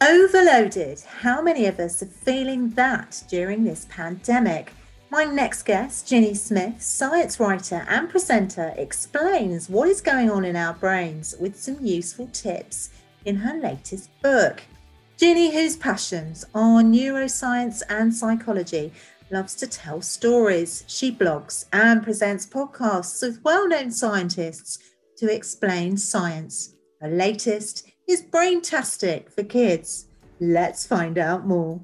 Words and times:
Overloaded. 0.00 1.00
How 1.00 1.42
many 1.42 1.66
of 1.66 1.80
us 1.80 2.02
are 2.04 2.06
feeling 2.06 2.70
that 2.70 3.24
during 3.28 3.64
this 3.64 3.84
pandemic? 3.90 4.72
My 5.10 5.24
next 5.24 5.64
guest, 5.64 6.06
Ginny 6.06 6.34
Smith, 6.34 6.80
science 6.80 7.40
writer 7.40 7.84
and 7.88 8.08
presenter, 8.08 8.72
explains 8.76 9.68
what 9.68 9.88
is 9.88 10.00
going 10.00 10.30
on 10.30 10.44
in 10.44 10.54
our 10.54 10.74
brains 10.74 11.34
with 11.40 11.58
some 11.58 11.84
useful 11.84 12.28
tips 12.28 12.90
in 13.24 13.34
her 13.34 13.58
latest 13.58 14.10
book. 14.22 14.62
Ginny, 15.16 15.52
whose 15.52 15.76
passions 15.76 16.44
are 16.54 16.80
neuroscience 16.80 17.82
and 17.88 18.14
psychology, 18.14 18.92
loves 19.32 19.56
to 19.56 19.66
tell 19.66 20.00
stories. 20.00 20.84
She 20.86 21.10
blogs 21.10 21.64
and 21.72 22.04
presents 22.04 22.46
podcasts 22.46 23.20
with 23.20 23.42
well 23.42 23.66
known 23.66 23.90
scientists 23.90 24.78
to 25.16 25.34
explain 25.34 25.96
science. 25.96 26.76
Her 27.00 27.10
latest 27.10 27.90
is 28.08 28.22
Braintastic 28.22 29.30
for 29.30 29.44
Kids. 29.44 30.06
Let's 30.40 30.86
find 30.86 31.18
out 31.18 31.46
more. 31.46 31.78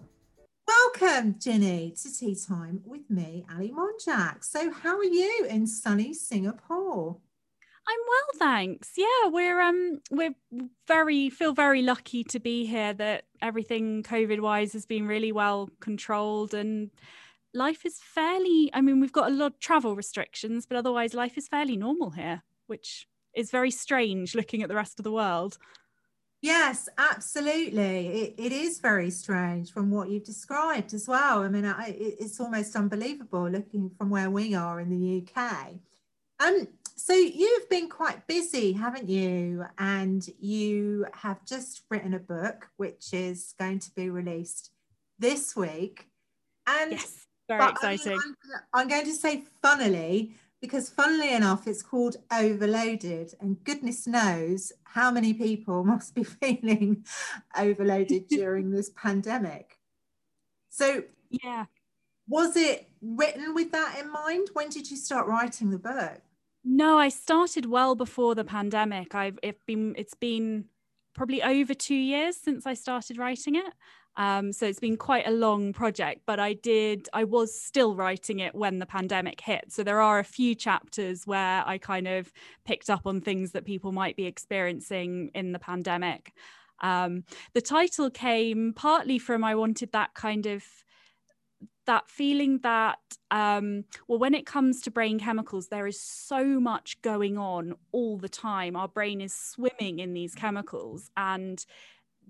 Welcome, 0.66 1.37
Ginny, 1.38 1.92
to 2.02 2.12
Tea 2.12 2.34
Time 2.34 2.80
with 2.87 3.10
me, 3.10 3.45
Ali 3.55 3.70
Monjak. 3.70 4.42
So, 4.42 4.73
how 4.73 4.97
are 4.97 5.05
you 5.05 5.47
in 5.50 5.66
sunny 5.66 6.14
Singapore? 6.14 7.19
I'm 7.87 7.98
well, 8.09 8.38
thanks. 8.38 8.92
Yeah, 8.97 9.27
we're 9.27 9.60
um 9.60 10.00
we're 10.10 10.34
very 10.88 11.28
feel 11.28 11.52
very 11.52 11.83
lucky 11.83 12.25
to 12.25 12.41
be 12.41 12.64
here. 12.64 12.95
That 12.95 13.25
everything 13.42 14.02
COVID 14.02 14.41
wise 14.41 14.72
has 14.72 14.86
been 14.86 15.06
really 15.06 15.33
well 15.33 15.69
controlled 15.80 16.55
and 16.55 16.91
life 17.52 17.84
is 17.84 18.00
fairly. 18.00 18.70
I 18.72 18.80
mean, 18.80 18.98
we've 18.98 19.12
got 19.12 19.30
a 19.30 19.34
lot 19.34 19.52
of 19.52 19.59
travel 19.59 19.95
restrictions, 19.95 20.64
but 20.64 20.78
otherwise 20.78 21.12
life 21.12 21.36
is 21.36 21.48
fairly 21.48 21.77
normal 21.77 22.12
here, 22.12 22.42
which 22.66 23.06
is 23.34 23.50
very 23.50 23.70
strange 23.70 24.34
looking 24.34 24.62
at 24.62 24.70
the 24.70 24.75
rest 24.75 24.98
of 24.98 25.05
the 25.05 25.12
world. 25.12 25.59
Yes, 26.45 26.91
absolutely. 26.98 28.07
It, 28.07 28.34
it 28.37 28.53
is 28.53 28.79
very 28.79 29.09
strange 29.09 29.73
from 29.73 29.91
what 29.91 30.11
you've 30.11 30.25
described 30.25 30.93
as 30.93 31.09
well. 31.09 31.43
I 31.43 31.48
mean, 31.48 31.65
I, 31.65 31.97
it's 31.98 32.39
almost 32.39 32.77
unbelievable 32.77 33.48
looking 33.48 33.91
from 33.97 34.11
where 34.11 34.28
we 34.28 34.55
are 34.55 34.78
in 34.78 34.91
the 34.91 35.25
UK. 35.27 35.69
Um, 36.41 36.69
so 36.97 37.14
you've 37.14 37.70
been 37.70 37.89
quite 37.89 38.27
busy, 38.27 38.73
haven't 38.73 39.09
you? 39.09 39.64
And 39.78 40.23
you 40.39 41.06
have 41.14 41.42
just 41.47 41.81
written 41.89 42.12
a 42.12 42.19
book 42.19 42.69
which 42.77 43.14
is 43.14 43.55
going 43.58 43.79
to 43.79 43.91
be 43.92 44.11
released 44.11 44.70
this 45.19 45.56
week. 45.56 46.08
And 46.67 46.92
yes, 46.92 47.25
very 47.48 47.70
exciting. 47.70 48.20
I'm, 48.23 48.34
I'm 48.75 48.89
going 48.89 49.06
to 49.06 49.14
say, 49.14 49.45
funnily, 49.62 50.34
because 50.60 50.88
funnily 50.88 51.33
enough, 51.33 51.66
it's 51.66 51.83
called 51.83 52.16
overloaded, 52.33 53.34
and 53.41 53.62
goodness 53.64 54.06
knows 54.06 54.72
how 54.84 55.11
many 55.11 55.34
people 55.34 55.84
must 55.92 56.14
be 56.14 56.24
feeling 56.24 57.05
overloaded 57.58 58.27
during 58.28 58.70
this 58.70 58.91
pandemic. 58.91 59.78
So, 60.70 61.05
yeah, 61.30 61.66
was 62.28 62.56
it 62.56 62.88
written 63.02 63.55
with 63.55 63.72
that 63.72 63.98
in 64.00 64.11
mind? 64.11 64.48
When 64.55 64.70
did 64.70 64.91
you 64.91 64.96
start 64.96 65.27
writing 65.27 65.70
the 65.70 65.78
book? 65.78 66.20
No, 66.64 66.98
I 66.98 67.11
started 67.11 67.66
well 67.66 67.94
before 67.94 68.34
the 68.34 68.44
pandemic. 68.44 69.14
I've 69.14 69.39
it 69.42 69.58
been 69.66 69.94
it's 69.98 70.14
been 70.14 70.64
probably 71.14 71.42
over 71.42 71.74
two 71.74 71.94
years 71.94 72.36
since 72.36 72.66
I 72.66 72.74
started 72.74 73.18
writing 73.18 73.55
it. 73.55 73.72
Um, 74.17 74.53
so 74.53 74.67
it's 74.67 74.81
been 74.81 74.97
quite 74.97 75.27
a 75.27 75.33
long 75.33 75.73
project, 75.73 76.23
but 76.25 76.39
I 76.39 76.53
did, 76.53 77.09
I 77.12 77.25
was 77.25 77.59
still 77.59 77.97
writing 77.97 78.39
it 78.39 78.55
when 78.55 78.79
the 78.79 78.87
pandemic 78.87 79.41
hit. 79.41 79.73
So 79.73 79.83
there 79.83 80.01
are 80.01 80.19
a 80.19 80.25
few 80.25 80.55
chapters 80.55 81.27
where 81.27 81.65
I 81.67 81.79
kind 81.79 82.07
of 82.07 82.33
picked 82.65 82.91
up 82.91 83.07
on 83.07 83.20
things 83.20 83.53
that 83.53 83.65
people 83.65 83.92
might 83.92 84.17
be 84.17 84.27
experiencing 84.27 85.31
in 85.35 85.53
the 85.53 85.59
pandemic. 85.59 86.33
Um, 86.81 87.25
the 87.55 87.61
title 87.61 88.11
came 88.11 88.73
partly 88.75 89.19
from 89.19 89.42
I 89.42 89.55
wanted 89.55 89.92
that 89.92 90.15
kind 90.15 90.47
of 90.47 90.65
that 91.87 92.09
feeling 92.09 92.61
that 92.62 92.98
um, 93.31 93.85
well 94.09 94.19
when 94.19 94.35
it 94.35 94.47
comes 94.47 94.81
to 94.81 94.91
brain 94.91 95.19
chemicals 95.19 95.69
there 95.69 95.86
is 95.86 96.01
so 96.01 96.58
much 96.58 97.01
going 97.03 97.36
on 97.36 97.74
all 97.92 98.17
the 98.17 98.29
time 98.29 98.74
our 98.74 98.89
brain 98.89 99.20
is 99.20 99.35
swimming 99.35 99.98
in 99.98 100.14
these 100.14 100.35
chemicals 100.35 101.11
and 101.17 101.67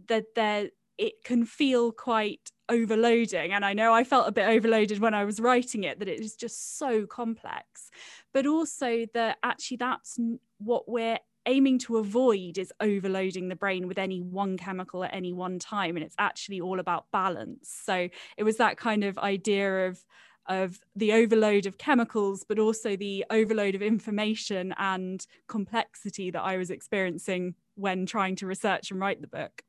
that 0.09 0.25
there 0.35 0.71
it 0.99 1.25
can 1.25 1.45
feel 1.45 1.93
quite 1.93 2.51
overloading. 2.69 3.53
And 3.53 3.65
I 3.65 3.73
know 3.73 3.93
I 3.93 4.05
felt 4.05 4.29
a 4.29 4.33
bit 4.33 4.49
overloaded 4.49 5.01
when 5.01 5.15
I 5.15 5.25
was 5.25 5.41
writing 5.41 5.85
it, 5.85 5.99
that 5.99 6.09
it 6.09 6.21
is 6.21 6.35
just 6.35 6.79
so 6.79 7.07
complex. 7.07 7.91
But 8.33 8.47
also 8.47 9.07
that 9.15 9.39
actually 9.43 9.79
that's 9.79 10.19
what 10.59 10.89
we're 10.89 11.19
aiming 11.47 11.79
to 11.79 11.99
avoid 11.99 12.57
is 12.57 12.73
overloading 12.81 13.49
the 13.49 13.57
brain 13.57 13.87
with 13.87 13.99
any 13.99 14.21
one 14.21 14.57
chemical 14.57 15.05
at 15.05 15.15
any 15.15 15.33
one 15.33 15.59
time. 15.59 15.97
And 15.97 16.05
it's 16.05 16.17
actually 16.19 16.61
all 16.61 16.81
about 16.81 17.11
balance. 17.13 17.69
So 17.85 18.09
it 18.39 18.45
was 18.45 18.57
that 18.57 18.77
kind 18.77 19.05
of 19.05 19.19
idea 19.19 19.89
of 19.89 20.05
of 20.47 20.79
the 20.95 21.13
overload 21.13 21.65
of 21.65 21.79
chemicals, 21.79 22.45
but 22.47 22.59
also 22.59 22.97
the 22.97 23.25
overload 23.31 23.75
of 23.75 23.81
information 23.81 24.75
and 24.77 25.27
complexity 25.49 26.31
that 26.31 26.43
I 26.43 26.59
was 26.59 26.71
experiencing 26.71 27.55
when 27.77 28.05
trying 28.05 28.37
to 28.37 28.47
research 28.47 28.91
and 28.91 29.01
write 29.01 29.23
the 29.23 29.27
book. 29.27 29.63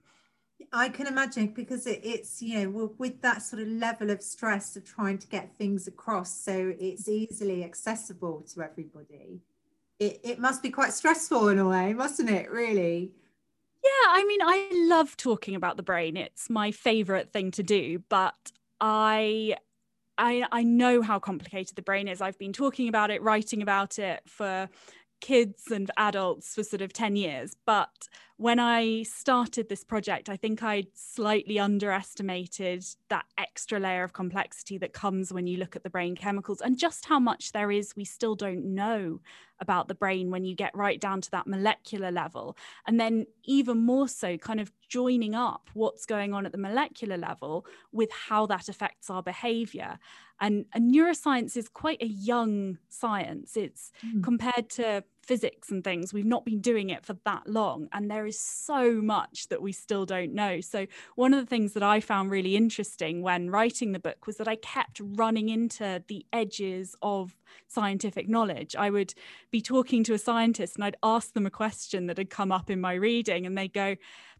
I 0.72 0.90
can 0.90 1.08
imagine 1.08 1.48
because 1.48 1.86
it, 1.86 2.02
it's 2.04 2.42
you 2.42 2.64
know 2.64 2.92
with 2.98 3.22
that 3.22 3.42
sort 3.42 3.62
of 3.62 3.68
level 3.68 4.10
of 4.10 4.22
stress 4.22 4.76
of 4.76 4.86
trying 4.86 5.18
to 5.20 5.28
get 5.28 5.56
things 5.58 5.88
across 5.88 6.32
so 6.32 6.74
it's 6.80 7.08
easily 7.08 7.64
accessible 7.64 8.46
to 8.54 8.62
everybody. 8.62 9.42
It, 10.00 10.20
it 10.24 10.40
must 10.40 10.62
be 10.62 10.70
quite 10.70 10.94
stressful 10.94 11.48
in 11.50 11.60
a 11.60 11.68
way, 11.68 11.94
mustn't 11.94 12.30
it? 12.30 12.52
Really. 12.52 13.12
Yeah, 13.84 14.10
I 14.10 14.26
mean, 14.26 14.42
I 14.42 14.70
love 14.90 15.16
talking 15.16 15.56
about 15.56 15.78
the 15.78 15.84
brain. 15.84 16.18
It's 16.18 16.50
my 16.50 16.72
favorite 16.72 17.32
thing 17.32 17.52
to 17.52 17.64
do, 17.64 18.04
but 18.10 18.52
I 18.82 19.56
I, 20.18 20.46
I 20.52 20.64
know 20.64 21.02
how 21.02 21.20
complicated 21.20 21.76
the 21.76 21.82
brain 21.82 22.08
is. 22.08 22.22
I've 22.22 22.40
been 22.40 22.54
talking 22.54 22.88
about 22.88 23.12
it, 23.12 23.22
writing 23.22 23.62
about 23.62 24.00
it 24.00 24.22
for 24.26 24.70
kids 25.22 25.72
and 25.72 25.90
adults 25.98 26.54
for 26.54 26.64
sort 26.64 26.82
of 26.82 26.94
10 26.94 27.16
years. 27.16 27.56
But 27.66 28.08
when 28.38 28.59
I 28.59 29.03
started 29.03 29.69
this 29.69 29.85
project, 29.85 30.28
I 30.28 30.35
think 30.35 30.62
I 30.62 30.88
slightly 30.94 31.57
underestimated 31.57 32.84
that 33.09 33.25
extra 33.38 33.79
layer 33.79 34.03
of 34.03 34.12
complexity 34.12 34.78
that 34.79 34.91
comes 34.91 35.31
when 35.31 35.47
you 35.47 35.57
look 35.57 35.78
at 35.78 35.84
the 35.84 35.90
brain 35.90 36.18
chemicals 36.18 36.59
and 36.59 36.78
just 36.78 37.06
how 37.06 37.18
much 37.18 37.53
there 37.53 37.72
is 37.72 37.95
we 37.95 38.03
still 38.03 38.35
don't 38.35 38.66
know 38.66 39.22
about 39.62 39.88
the 39.88 39.95
brain 39.95 40.31
when 40.31 40.44
you 40.44 40.53
get 40.53 40.75
right 40.75 41.00
down 41.00 41.22
to 41.22 41.31
that 41.31 41.47
molecular 41.47 42.12
level. 42.12 42.57
And 42.85 43.00
then, 43.00 43.25
even 43.45 43.78
more 43.78 44.09
so, 44.09 44.38
kind 44.38 44.59
of 44.59 44.69
joining 44.90 45.34
up 45.34 45.69
what's 45.74 46.06
going 46.06 46.34
on 46.34 46.45
at 46.45 46.51
the 46.51 46.57
molecular 46.57 47.18
level 47.18 47.66
with 47.94 48.12
how 48.12 48.45
that 48.47 48.68
affects 48.68 49.09
our 49.09 49.24
behavior. 49.24 49.97
And, 50.41 50.66
and 50.74 50.94
neuroscience 50.94 51.56
is 51.56 51.69
quite 51.69 52.01
a 52.01 52.07
young 52.07 52.79
science. 52.90 53.56
It's 53.56 53.94
mm. 54.06 54.22
compared 54.22 54.69
to 54.72 55.06
physics 55.25 55.72
and 55.72 55.84
things, 55.84 56.13
we've 56.13 56.25
not 56.25 56.46
been 56.46 56.62
doing 56.62 56.90
it 56.90 57.06
for 57.06 57.16
that 57.25 57.47
long. 57.47 57.88
And 57.91 58.09
there 58.09 58.25
is 58.25 58.40
so 58.40 59.02
much 59.02 59.47
that 59.50 59.62
we 59.62 59.72
still 59.72 60.06
don't 60.06 60.34
know. 60.34 60.62
So, 60.62 60.88
one 61.16 61.34
of 61.34 61.40
the 61.40 61.50
things 61.50 61.74
that 61.74 61.84
I 61.84 62.00
found 62.00 62.31
really 62.31 62.56
interesting 62.56 63.22
when 63.22 63.50
writing 63.50 63.91
the 63.91 64.00
book 64.00 64.28
was 64.28 64.38
that 64.38 64.47
I 64.47 64.56
kept 64.56 65.02
running 65.03 65.50
into 65.50 66.03
the 66.08 66.25
edges 66.31 66.96
of 67.02 67.36
scientific 67.68 68.28
knowledge. 68.30 68.75
I 68.75 68.90
would 68.90 69.13
be 69.52 69.62
talking 69.62 70.03
to 70.06 70.13
a 70.13 70.18
scientist 70.18 70.75
and 70.75 70.84
I'd 70.84 70.97
ask 71.03 71.34
them 71.34 71.46
a 71.46 71.52
question 71.52 72.07
that 72.07 72.18
had 72.18 72.30
come 72.30 72.52
up 72.52 72.69
in 72.69 72.80
my 72.81 72.94
reading, 72.94 73.46
and 73.46 73.57
they'd 73.57 73.74
go, 73.74 73.96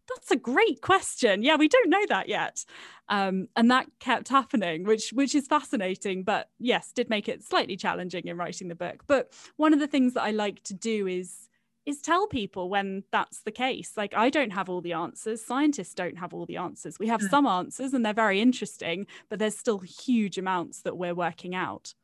that's 0.08 0.30
a 0.30 0.36
great 0.36 0.80
question. 0.80 1.42
Yeah, 1.42 1.56
we 1.56 1.68
don't 1.68 1.90
know 1.90 2.04
that 2.08 2.28
yet. 2.28 2.64
Um, 3.08 3.48
and 3.56 3.70
that 3.70 3.86
kept 4.00 4.28
happening, 4.28 4.84
which 4.84 5.10
which 5.10 5.34
is 5.34 5.46
fascinating. 5.46 6.22
But 6.22 6.50
yes, 6.58 6.92
did 6.92 7.08
make 7.10 7.28
it 7.28 7.42
slightly 7.42 7.76
challenging 7.76 8.26
in 8.26 8.36
writing 8.36 8.68
the 8.68 8.74
book. 8.74 9.04
But 9.06 9.32
one 9.56 9.72
of 9.72 9.80
the 9.80 9.86
things 9.86 10.14
that 10.14 10.22
I 10.22 10.30
like 10.30 10.62
to 10.64 10.74
do 10.74 11.06
is 11.06 11.48
is 11.86 12.02
tell 12.02 12.26
people 12.26 12.68
when 12.68 13.04
that's 13.12 13.42
the 13.42 13.52
case. 13.52 13.92
Like 13.96 14.12
I 14.14 14.28
don't 14.28 14.50
have 14.50 14.68
all 14.68 14.80
the 14.80 14.92
answers. 14.92 15.44
Scientists 15.44 15.94
don't 15.94 16.18
have 16.18 16.34
all 16.34 16.44
the 16.44 16.56
answers. 16.56 16.98
We 16.98 17.06
have 17.06 17.22
some 17.22 17.46
answers 17.46 17.94
and 17.94 18.04
they're 18.04 18.12
very 18.12 18.40
interesting, 18.40 19.06
but 19.28 19.38
there's 19.38 19.56
still 19.56 19.78
huge 19.78 20.36
amounts 20.36 20.82
that 20.82 20.96
we're 20.96 21.14
working 21.14 21.54
out. 21.54 21.94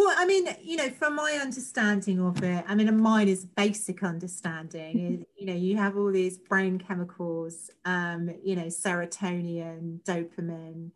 Well, 0.00 0.14
I 0.16 0.24
mean, 0.24 0.46
you 0.62 0.76
know, 0.76 0.88
from 0.88 1.14
my 1.14 1.32
understanding 1.32 2.22
of 2.22 2.42
it, 2.42 2.64
I 2.66 2.74
mean, 2.74 2.88
and 2.88 2.98
mine 2.98 3.28
is 3.28 3.44
basic 3.44 4.02
understanding. 4.02 5.26
you 5.36 5.44
know, 5.44 5.52
you 5.52 5.76
have 5.76 5.98
all 5.98 6.10
these 6.10 6.38
brain 6.38 6.78
chemicals, 6.78 7.70
um, 7.84 8.30
you 8.42 8.56
know, 8.56 8.64
serotonin, 8.64 10.02
dopamine, 10.04 10.90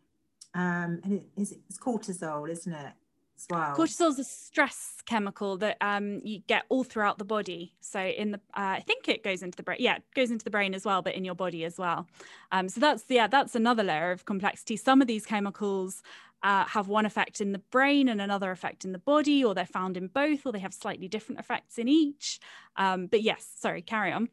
um, 0.55 1.01
and 1.03 1.13
it, 1.13 1.23
it's, 1.37 1.51
it's 1.51 1.77
cortisol, 1.77 2.49
isn't 2.49 2.73
it? 2.73 2.93
As 3.37 3.45
well. 3.47 3.75
Cortisol 3.75 4.09
is 4.09 4.17
a 4.17 4.23
stress 4.23 5.03
chemical 5.05 5.57
that 5.57 5.77
um, 5.81 6.21
you 6.23 6.39
get 6.47 6.63
all 6.69 6.83
throughout 6.83 7.19
the 7.19 7.25
body. 7.25 7.75
So 7.81 7.99
in 7.99 8.31
the, 8.31 8.37
uh, 8.57 8.79
I 8.79 8.83
think 8.87 9.07
it 9.07 9.23
goes 9.23 9.43
into 9.43 9.55
the 9.55 9.61
brain. 9.61 9.77
Yeah, 9.81 9.97
it 9.97 10.03
goes 10.15 10.31
into 10.31 10.45
the 10.45 10.49
brain 10.49 10.73
as 10.73 10.83
well, 10.83 11.03
but 11.03 11.13
in 11.13 11.23
your 11.23 11.35
body 11.35 11.63
as 11.63 11.77
well. 11.77 12.07
Um, 12.51 12.69
so 12.69 12.79
that's 12.79 13.03
yeah, 13.09 13.27
that's 13.27 13.53
another 13.53 13.83
layer 13.83 14.09
of 14.09 14.25
complexity. 14.25 14.77
Some 14.77 14.99
of 14.99 15.07
these 15.07 15.27
chemicals 15.27 16.01
uh, 16.45 16.63
have 16.65 16.87
one 16.87 17.07
effect 17.07 17.41
in 17.41 17.53
the 17.53 17.59
brain 17.71 18.07
and 18.07 18.21
another 18.21 18.51
effect 18.51 18.85
in 18.85 18.91
the 18.91 18.99
body, 18.99 19.43
or 19.43 19.55
they're 19.55 19.65
found 19.65 19.97
in 19.97 20.07
both, 20.07 20.45
or 20.45 20.51
they 20.51 20.59
have 20.59 20.75
slightly 20.75 21.07
different 21.07 21.39
effects 21.39 21.79
in 21.79 21.87
each. 21.87 22.39
Um, 22.75 23.07
but 23.07 23.23
yes, 23.23 23.47
sorry, 23.57 23.81
carry 23.81 24.11
on. 24.11 24.29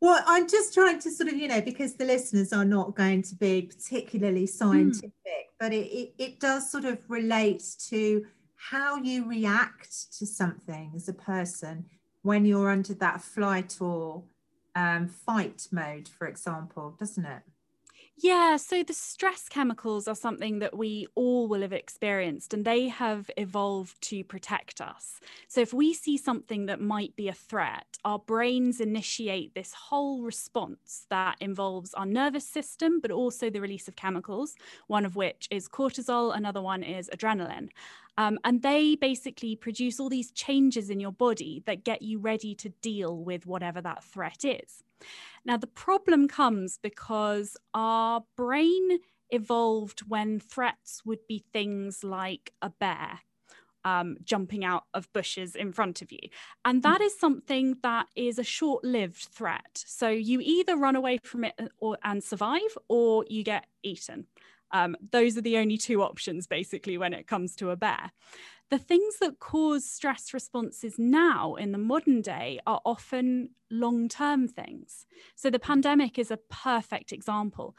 Well, 0.00 0.20
I'm 0.26 0.48
just 0.48 0.74
trying 0.74 0.98
to 0.98 1.10
sort 1.10 1.28
of, 1.28 1.36
you 1.36 1.46
know, 1.46 1.60
because 1.60 1.94
the 1.94 2.04
listeners 2.04 2.52
are 2.52 2.64
not 2.64 2.96
going 2.96 3.22
to 3.22 3.36
be 3.36 3.62
particularly 3.62 4.40
hmm. 4.40 4.46
scientific, 4.46 5.12
mm. 5.24 5.56
but 5.60 5.72
it, 5.72 5.86
it, 5.86 6.14
it 6.18 6.40
does 6.40 6.68
sort 6.68 6.84
of 6.84 6.98
relate 7.08 7.62
to 7.90 8.26
how 8.56 8.96
you 8.96 9.24
react 9.28 10.18
to 10.18 10.26
something 10.26 10.90
as 10.96 11.08
a 11.08 11.14
person 11.14 11.86
when 12.22 12.44
you're 12.44 12.70
under 12.70 12.94
that 12.94 13.22
flight 13.22 13.80
or 13.80 14.24
um, 14.74 15.06
fight 15.06 15.68
mode, 15.70 16.08
for 16.08 16.26
example, 16.26 16.96
doesn't 16.98 17.24
it? 17.24 17.42
Yeah, 18.18 18.56
so 18.56 18.82
the 18.82 18.94
stress 18.94 19.46
chemicals 19.46 20.08
are 20.08 20.14
something 20.14 20.58
that 20.60 20.74
we 20.76 21.06
all 21.14 21.48
will 21.48 21.60
have 21.60 21.74
experienced 21.74 22.54
and 22.54 22.64
they 22.64 22.88
have 22.88 23.30
evolved 23.36 24.00
to 24.08 24.24
protect 24.24 24.80
us. 24.80 25.20
So 25.48 25.60
if 25.60 25.74
we 25.74 25.92
see 25.92 26.16
something 26.16 26.64
that 26.64 26.80
might 26.80 27.14
be 27.14 27.28
a 27.28 27.34
threat, 27.34 27.98
our 28.06 28.18
brains 28.18 28.80
initiate 28.80 29.54
this 29.54 29.74
whole 29.74 30.22
response 30.22 31.06
that 31.10 31.36
involves 31.40 31.92
our 31.92 32.06
nervous 32.06 32.48
system, 32.48 33.00
but 33.00 33.10
also 33.10 33.50
the 33.50 33.60
release 33.60 33.86
of 33.86 33.96
chemicals, 33.96 34.56
one 34.86 35.04
of 35.04 35.14
which 35.14 35.46
is 35.50 35.68
cortisol, 35.68 36.34
another 36.34 36.62
one 36.62 36.82
is 36.82 37.10
adrenaline. 37.12 37.68
Um, 38.18 38.38
and 38.44 38.62
they 38.62 38.96
basically 38.96 39.56
produce 39.56 40.00
all 40.00 40.08
these 40.08 40.30
changes 40.32 40.90
in 40.90 41.00
your 41.00 41.12
body 41.12 41.62
that 41.66 41.84
get 41.84 42.02
you 42.02 42.18
ready 42.18 42.54
to 42.56 42.70
deal 42.80 43.16
with 43.16 43.46
whatever 43.46 43.80
that 43.82 44.04
threat 44.04 44.44
is. 44.44 44.82
Now, 45.44 45.56
the 45.56 45.66
problem 45.66 46.26
comes 46.26 46.78
because 46.82 47.56
our 47.74 48.24
brain 48.36 48.98
evolved 49.30 50.00
when 50.08 50.40
threats 50.40 51.02
would 51.04 51.26
be 51.28 51.44
things 51.52 52.02
like 52.02 52.52
a 52.62 52.70
bear. 52.70 53.20
Um, 53.84 54.16
jumping 54.24 54.64
out 54.64 54.82
of 54.94 55.12
bushes 55.12 55.54
in 55.54 55.70
front 55.70 56.02
of 56.02 56.10
you. 56.10 56.18
And 56.64 56.82
that 56.82 57.00
is 57.00 57.16
something 57.16 57.76
that 57.84 58.06
is 58.16 58.36
a 58.36 58.42
short 58.42 58.82
lived 58.82 59.28
threat. 59.30 59.84
So 59.86 60.08
you 60.08 60.40
either 60.42 60.76
run 60.76 60.96
away 60.96 61.20
from 61.22 61.44
it 61.44 61.54
uh, 61.56 61.66
or, 61.78 61.96
and 62.02 62.20
survive, 62.24 62.76
or 62.88 63.24
you 63.28 63.44
get 63.44 63.66
eaten. 63.84 64.26
Um, 64.72 64.96
those 65.12 65.36
are 65.36 65.42
the 65.42 65.58
only 65.58 65.78
two 65.78 66.02
options, 66.02 66.46
basically, 66.46 66.98
when 66.98 67.12
it 67.12 67.26
comes 67.26 67.56
to 67.56 67.70
a 67.70 67.76
bear. 67.76 68.12
The 68.68 68.78
things 68.78 69.18
that 69.20 69.38
cause 69.38 69.88
stress 69.88 70.34
responses 70.34 70.98
now 70.98 71.54
in 71.54 71.70
the 71.70 71.78
modern 71.78 72.20
day 72.20 72.58
are 72.66 72.80
often 72.84 73.50
long 73.70 74.08
term 74.08 74.48
things. 74.48 75.06
So 75.36 75.50
the 75.50 75.60
pandemic 75.60 76.18
is 76.18 76.30
a 76.30 76.36
perfect 76.36 77.12
example. 77.12 77.76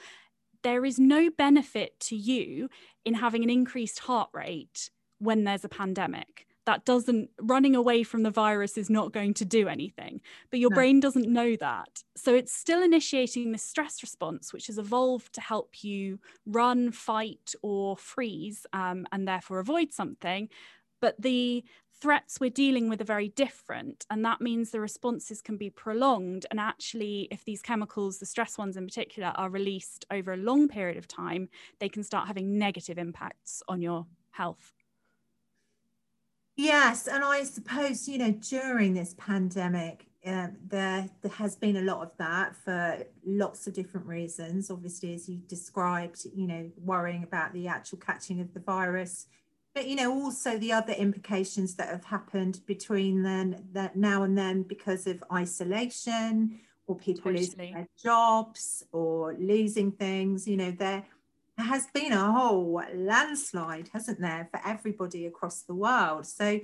There 0.63 0.85
is 0.85 0.97
no 0.97 1.29
benefit 1.29 1.99
to 2.01 2.15
you 2.15 2.69
in 3.03 3.15
having 3.15 3.43
an 3.43 3.49
increased 3.49 3.99
heart 3.99 4.29
rate 4.33 4.89
when 5.19 5.43
there's 5.43 5.65
a 5.65 5.69
pandemic 5.69 6.46
that 6.67 6.83
doesn't 6.83 7.29
running 7.39 7.77
away 7.77 8.03
from 8.03 8.23
the 8.23 8.29
virus 8.29 8.77
is 8.77 8.89
not 8.89 9.13
going 9.13 9.33
to 9.33 9.45
do 9.45 9.69
anything. 9.69 10.19
But 10.51 10.59
your 10.59 10.69
no. 10.69 10.75
brain 10.75 10.99
doesn't 10.99 11.31
know 11.31 11.55
that. 11.55 12.03
So 12.17 12.35
it's 12.35 12.53
still 12.53 12.83
initiating 12.83 13.53
the 13.53 13.57
stress 13.57 14.03
response 14.03 14.51
which 14.51 14.67
has 14.67 14.77
evolved 14.77 15.31
to 15.33 15.41
help 15.41 15.81
you 15.81 16.19
run 16.45 16.91
fight 16.91 17.55
or 17.63 17.95
freeze 17.95 18.65
um, 18.73 19.07
and 19.13 19.25
therefore 19.25 19.59
avoid 19.59 19.93
something. 19.93 20.49
But 20.99 21.15
the 21.21 21.63
threats 22.01 22.37
we're 22.41 22.49
dealing 22.49 22.89
with 22.89 22.99
are 22.99 23.05
very 23.05 23.29
different 23.29 24.05
and 24.09 24.23
that 24.25 24.41
means 24.41 24.69
the 24.69 24.81
responses 24.81 25.41
can 25.41 25.55
be 25.55 25.69
prolonged. 25.69 26.45
And 26.51 26.59
actually 26.59 27.29
if 27.31 27.45
these 27.45 27.61
chemicals 27.61 28.19
the 28.19 28.25
stress 28.25 28.57
ones 28.57 28.75
in 28.75 28.85
particular 28.85 29.31
are 29.35 29.49
released 29.49 30.05
over 30.11 30.33
a 30.33 30.37
long 30.37 30.67
period 30.67 30.97
of 30.97 31.07
time 31.07 31.47
they 31.79 31.87
can 31.87 32.03
start 32.03 32.27
having 32.27 32.57
negative 32.57 32.97
impacts 32.97 33.63
on 33.69 33.81
your 33.81 34.05
health 34.31 34.76
Yes, 36.57 37.07
and 37.07 37.23
I 37.23 37.43
suppose 37.43 38.09
you 38.09 38.17
know 38.17 38.31
during 38.31 38.95
this 38.95 39.13
pandemic, 39.19 40.07
uh, 40.25 40.47
there 40.67 41.07
there 41.21 41.31
has 41.31 41.55
been 41.55 41.77
a 41.77 41.81
lot 41.81 42.01
of 42.01 42.11
that 42.17 42.55
for 42.55 42.97
lots 43.23 43.67
of 43.67 43.73
different 43.75 44.07
reasons. 44.07 44.71
Obviously, 44.71 45.13
as 45.13 45.29
you 45.29 45.37
described, 45.47 46.25
you 46.35 46.47
know, 46.47 46.71
worrying 46.83 47.23
about 47.23 47.53
the 47.53 47.67
actual 47.67 47.99
catching 47.99 48.41
of 48.41 48.55
the 48.55 48.59
virus, 48.59 49.27
but 49.75 49.87
you 49.87 49.95
know 49.95 50.11
also 50.11 50.57
the 50.57 50.73
other 50.73 50.93
implications 50.93 51.75
that 51.75 51.89
have 51.89 52.05
happened 52.05 52.61
between 52.65 53.21
then 53.21 53.63
that 53.73 53.95
now 53.95 54.23
and 54.23 54.35
then 54.35 54.63
because 54.63 55.05
of 55.05 55.23
isolation 55.31 56.59
or 56.87 56.95
people 56.95 57.25
totally. 57.25 57.41
losing 57.41 57.73
their 57.75 57.87
jobs 58.01 58.83
or 58.91 59.35
losing 59.37 59.91
things. 59.91 60.47
You 60.47 60.57
know, 60.57 60.71
there 60.71 61.05
there 61.57 61.65
has 61.65 61.87
been 61.87 62.13
a 62.13 62.31
whole 62.31 62.81
landslide, 62.93 63.89
hasn't 63.91 64.21
there, 64.21 64.47
for 64.51 64.61
everybody 64.65 65.25
across 65.25 65.63
the 65.63 65.73
world. 65.73 66.27
So 66.27 66.59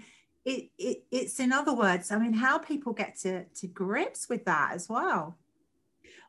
it, 0.45 0.69
it 0.78 1.04
it's 1.12 1.40
in 1.40 1.51
other 1.51 1.74
words, 1.74 2.12
I 2.12 2.19
mean, 2.19 2.34
how 2.34 2.60
people 2.60 2.94
get 2.94 3.18
to, 3.22 3.45
to 3.45 3.68
grips 3.68 4.30
with 4.30 4.45
that 4.45 4.72
as 4.74 4.88
well. 4.88 5.38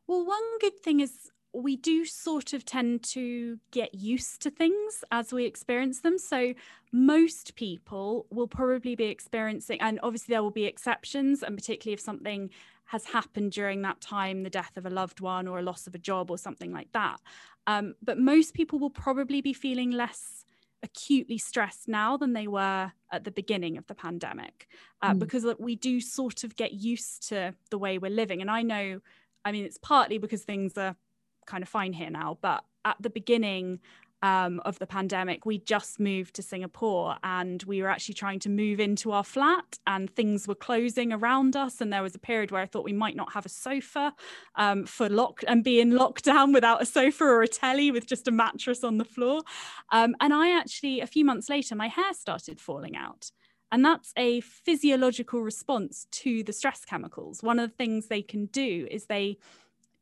Well, 0.07 0.27
one 0.27 0.59
good 0.61 0.81
thing 0.81 1.01
is 1.01 1.31
we 1.55 1.77
do 1.77 2.05
sort 2.05 2.53
of 2.53 2.65
tend 2.65 3.03
to 3.03 3.59
get 3.71 3.95
used 3.95 4.43
to 4.43 4.51
things 4.51 5.05
as 5.13 5.33
we 5.33 5.45
experience 5.45 6.01
them. 6.01 6.19
So, 6.19 6.55
most 6.93 7.55
people 7.55 8.27
will 8.31 8.47
probably 8.47 8.95
be 8.95 9.05
experiencing, 9.05 9.81
and 9.81 10.01
obviously, 10.03 10.33
there 10.33 10.43
will 10.43 10.51
be 10.51 10.65
exceptions, 10.65 11.43
and 11.43 11.57
particularly 11.57 11.95
if 11.95 12.01
something 12.01 12.51
has 12.87 13.07
happened 13.07 13.53
during 13.53 13.83
that 13.83 14.01
time 14.01 14.43
the 14.43 14.51
death 14.51 14.77
of 14.77 14.85
a 14.85 14.91
loved 14.91 15.21
one 15.21 15.49
or 15.49 15.59
a 15.59 15.63
loss 15.63 15.87
of 15.87 15.95
a 15.95 15.99
job 15.99 16.31
or 16.31 16.37
something 16.37 16.73
like 16.73 16.93
that. 16.93 17.19
Um, 17.67 17.95
but 18.03 18.19
most 18.19 18.53
people 18.53 18.79
will 18.79 18.91
probably 18.91 19.41
be 19.41 19.53
feeling 19.53 19.91
less 19.91 20.45
acutely 20.83 21.39
stressed 21.39 21.89
now 21.89 22.17
than 22.17 22.35
they 22.35 22.47
were 22.47 22.93
at 23.11 23.25
the 23.25 23.31
beginning 23.31 23.79
of 23.79 23.87
the 23.87 23.95
pandemic 23.95 24.69
uh, 25.01 25.13
mm. 25.13 25.19
because 25.19 25.47
we 25.59 25.75
do 25.75 25.99
sort 25.99 26.45
of 26.45 26.57
get 26.57 26.75
used 26.75 27.27
to 27.29 27.55
the 27.71 27.79
way 27.79 27.97
we're 27.97 28.11
living. 28.11 28.43
And 28.43 28.51
I 28.51 28.63
know, 28.63 29.01
I 29.47 29.53
mean, 29.53 29.65
it's 29.65 29.79
partly 29.79 30.19
because 30.19 30.45
things 30.45 30.77
are 30.77 30.95
kind 31.47 31.63
of 31.63 31.69
fine 31.69 31.93
here 31.93 32.11
now, 32.11 32.39
but 32.41 32.65
at 32.85 32.97
the 33.01 33.11
beginning, 33.11 33.81
um, 34.25 34.63
of 34.65 34.79
the 34.79 34.87
pandemic, 34.87 35.45
we 35.45 35.59
just 35.59 36.01
moved 36.01 36.35
to 36.37 36.43
Singapore 36.43 37.17
and 37.23 37.63
we 37.65 37.83
were 37.83 37.89
actually 37.89 38.15
trying 38.15 38.39
to 38.41 38.49
move 38.49 38.81
into 38.81 39.13
our 39.13 39.23
flat 39.23 39.79
and 39.87 40.09
things 40.09 40.49
were 40.49 40.55
closing 40.55 41.13
around 41.13 41.57
us. 41.57 41.83
And 41.83 41.93
there 41.93 42.03
was 42.03 42.15
a 42.15 42.19
period 42.19 42.51
where 42.51 42.63
I 42.63 42.67
thought 42.67 42.85
we 42.85 42.95
might 42.95 43.17
not 43.17 43.35
have 43.35 43.45
a 43.45 43.51
sofa 43.51 44.15
um, 44.55 44.87
for 44.87 45.11
lock 45.11 45.45
and 45.47 45.63
be 45.63 45.79
in 45.79 45.91
lockdown 45.91 46.55
without 46.55 46.81
a 46.81 46.87
sofa 46.87 47.23
or 47.23 47.43
a 47.43 47.49
telly 47.49 47.91
with 47.91 48.07
just 48.07 48.27
a 48.27 48.31
mattress 48.31 48.83
on 48.83 48.97
the 48.97 49.05
floor. 49.05 49.43
Um, 49.93 50.17
and 50.21 50.33
I 50.33 50.59
actually, 50.59 51.01
a 51.03 51.07
few 51.07 51.27
months 51.27 51.51
later, 51.51 51.75
my 51.75 51.89
hair 51.89 52.15
started 52.15 52.63
falling 52.63 52.97
out. 52.97 53.31
And 53.71 53.85
that's 53.85 54.15
a 54.17 54.41
physiological 54.41 55.43
response 55.43 56.07
to 56.13 56.43
the 56.45 56.53
stress 56.55 56.87
chemicals. 56.87 57.43
One 57.43 57.59
of 57.59 57.69
the 57.69 57.77
things 57.77 58.07
they 58.07 58.23
can 58.23 58.47
do 58.47 58.89
is 58.91 59.05
they 59.05 59.37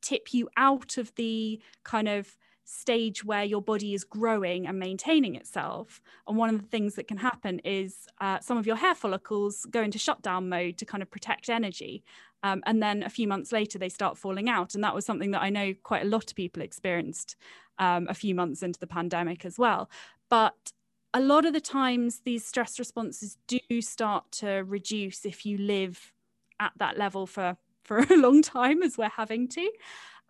tip 0.02 0.34
you 0.34 0.48
out 0.56 0.98
of 0.98 1.14
the 1.14 1.60
kind 1.84 2.08
of 2.08 2.36
stage 2.64 3.24
where 3.24 3.44
your 3.44 3.60
body 3.60 3.94
is 3.94 4.04
growing 4.04 4.66
and 4.66 4.78
maintaining 4.78 5.34
itself. 5.34 6.00
And 6.26 6.36
one 6.36 6.54
of 6.54 6.60
the 6.60 6.68
things 6.68 6.94
that 6.94 7.08
can 7.08 7.18
happen 7.18 7.58
is 7.60 8.06
uh, 8.20 8.38
some 8.40 8.56
of 8.56 8.66
your 8.66 8.76
hair 8.76 8.94
follicles 8.94 9.66
go 9.70 9.82
into 9.82 9.98
shutdown 9.98 10.48
mode 10.48 10.78
to 10.78 10.84
kind 10.84 11.02
of 11.02 11.10
protect 11.10 11.48
energy. 11.48 12.04
Um, 12.42 12.62
and 12.66 12.82
then 12.82 13.02
a 13.02 13.10
few 13.10 13.28
months 13.28 13.52
later, 13.52 13.78
they 13.78 13.88
start 13.88 14.18
falling 14.18 14.48
out. 14.48 14.74
And 14.74 14.82
that 14.84 14.94
was 14.94 15.04
something 15.04 15.30
that 15.32 15.42
I 15.42 15.50
know 15.50 15.74
quite 15.82 16.02
a 16.02 16.08
lot 16.08 16.30
of 16.30 16.36
people 16.36 16.62
experienced 16.62 17.36
um, 17.78 18.06
a 18.08 18.14
few 18.14 18.34
months 18.34 18.62
into 18.62 18.80
the 18.80 18.86
pandemic 18.86 19.44
as 19.44 19.58
well. 19.58 19.88
But 20.28 20.72
a 21.14 21.20
lot 21.20 21.44
of 21.44 21.52
the 21.52 21.60
times, 21.60 22.20
these 22.24 22.44
stress 22.44 22.78
responses 22.78 23.36
do 23.46 23.82
start 23.82 24.30
to 24.32 24.64
reduce 24.66 25.26
if 25.26 25.44
you 25.44 25.58
live 25.58 26.12
at 26.58 26.72
that 26.78 26.96
level 26.96 27.26
for 27.26 27.56
for 27.92 28.14
a 28.14 28.16
long 28.16 28.42
time 28.42 28.82
as 28.82 28.96
we're 28.96 29.08
having 29.08 29.48
to. 29.48 29.70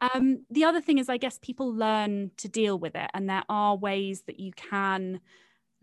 Um, 0.00 0.44
the 0.50 0.64
other 0.64 0.80
thing 0.80 0.98
is, 0.98 1.08
I 1.08 1.16
guess 1.16 1.38
people 1.40 1.72
learn 1.72 2.32
to 2.38 2.48
deal 2.48 2.78
with 2.78 2.96
it, 2.96 3.10
and 3.14 3.28
there 3.28 3.44
are 3.48 3.76
ways 3.76 4.22
that 4.26 4.40
you 4.40 4.52
can 4.52 5.20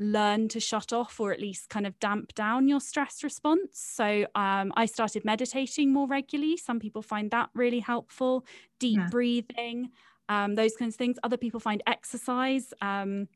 learn 0.02 0.48
to 0.48 0.60
shut 0.62 0.94
off 0.94 1.20
or 1.20 1.34
at 1.34 1.42
least 1.42 1.70
kind 1.70 1.86
of 1.86 2.00
damp 2.00 2.34
down 2.34 2.70
your 2.70 2.80
stress 2.80 3.22
response. 3.22 3.72
So 3.74 4.26
um, 4.34 4.72
I 4.76 4.86
started 4.86 5.26
meditating 5.26 5.92
more 5.92 6.08
regularly. 6.08 6.56
Some 6.56 6.80
people 6.80 7.02
find 7.02 7.30
that 7.32 7.50
really 7.54 7.82
helpful, 7.82 8.46
deep 8.80 8.98
yeah. 8.98 9.10
breathing, 9.10 9.90
um, 10.30 10.56
those 10.56 10.76
kinds 10.78 10.96
of 10.96 10.98
things. 10.98 11.18
Other 11.22 11.36
people 11.36 11.60
find 11.60 11.84
exercise. 11.86 12.74
Um, 12.82 13.28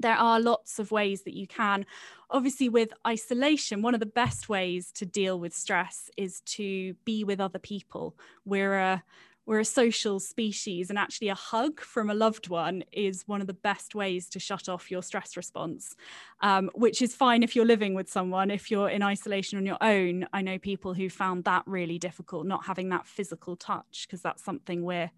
there 0.00 0.16
are 0.16 0.40
lots 0.40 0.78
of 0.78 0.90
ways 0.90 1.22
that 1.22 1.34
you 1.34 1.46
can. 1.46 1.86
Obviously, 2.30 2.68
with 2.68 2.92
isolation, 3.06 3.82
one 3.82 3.94
of 3.94 4.00
the 4.00 4.06
best 4.06 4.48
ways 4.48 4.90
to 4.92 5.06
deal 5.06 5.38
with 5.38 5.54
stress 5.54 6.10
is 6.16 6.40
to 6.42 6.94
be 7.04 7.24
with 7.24 7.40
other 7.40 7.58
people. 7.58 8.16
We're 8.44 8.78
a 8.78 9.04
we're 9.46 9.60
a 9.60 9.64
social 9.64 10.18
species 10.18 10.90
and 10.90 10.98
actually 10.98 11.28
a 11.28 11.34
hug 11.34 11.80
from 11.80 12.10
a 12.10 12.14
loved 12.14 12.48
one 12.48 12.82
is 12.92 13.22
one 13.26 13.40
of 13.40 13.46
the 13.46 13.54
best 13.54 13.94
ways 13.94 14.28
to 14.28 14.40
shut 14.40 14.68
off 14.68 14.90
your 14.90 15.02
stress 15.02 15.36
response 15.36 15.94
um, 16.40 16.68
which 16.74 17.00
is 17.00 17.14
fine 17.14 17.42
if 17.42 17.54
you're 17.54 17.64
living 17.64 17.94
with 17.94 18.10
someone 18.10 18.50
if 18.50 18.70
you're 18.70 18.88
in 18.88 19.02
isolation 19.02 19.56
on 19.56 19.64
your 19.64 19.78
own 19.80 20.26
i 20.32 20.42
know 20.42 20.58
people 20.58 20.92
who 20.92 21.08
found 21.08 21.44
that 21.44 21.62
really 21.66 21.98
difficult 21.98 22.44
not 22.44 22.66
having 22.66 22.88
that 22.88 23.06
physical 23.06 23.56
touch 23.56 24.06
because 24.06 24.20
that's 24.20 24.44
something 24.44 24.82
we're 24.82 25.10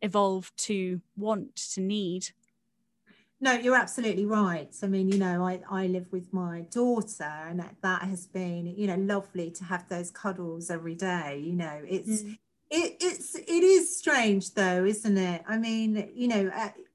evolved 0.00 0.56
to 0.56 1.00
want 1.16 1.54
to 1.56 1.80
need 1.80 2.28
no, 3.42 3.52
you're 3.52 3.76
absolutely 3.76 4.24
right. 4.24 4.74
I 4.82 4.86
mean, 4.86 5.08
you 5.10 5.18
know, 5.18 5.44
I, 5.44 5.60
I 5.68 5.86
live 5.88 6.06
with 6.12 6.32
my 6.32 6.60
daughter, 6.70 7.34
and 7.48 7.62
that 7.82 8.02
has 8.02 8.26
been, 8.26 8.66
you 8.66 8.86
know, 8.86 8.96
lovely 8.96 9.50
to 9.50 9.64
have 9.64 9.88
those 9.88 10.10
cuddles 10.10 10.70
every 10.70 10.94
day. 10.94 11.42
You 11.44 11.56
know, 11.56 11.82
it's 11.86 12.22
mm 12.22 12.38
It, 12.74 12.96
it's 13.00 13.34
it 13.34 13.62
is 13.76 13.98
strange 13.98 14.54
though, 14.54 14.86
isn't 14.86 15.18
it? 15.18 15.42
I 15.46 15.58
mean, 15.58 16.08
you 16.14 16.28
know, 16.32 16.50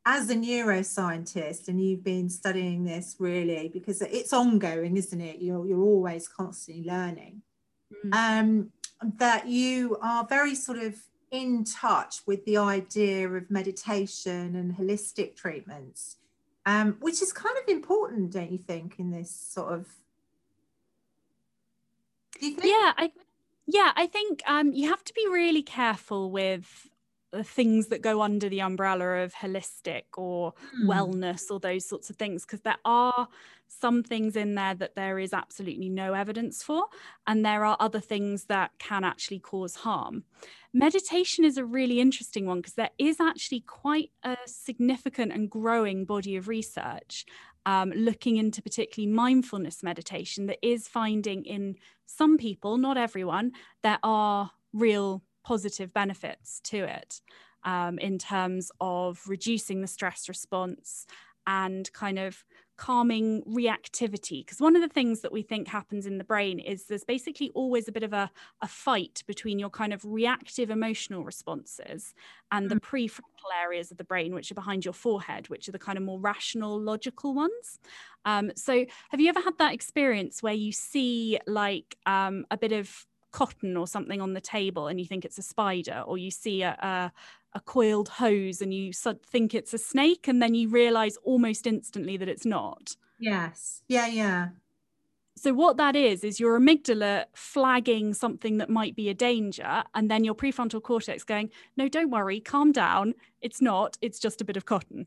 as 0.05 0.29
a 0.31 0.35
neuroscientist, 0.35 1.67
and 1.67 1.77
you've 1.79 2.03
been 2.03 2.29
studying 2.29 2.83
this 2.83 3.15
really 3.19 3.69
because 3.69 4.01
it's 4.01 4.33
ongoing, 4.33 4.97
isn't 4.97 5.21
it? 5.21 5.37
You're 5.39 5.67
you're 5.67 5.87
always 5.93 6.27
constantly 6.27 6.83
learning. 6.83 7.43
Mm. 7.93 8.13
Um, 8.21 8.71
that 9.19 9.47
you 9.47 9.97
are 10.01 10.25
very 10.25 10.55
sort 10.55 10.79
of 10.79 10.95
in 11.29 11.63
touch 11.63 12.21
with 12.25 12.43
the 12.45 12.57
idea 12.57 13.29
of 13.29 13.51
meditation 13.51 14.55
and 14.55 14.75
holistic 14.79 15.35
treatments, 15.35 16.17
um, 16.67 16.97
which 16.99 17.21
is 17.21 17.31
kind 17.31 17.55
of 17.63 17.69
important, 17.69 18.33
don't 18.33 18.51
you 18.51 18.57
think, 18.57 18.99
in 18.99 19.09
this 19.09 19.31
sort 19.31 19.73
of? 19.73 19.87
Yeah, 22.41 22.93
I 22.97 23.11
yeah, 23.65 23.93
I 23.95 24.05
think 24.05 24.43
um, 24.45 24.73
you 24.73 24.89
have 24.89 25.03
to 25.05 25.13
be 25.13 25.25
really 25.29 25.63
careful 25.63 26.29
with 26.29 26.89
the 27.37 27.43
things 27.43 27.87
that 27.87 28.01
go 28.01 28.21
under 28.21 28.49
the 28.49 28.61
umbrella 28.61 29.23
of 29.23 29.33
holistic 29.33 30.03
or 30.17 30.53
mm. 30.81 30.87
wellness 30.87 31.49
or 31.49 31.59
those 31.59 31.87
sorts 31.87 32.09
of 32.09 32.15
things 32.15 32.45
because 32.45 32.61
there 32.61 32.77
are 32.85 33.27
some 33.67 34.01
things 34.01 34.35
in 34.35 34.55
there 34.55 34.73
that 34.73 34.95
there 34.95 35.19
is 35.19 35.33
absolutely 35.33 35.89
no 35.89 36.13
evidence 36.13 36.63
for 36.63 36.85
and 37.25 37.45
there 37.45 37.65
are 37.65 37.77
other 37.79 37.99
things 37.99 38.45
that 38.45 38.71
can 38.79 39.03
actually 39.03 39.39
cause 39.39 39.75
harm 39.75 40.23
meditation 40.73 41.43
is 41.43 41.57
a 41.57 41.65
really 41.65 41.99
interesting 41.99 42.45
one 42.45 42.59
because 42.59 42.73
there 42.73 42.91
is 42.97 43.19
actually 43.19 43.59
quite 43.61 44.11
a 44.23 44.37
significant 44.45 45.31
and 45.31 45.49
growing 45.49 46.05
body 46.05 46.35
of 46.35 46.47
research 46.47 47.25
um, 47.67 47.91
looking 47.91 48.37
into 48.37 48.61
particularly 48.61 49.11
mindfulness 49.11 49.83
meditation 49.83 50.45
that 50.45 50.57
is 50.65 50.87
finding 50.87 51.43
in 51.43 51.75
some 52.05 52.37
people, 52.37 52.77
not 52.77 52.97
everyone, 52.97 53.51
there 53.83 53.99
are 54.03 54.51
real 54.71 55.21
positive 55.47 55.93
benefits 55.93 56.59
to 56.61 56.83
it 56.83 57.21
um, 57.63 57.97
in 57.99 58.17
terms 58.17 58.69
of 58.81 59.21
reducing 59.27 59.79
the 59.79 59.87
stress 59.87 60.27
response 60.27 61.07
and 61.47 61.89
kind 61.93 62.19
of 62.19 62.43
calming 62.75 63.41
reactivity. 63.43 64.45
Because 64.45 64.59
one 64.59 64.75
of 64.75 64.81
the 64.81 64.89
things 64.89 65.21
that 65.21 65.31
we 65.31 65.41
think 65.41 65.69
happens 65.69 66.05
in 66.05 66.17
the 66.17 66.25
brain 66.25 66.59
is 66.59 66.83
there's 66.83 67.05
basically 67.05 67.49
always 67.55 67.87
a 67.87 67.93
bit 67.93 68.03
of 68.03 68.11
a, 68.11 68.29
a 68.61 68.67
fight 68.67 69.23
between 69.25 69.57
your 69.57 69.69
kind 69.69 69.93
of 69.93 70.03
reactive 70.03 70.69
emotional 70.69 71.23
responses 71.23 72.13
and 72.51 72.69
the 72.69 72.75
mm. 72.75 72.81
prefrontal 72.81 73.63
areas 73.63 73.89
of 73.89 73.97
the 73.97 74.03
brain, 74.03 74.35
which 74.35 74.51
are 74.51 74.55
behind 74.55 74.83
your 74.83 74.93
forehead, 74.93 75.47
which 75.47 75.69
are 75.69 75.71
the 75.71 75.79
kind 75.79 75.97
of 75.97 76.03
more 76.03 76.19
rational, 76.19 76.77
logical 76.77 77.33
ones. 77.33 77.79
Um, 78.25 78.51
so, 78.57 78.85
have 79.11 79.21
you 79.21 79.29
ever 79.29 79.39
had 79.39 79.57
that 79.59 79.73
experience 79.73 80.43
where 80.43 80.53
you 80.53 80.73
see 80.73 81.39
like 81.47 81.95
um, 82.05 82.45
a 82.51 82.57
bit 82.57 82.73
of 82.73 83.07
cotton 83.37 83.77
or 83.77 83.87
something 83.87 84.21
on 84.21 84.33
the 84.33 84.41
table 84.41 84.87
and 84.87 84.99
you 84.99 85.05
think 85.05 85.25
it's 85.25 85.37
a 85.37 85.47
spider, 85.53 85.99
or 86.07 86.17
you 86.17 86.31
see 86.31 86.63
a, 86.63 86.73
a 86.93 87.11
a 87.53 87.59
coiled 87.59 88.09
hose 88.09 88.61
and 88.61 88.73
you 88.73 88.91
think 89.33 89.53
it's 89.53 89.73
a 89.73 89.77
snake 89.77 90.27
and 90.27 90.41
then 90.41 90.53
you 90.53 90.69
realize 90.69 91.17
almost 91.23 91.65
instantly 91.65 92.15
that 92.17 92.29
it's 92.29 92.45
not. 92.45 92.95
Yes. 93.19 93.81
Yeah, 93.87 94.07
yeah. 94.07 94.49
So, 95.35 95.53
what 95.53 95.77
that 95.77 95.95
is, 95.95 96.23
is 96.23 96.39
your 96.39 96.59
amygdala 96.59 97.25
flagging 97.33 98.13
something 98.13 98.57
that 98.57 98.69
might 98.69 98.95
be 98.95 99.09
a 99.09 99.13
danger, 99.13 99.83
and 99.93 100.09
then 100.09 100.23
your 100.23 100.33
prefrontal 100.33 100.81
cortex 100.81 101.23
going, 101.23 101.51
No, 101.75 101.87
don't 101.87 102.09
worry, 102.09 102.39
calm 102.39 102.71
down. 102.71 103.13
It's 103.41 103.61
not, 103.61 103.97
it's 104.01 104.19
just 104.19 104.41
a 104.41 104.45
bit 104.45 104.57
of 104.57 104.65
cotton. 104.65 105.05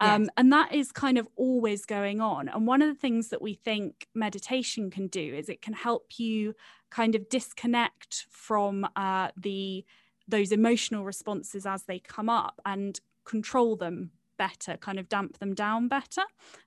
Um. 0.00 0.28
And 0.36 0.52
that 0.52 0.72
is 0.72 0.92
kind 0.92 1.18
of 1.18 1.28
always 1.36 1.84
going 1.86 2.20
on. 2.20 2.48
And 2.48 2.66
one 2.66 2.82
of 2.82 2.88
the 2.88 3.00
things 3.00 3.28
that 3.28 3.42
we 3.42 3.54
think 3.54 4.06
meditation 4.14 4.90
can 4.90 5.06
do 5.08 5.34
is 5.34 5.48
it 5.48 5.62
can 5.62 5.74
help 5.74 6.18
you 6.18 6.54
kind 6.94 7.14
of 7.14 7.28
disconnect 7.28 8.26
from 8.30 8.86
uh, 8.94 9.28
the 9.36 9.84
those 10.28 10.52
emotional 10.52 11.04
responses 11.04 11.66
as 11.66 11.82
they 11.82 11.98
come 11.98 12.30
up 12.30 12.60
and 12.64 13.00
control 13.24 13.76
them 13.76 14.10
better, 14.38 14.76
kind 14.78 14.98
of 14.98 15.08
damp 15.08 15.38
them 15.38 15.54
down 15.54 15.88
better. 15.88 16.22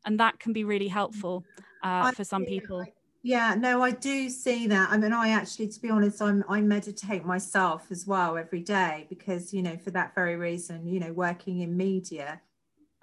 And 0.05 0.19
that 0.19 0.39
can 0.39 0.53
be 0.53 0.63
really 0.63 0.89
helpful 0.89 1.43
uh, 1.81 2.11
for 2.11 2.23
some 2.23 2.45
people. 2.45 2.85
yeah, 3.23 3.55
no, 3.57 3.81
I 3.81 3.91
do 3.91 4.29
see 4.29 4.67
that. 4.67 4.89
I 4.91 4.97
mean, 4.97 5.11
I 5.11 5.29
actually, 5.29 5.69
to 5.69 5.81
be 5.81 5.89
honest, 5.89 6.21
I'm 6.21 6.43
I 6.47 6.61
meditate 6.61 7.25
myself 7.25 7.87
as 7.89 8.05
well 8.05 8.37
every 8.37 8.61
day 8.61 9.07
because, 9.09 9.53
you 9.53 9.63
know, 9.63 9.77
for 9.77 9.91
that 9.91 10.13
very 10.13 10.35
reason, 10.35 10.87
you 10.87 10.99
know, 10.99 11.13
working 11.13 11.61
in 11.61 11.75
media, 11.75 12.41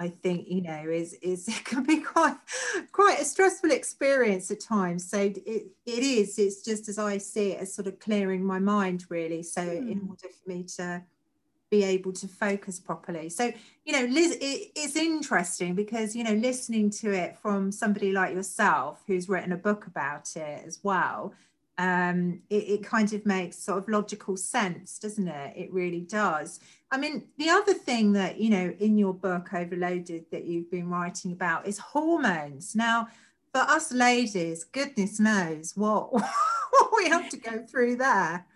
I 0.04 0.08
think 0.08 0.46
you 0.48 0.60
know 0.60 0.84
is 0.88 1.14
is 1.14 1.48
it 1.56 1.64
can 1.64 1.82
be 1.82 2.00
quite 2.00 2.36
quite 2.92 3.20
a 3.20 3.24
stressful 3.24 3.70
experience 3.70 4.50
at 4.50 4.60
times. 4.60 5.08
So 5.08 5.18
it 5.18 5.44
it 5.46 5.72
is. 5.86 6.38
It's 6.38 6.62
just 6.62 6.88
as 6.88 6.98
I 6.98 7.18
see 7.18 7.52
it 7.52 7.60
as 7.60 7.74
sort 7.74 7.88
of 7.88 7.98
clearing 7.98 8.44
my 8.44 8.58
mind 8.58 9.04
really. 9.08 9.42
So 9.42 9.62
mm. 9.62 9.90
in 9.90 10.06
order 10.08 10.28
for 10.28 10.48
me 10.48 10.64
to 10.76 11.02
be 11.70 11.82
able 11.82 12.12
to 12.12 12.28
focus 12.28 12.78
properly. 12.78 13.28
So 13.30 13.52
you 13.84 13.92
know, 13.92 14.04
Liz, 14.12 14.32
it, 14.40 14.72
it's 14.76 14.96
interesting 14.96 15.74
because 15.74 16.14
you 16.14 16.24
know 16.24 16.34
listening 16.34 16.90
to 17.02 17.12
it 17.12 17.38
from 17.38 17.72
somebody 17.72 18.12
like 18.12 18.34
yourself 18.34 19.02
who's 19.06 19.28
written 19.28 19.52
a 19.52 19.56
book 19.56 19.86
about 19.86 20.36
it 20.36 20.62
as 20.66 20.80
well 20.82 21.34
um, 21.78 22.40
it, 22.50 22.68
it, 22.68 22.84
kind 22.84 23.12
of 23.12 23.26
makes 23.26 23.58
sort 23.58 23.78
of 23.78 23.88
logical 23.88 24.36
sense, 24.36 24.98
doesn't 24.98 25.26
it? 25.26 25.56
It 25.56 25.72
really 25.72 26.02
does. 26.02 26.60
I 26.94 26.96
mean, 26.96 27.24
the 27.38 27.50
other 27.50 27.74
thing 27.74 28.12
that, 28.12 28.38
you 28.38 28.50
know, 28.50 28.72
in 28.78 28.96
your 28.96 29.12
book, 29.12 29.52
Overloaded, 29.52 30.26
that 30.30 30.44
you've 30.44 30.70
been 30.70 30.88
writing 30.88 31.32
about 31.32 31.66
is 31.66 31.76
hormones. 31.76 32.76
Now, 32.76 33.08
for 33.52 33.62
us 33.62 33.90
ladies, 33.90 34.62
goodness 34.62 35.18
knows 35.18 35.72
what, 35.74 36.12
what 36.12 36.90
we 36.96 37.08
have 37.08 37.28
to 37.30 37.36
go 37.36 37.66
through 37.66 37.96
there. 37.96 38.46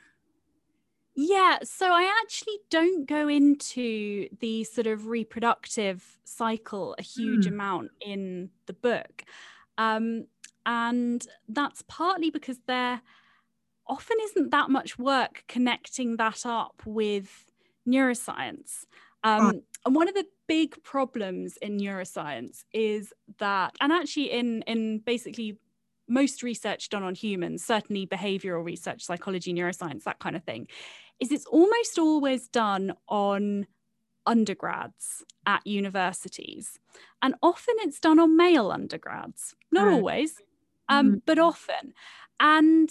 Yeah, 1.16 1.58
so 1.64 1.90
I 1.90 2.08
actually 2.22 2.58
don't 2.70 3.08
go 3.08 3.26
into 3.26 4.28
the 4.38 4.62
sort 4.62 4.86
of 4.86 5.08
reproductive 5.08 6.20
cycle 6.22 6.94
a 6.96 7.02
huge 7.02 7.46
mm. 7.46 7.48
amount 7.48 7.90
in 8.00 8.50
the 8.66 8.72
book. 8.72 9.24
Um, 9.78 10.26
and 10.64 11.26
that's 11.48 11.82
partly 11.88 12.30
because 12.30 12.60
there 12.68 13.02
often 13.88 14.16
isn't 14.22 14.50
that 14.50 14.70
much 14.70 14.96
work 14.96 15.42
connecting 15.48 16.18
that 16.18 16.46
up 16.46 16.82
with 16.86 17.47
neuroscience. 17.88 18.84
Um, 19.24 19.44
right. 19.46 19.62
And 19.86 19.94
one 19.94 20.08
of 20.08 20.14
the 20.14 20.26
big 20.46 20.82
problems 20.82 21.56
in 21.62 21.78
neuroscience 21.78 22.64
is 22.72 23.12
that, 23.38 23.74
and 23.80 23.92
actually 23.92 24.30
in 24.30 24.62
in 24.62 24.98
basically 25.00 25.58
most 26.08 26.42
research 26.42 26.88
done 26.88 27.02
on 27.02 27.14
humans, 27.14 27.64
certainly 27.64 28.06
behavioral 28.06 28.64
research, 28.64 29.04
psychology, 29.04 29.52
neuroscience, 29.52 30.04
that 30.04 30.18
kind 30.18 30.36
of 30.36 30.44
thing, 30.44 30.66
is 31.20 31.30
it's 31.30 31.46
almost 31.46 31.98
always 31.98 32.48
done 32.48 32.94
on 33.08 33.66
undergrads 34.26 35.24
at 35.46 35.66
universities. 35.66 36.78
And 37.22 37.34
often 37.42 37.74
it's 37.78 38.00
done 38.00 38.18
on 38.18 38.36
male 38.36 38.70
undergrads, 38.70 39.54
not 39.72 39.86
right. 39.86 39.94
always, 39.94 40.40
um, 40.88 41.12
mm. 41.12 41.22
but 41.26 41.38
often. 41.38 41.94
And 42.40 42.90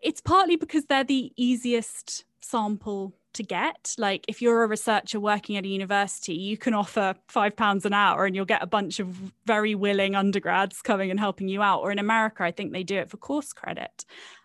it's 0.00 0.20
partly 0.20 0.56
because 0.56 0.86
they're 0.86 1.04
the 1.04 1.32
easiest 1.36 2.24
sample 2.40 3.14
to 3.36 3.42
get. 3.42 3.94
Like 3.98 4.24
if 4.28 4.42
you're 4.42 4.62
a 4.62 4.66
researcher 4.66 5.18
working 5.20 5.56
at 5.56 5.64
a 5.64 5.68
university, 5.68 6.34
you 6.34 6.56
can 6.56 6.74
offer 6.74 7.14
five 7.28 7.56
pounds 7.56 7.86
an 7.86 7.92
hour 7.92 8.26
and 8.26 8.34
you'll 8.34 8.44
get 8.44 8.62
a 8.62 8.66
bunch 8.66 9.00
of 9.00 9.08
very 9.46 9.74
willing 9.74 10.14
undergrads 10.14 10.82
coming 10.82 11.10
and 11.10 11.20
helping 11.20 11.48
you 11.48 11.62
out. 11.62 11.80
Or 11.80 11.90
in 11.90 11.98
America, 11.98 12.42
I 12.42 12.50
think 12.50 12.72
they 12.72 12.82
do 12.82 12.96
it 12.96 13.10
for 13.10 13.16
course 13.16 13.52
credit. 13.52 14.04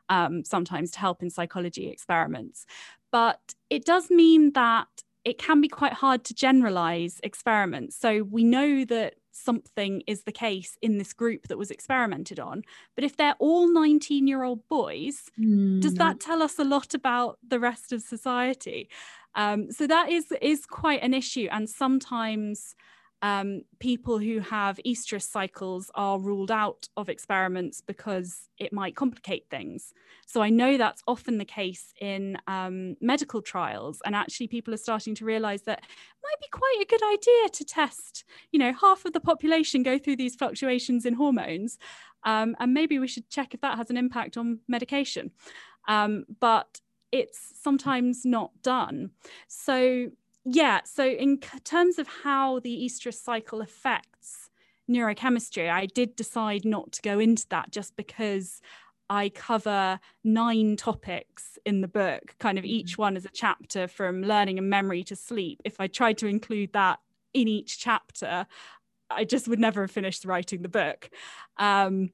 Um, 0.10 0.43
sometimes 0.43 0.91
to 0.91 1.00
help 1.00 1.24
in 1.24 1.29
psychology 1.29 1.88
experiments. 1.88 2.65
But 3.12 3.55
it 3.69 3.86
does 3.86 4.10
mean 4.10 4.51
that 4.53 4.88
it 5.24 5.38
can 5.38 5.62
be 5.62 5.69
quite 5.69 5.93
hard 5.93 6.25
to 6.25 6.33
generalize 6.33 7.19
experiments. 7.24 7.95
So 7.95 8.24
we 8.24 8.43
know 8.43 8.83
that 8.86 9.13
something 9.31 10.03
is 10.07 10.23
the 10.23 10.31
case 10.31 10.77
in 10.81 10.97
this 10.97 11.13
group 11.13 11.47
that 11.47 11.57
was 11.57 11.71
experimented 11.71 12.39
on. 12.39 12.63
But 12.95 13.03
if 13.03 13.17
they're 13.17 13.35
all 13.39 13.71
19 13.73 14.27
year 14.27 14.43
old 14.43 14.67
boys, 14.67 15.29
mm. 15.39 15.81
does 15.81 15.95
that 15.95 16.19
tell 16.19 16.41
us 16.41 16.59
a 16.59 16.63
lot 16.63 16.93
about 16.93 17.39
the 17.47 17.59
rest 17.59 17.91
of 17.91 18.01
society? 18.01 18.89
Um, 19.35 19.71
so 19.71 19.88
that 19.88 20.09
is 20.09 20.33
is 20.41 20.65
quite 20.65 21.01
an 21.01 21.13
issue. 21.13 21.47
And 21.51 21.69
sometimes 21.69 22.75
um, 23.21 23.61
people 23.79 24.17
who 24.17 24.39
have 24.39 24.79
estrous 24.85 25.29
cycles 25.29 25.91
are 25.95 26.19
ruled 26.19 26.51
out 26.51 26.89
of 26.97 27.09
experiments 27.09 27.81
because 27.81 28.49
it 28.57 28.73
might 28.73 28.95
complicate 28.95 29.45
things. 29.49 29.93
So 30.25 30.41
I 30.41 30.49
know 30.49 30.77
that's 30.77 31.03
often 31.07 31.37
the 31.37 31.45
case 31.45 31.93
in 31.99 32.37
um, 32.47 32.95
medical 32.99 33.41
trials, 33.41 34.01
and 34.05 34.15
actually 34.15 34.47
people 34.47 34.73
are 34.73 34.77
starting 34.77 35.13
to 35.15 35.25
realise 35.25 35.61
that 35.63 35.79
it 35.79 35.85
might 36.23 36.39
be 36.39 36.47
quite 36.51 36.77
a 36.81 36.85
good 36.85 37.03
idea 37.03 37.49
to 37.49 37.63
test. 37.63 38.23
You 38.51 38.59
know, 38.59 38.73
half 38.73 39.05
of 39.05 39.13
the 39.13 39.19
population 39.19 39.83
go 39.83 39.97
through 39.97 40.15
these 40.15 40.35
fluctuations 40.35 41.05
in 41.05 41.13
hormones, 41.13 41.77
um, 42.23 42.55
and 42.59 42.73
maybe 42.73 42.97
we 42.97 43.07
should 43.07 43.29
check 43.29 43.53
if 43.53 43.61
that 43.61 43.77
has 43.77 43.89
an 43.89 43.97
impact 43.97 44.37
on 44.37 44.59
medication. 44.67 45.31
Um, 45.87 46.25
but 46.39 46.79
it's 47.11 47.53
sometimes 47.61 48.25
not 48.25 48.51
done. 48.63 49.11
So 49.47 50.11
yeah, 50.43 50.81
so 50.86 51.05
in 51.05 51.39
terms 51.63 52.00
of 52.00 52.07
how 52.07 52.60
the 52.60 52.86
estrous 52.86 53.19
cycle 53.19 53.62
affects 53.62 54.50
neurochemistry, 54.89 55.69
I 55.69 55.86
did 55.86 56.15
decide 56.15 56.65
not 56.65 56.91
to 56.93 57.01
go 57.01 57.19
into 57.19 57.48
that 57.50 57.71
just 57.71 57.95
because 57.95 58.62
I 59.10 59.29
cover 59.29 60.00
nine 60.24 60.77
topics 60.77 61.60
in 61.65 61.81
the 61.81 61.88
book, 61.88 62.36
kind 62.39 62.57
of 62.57 62.65
each 62.65 62.98
Mm-hmm. 62.98 62.98
one 62.98 63.15
as 63.17 63.25
a 63.25 63.29
chapter 63.29 63.88
from 63.88 64.24
learning 64.24 64.57
and 64.57 64.69
memory 64.69 65.03
to 65.05 65.15
sleep. 65.15 65.62
If 65.63 65.79
I 65.79 65.88
tried 65.88 66.17
to 66.19 66.27
include 66.27 66.74
that 66.74 67.00
in 67.33 67.48
each 67.48 67.77
chapter, 67.79 68.48
I 69.10 69.25
just 69.25 69.48
would 69.48 69.60
never 69.60 69.81
have 69.81 69.91
finished 69.91 70.25
writing 70.25 70.62
the 70.63 70.69
book. 70.69 71.10
Um, 71.57 72.12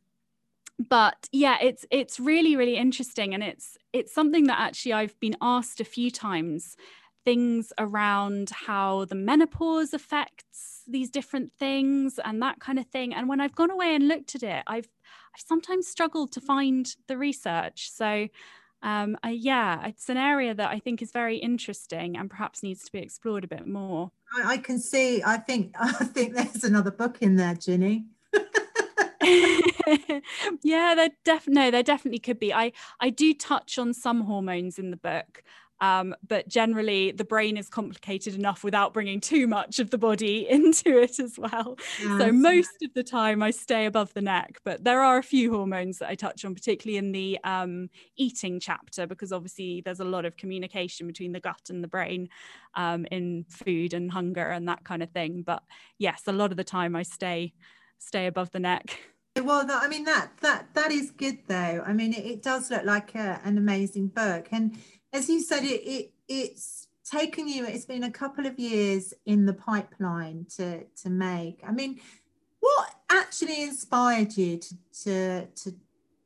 but 0.89 1.27
yeah, 1.31 1.57
it's 1.61 1.85
it's 1.89 2.19
really 2.19 2.55
really 2.55 2.77
interesting, 2.77 3.33
and 3.33 3.43
it's 3.43 3.77
it's 3.93 4.13
something 4.13 4.45
that 4.45 4.59
actually 4.59 4.93
I've 4.93 5.19
been 5.19 5.35
asked 5.41 5.79
a 5.81 5.85
few 5.85 6.11
times. 6.11 6.75
Things 7.27 7.73
around 7.77 8.51
how 8.51 9.03
the 9.03 9.15
menopause 9.15 9.93
affects 9.93 10.83
these 10.87 11.09
different 11.09 11.51
things 11.51 12.21
and 12.23 12.41
that 12.41 12.61
kind 12.61 12.79
of 12.79 12.87
thing. 12.87 13.13
And 13.13 13.27
when 13.27 13.41
I've 13.41 13.53
gone 13.53 13.69
away 13.69 13.93
and 13.93 14.07
looked 14.07 14.33
at 14.33 14.43
it, 14.43 14.63
I've 14.65 14.87
I've 15.35 15.43
sometimes 15.45 15.89
struggled 15.89 16.31
to 16.31 16.39
find 16.39 16.89
the 17.09 17.17
research. 17.17 17.91
So 17.91 18.29
um, 18.81 19.17
yeah, 19.27 19.87
it's 19.87 20.07
an 20.07 20.15
area 20.15 20.53
that 20.53 20.69
I 20.69 20.79
think 20.79 21.01
is 21.01 21.11
very 21.11 21.35
interesting 21.35 22.15
and 22.15 22.29
perhaps 22.29 22.63
needs 22.63 22.85
to 22.85 22.93
be 22.93 22.99
explored 22.99 23.43
a 23.43 23.49
bit 23.49 23.67
more. 23.67 24.11
I, 24.37 24.53
I 24.53 24.57
can 24.59 24.79
see. 24.79 25.21
I 25.21 25.35
think. 25.35 25.75
I 25.79 25.91
think 26.05 26.33
there's 26.33 26.63
another 26.63 26.91
book 26.91 27.17
in 27.21 27.35
there, 27.35 27.55
Ginny. 27.55 28.05
yeah, 30.63 30.93
there 30.95 31.09
def 31.25 31.47
no, 31.49 31.71
there 31.71 31.83
definitely 31.83 32.19
could 32.19 32.39
be. 32.39 32.53
I 32.53 32.71
I 33.01 33.09
do 33.09 33.33
touch 33.33 33.77
on 33.77 33.93
some 33.93 34.21
hormones 34.21 34.79
in 34.79 34.91
the 34.91 34.97
book. 34.97 35.43
Um, 35.79 36.15
but 36.27 36.47
generally, 36.47 37.11
the 37.11 37.23
brain 37.23 37.57
is 37.57 37.69
complicated 37.69 38.35
enough 38.35 38.63
without 38.63 38.93
bringing 38.93 39.19
too 39.19 39.47
much 39.47 39.79
of 39.79 39.89
the 39.89 39.97
body 39.97 40.47
into 40.49 40.99
it 40.99 41.19
as 41.19 41.37
well. 41.37 41.77
So, 42.01 42.31
most 42.31 42.81
of 42.83 42.93
the 42.93 43.03
time, 43.03 43.43
I 43.43 43.51
stay 43.51 43.85
above 43.85 44.13
the 44.13 44.21
neck, 44.21 44.59
but 44.63 44.83
there 44.83 45.01
are 45.01 45.17
a 45.17 45.23
few 45.23 45.51
hormones 45.51 45.99
that 45.99 46.09
I 46.09 46.15
touch 46.15 46.45
on, 46.45 46.55
particularly 46.55 46.97
in 46.97 47.11
the 47.11 47.39
um, 47.43 47.89
eating 48.15 48.59
chapter, 48.59 49.05
because 49.05 49.31
obviously 49.31 49.81
there's 49.81 49.99
a 49.99 50.05
lot 50.05 50.25
of 50.25 50.37
communication 50.37 51.07
between 51.07 51.31
the 51.31 51.39
gut 51.39 51.69
and 51.69 51.83
the 51.83 51.87
brain 51.87 52.29
um, 52.75 53.05
in 53.11 53.45
food 53.49 53.93
and 53.93 54.11
hunger 54.11 54.45
and 54.45 54.67
that 54.67 54.83
kind 54.83 55.03
of 55.03 55.11
thing. 55.11 55.43
But 55.45 55.63
yes, 55.97 56.23
a 56.27 56.31
lot 56.31 56.51
of 56.51 56.57
the 56.57 56.63
time, 56.63 56.95
I 56.95 57.03
stay 57.03 57.53
stay 57.99 58.27
above 58.27 58.51
the 58.51 58.59
neck. 58.59 58.99
Well, 59.43 59.65
that, 59.65 59.83
I 59.83 59.87
mean 59.87 60.03
that 60.05 60.31
that 60.41 60.73
that 60.73 60.91
is 60.91 61.11
good 61.11 61.39
though. 61.47 61.83
I 61.85 61.93
mean, 61.93 62.13
it, 62.13 62.25
it 62.25 62.43
does 62.43 62.71
look 62.71 62.85
like 62.85 63.15
a, 63.15 63.39
an 63.43 63.57
amazing 63.57 64.07
book, 64.07 64.47
and 64.51 64.77
as 65.13 65.29
you 65.29 65.41
said, 65.41 65.63
it, 65.63 65.81
it 65.83 66.13
it's 66.27 66.87
taken 67.09 67.47
you. 67.47 67.65
It's 67.65 67.85
been 67.85 68.03
a 68.03 68.11
couple 68.11 68.45
of 68.45 68.59
years 68.59 69.13
in 69.25 69.45
the 69.45 69.53
pipeline 69.53 70.45
to 70.57 70.83
to 70.83 71.09
make. 71.09 71.61
I 71.65 71.71
mean, 71.71 71.99
what 72.59 72.89
actually 73.09 73.63
inspired 73.63 74.35
you 74.37 74.57
to 74.57 74.75
to 75.03 75.45
to 75.45 75.75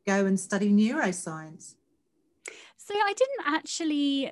go 0.05 0.25
and 0.25 0.39
study 0.39 0.71
neuroscience? 0.71 1.75
So 2.77 2.95
I 2.95 3.13
didn't 3.13 3.55
actually 3.55 4.31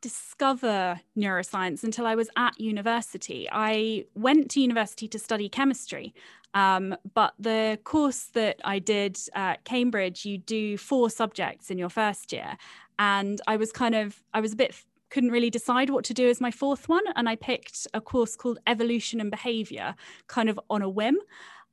discover 0.00 0.98
neuroscience 1.16 1.84
until 1.84 2.06
I 2.06 2.14
was 2.14 2.30
at 2.36 2.58
university. 2.58 3.48
I 3.52 4.06
went 4.14 4.50
to 4.52 4.60
university 4.60 5.06
to 5.08 5.18
study 5.18 5.48
chemistry. 5.48 6.14
Um, 6.54 6.96
but 7.14 7.34
the 7.38 7.78
course 7.84 8.24
that 8.32 8.60
I 8.64 8.78
did 8.80 9.18
at 9.34 9.64
Cambridge, 9.64 10.24
you 10.24 10.38
do 10.38 10.76
four 10.76 11.10
subjects 11.10 11.70
in 11.70 11.78
your 11.78 11.90
first 11.90 12.32
year. 12.32 12.56
And 13.00 13.40
I 13.46 13.56
was 13.56 13.72
kind 13.72 13.94
of, 13.94 14.22
I 14.34 14.40
was 14.40 14.52
a 14.52 14.56
bit, 14.56 14.76
couldn't 15.08 15.30
really 15.30 15.48
decide 15.48 15.88
what 15.88 16.04
to 16.04 16.14
do 16.14 16.28
as 16.28 16.38
my 16.40 16.50
fourth 16.50 16.86
one. 16.86 17.02
And 17.16 17.28
I 17.28 17.34
picked 17.34 17.88
a 17.94 18.00
course 18.00 18.36
called 18.36 18.58
Evolution 18.66 19.20
and 19.20 19.30
Behavior, 19.30 19.94
kind 20.26 20.50
of 20.50 20.60
on 20.68 20.82
a 20.82 20.88
whim. 20.88 21.16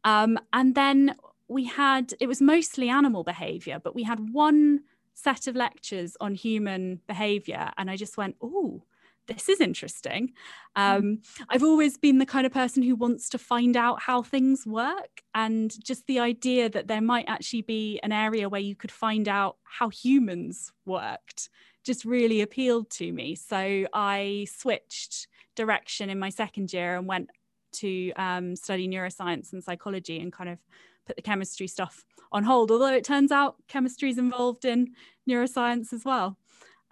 Um, 0.05 0.39
and 0.53 0.74
then 0.74 1.15
we 1.50 1.65
had, 1.65 2.13
it 2.22 2.27
was 2.27 2.41
mostly 2.41 2.88
animal 2.88 3.25
behavior, 3.25 3.79
but 3.84 3.93
we 3.93 4.03
had 4.03 4.31
one 4.31 4.84
set 5.15 5.48
of 5.48 5.55
lectures 5.55 6.15
on 6.22 6.34
human 6.34 7.01
behavior. 7.07 7.72
And 7.77 7.91
I 7.91 7.98
just 7.98 8.15
went, 8.15 8.38
oh, 8.41 8.84
this 9.27 9.50
is 9.50 9.62
interesting. 9.62 10.34
Um, 10.75 11.19
I've 11.50 11.63
always 11.63 11.98
been 11.98 12.17
the 12.17 12.25
kind 12.25 12.46
of 12.46 12.53
person 12.53 12.81
who 12.81 12.96
wants 12.96 13.29
to 13.29 13.38
find 13.38 13.75
out 13.77 14.01
how 14.01 14.22
things 14.22 14.65
work. 14.65 15.22
And 15.36 15.74
just 15.84 16.07
the 16.07 16.20
idea 16.20 16.70
that 16.70 16.87
there 16.87 17.01
might 17.01 17.25
actually 17.27 17.61
be 17.61 18.00
an 18.03 18.11
area 18.11 18.50
where 18.50 18.61
you 18.61 18.75
could 18.75 18.92
find 18.92 19.27
out 19.27 19.57
how 19.63 19.90
humans 19.90 20.72
worked 20.85 21.50
just 21.83 22.05
really 22.05 22.42
appealed 22.42 22.90
to 22.92 23.11
me. 23.11 23.35
So 23.35 23.85
I 23.94 24.48
switched 24.50 25.27
direction 25.55 26.09
in 26.09 26.20
my 26.20 26.29
second 26.29 26.74
year 26.74 26.98
and 26.98 27.07
went 27.07 27.29
to 27.74 28.11
um, 28.13 28.55
study 28.55 28.87
neuroscience 28.87 29.53
and 29.53 29.63
psychology 29.63 30.20
and 30.20 30.31
kind 30.31 30.50
of 30.50 30.59
put 31.05 31.16
the 31.16 31.22
chemistry 31.22 31.68
stuff 31.68 32.03
on 32.31 32.44
hold. 32.44 32.72
Although 32.72 32.94
it 32.94 33.05
turns 33.05 33.31
out 33.31 33.55
chemistry 33.68 34.09
is 34.09 34.18
involved 34.18 34.66
in 34.66 34.94
neuroscience 35.29 35.94
as 35.94 36.03
well. 36.03 36.37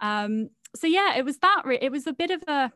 Um, 0.00 0.50
so 0.76 0.86
yeah, 0.86 1.16
it 1.16 1.24
was 1.24 1.38
that. 1.38 1.62
Re- 1.64 1.78
it 1.80 1.90
was 1.90 2.06
a 2.06 2.12
bit 2.12 2.30
of 2.30 2.42
a 2.46 2.72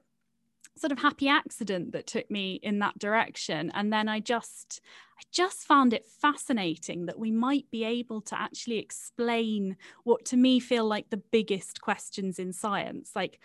sort 0.76 0.92
of 0.92 0.98
happy 0.98 1.28
accident 1.28 1.92
that 1.92 2.06
took 2.06 2.30
me 2.30 2.60
in 2.62 2.78
that 2.80 2.98
direction, 2.98 3.70
and 3.74 3.92
then 3.92 4.08
I 4.08 4.20
just, 4.20 4.80
I 5.18 5.22
just 5.30 5.60
found 5.60 5.92
it 5.92 6.06
fascinating 6.06 7.06
that 7.06 7.18
we 7.18 7.30
might 7.30 7.70
be 7.70 7.84
able 7.84 8.20
to 8.22 8.40
actually 8.40 8.78
explain 8.78 9.76
what 10.04 10.24
to 10.26 10.36
me 10.36 10.60
feel 10.60 10.86
like 10.86 11.10
the 11.10 11.16
biggest 11.16 11.80
questions 11.80 12.38
in 12.38 12.52
science, 12.52 13.12
like 13.14 13.40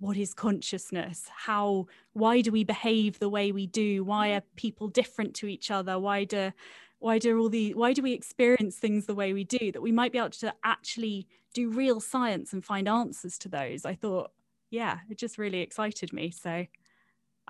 what 0.00 0.16
is 0.16 0.32
consciousness? 0.32 1.28
How 1.34 1.86
why 2.12 2.40
do 2.40 2.52
we 2.52 2.64
behave 2.64 3.18
the 3.18 3.28
way 3.28 3.52
we 3.52 3.66
do? 3.66 4.04
Why 4.04 4.30
are 4.30 4.42
people 4.56 4.88
different 4.88 5.34
to 5.36 5.46
each 5.46 5.70
other? 5.70 5.98
Why 5.98 6.24
do 6.24 6.52
why 7.00 7.18
do 7.18 7.38
all 7.38 7.48
the 7.48 7.74
why 7.74 7.92
do 7.92 8.02
we 8.02 8.12
experience 8.12 8.76
things 8.76 9.06
the 9.06 9.14
way 9.14 9.32
we 9.32 9.44
do? 9.44 9.72
That 9.72 9.82
we 9.82 9.92
might 9.92 10.12
be 10.12 10.18
able 10.18 10.30
to 10.30 10.54
actually 10.64 11.26
do 11.54 11.70
real 11.70 12.00
science 12.00 12.52
and 12.52 12.64
find 12.64 12.88
answers 12.88 13.38
to 13.38 13.48
those 13.48 13.84
i 13.84 13.94
thought 13.94 14.30
yeah 14.70 14.98
it 15.10 15.18
just 15.18 15.38
really 15.38 15.60
excited 15.60 16.12
me 16.12 16.30
so 16.30 16.50
i 16.50 16.68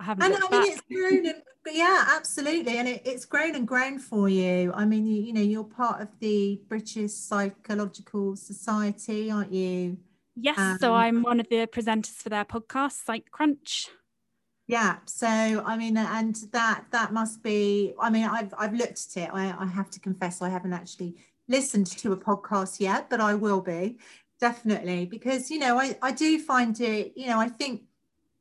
haven't 0.03 0.23
And 0.23 0.35
I 0.35 0.39
mean, 0.39 0.49
back. 0.49 0.67
it's 0.69 0.81
grown 0.81 1.25
and 1.25 1.41
yeah, 1.71 2.05
absolutely, 2.15 2.77
and 2.77 2.87
it, 2.87 3.01
it's 3.05 3.25
grown 3.25 3.53
and 3.53 3.67
grown 3.67 3.99
for 3.99 4.27
you. 4.29 4.71
I 4.73 4.85
mean, 4.85 5.05
you, 5.05 5.21
you 5.21 5.33
know, 5.33 5.41
you're 5.41 5.63
part 5.65 6.01
of 6.01 6.07
the 6.19 6.59
British 6.67 7.11
Psychological 7.11 8.35
Society, 8.35 9.29
aren't 9.29 9.51
you? 9.53 9.97
yes 10.41 10.79
so 10.79 10.93
um, 10.93 10.99
i'm 10.99 11.21
one 11.21 11.39
of 11.39 11.49
the 11.49 11.67
presenters 11.67 12.15
for 12.15 12.29
their 12.29 12.45
podcast 12.45 13.03
PsychCrunch 13.05 13.89
Yeah. 14.67 14.97
So 15.05 15.27
I 15.27 15.75
mean, 15.77 15.97
and 15.97 16.35
that 16.51 16.85
that 16.91 17.11
must 17.11 17.41
be. 17.41 17.93
I 17.99 18.09
mean, 18.11 18.25
I've 18.25 18.53
I've 18.55 18.73
looked 18.73 19.01
at 19.17 19.23
it. 19.23 19.29
I, 19.33 19.53
I 19.59 19.65
have 19.65 19.89
to 19.89 19.99
confess, 19.99 20.41
I 20.43 20.49
haven't 20.49 20.73
actually 20.73 21.15
listened 21.49 21.87
to 21.87 22.13
a 22.13 22.17
podcast 22.17 22.79
yet, 22.79 23.09
but 23.09 23.19
I 23.19 23.33
will 23.33 23.61
be 23.61 23.97
definitely 24.39 25.05
because 25.05 25.51
you 25.51 25.59
know 25.59 25.77
I 25.77 25.97
I 26.01 26.11
do 26.11 26.39
find 26.39 26.79
it. 26.79 27.13
You 27.15 27.27
know, 27.27 27.39
I 27.39 27.49
think 27.49 27.83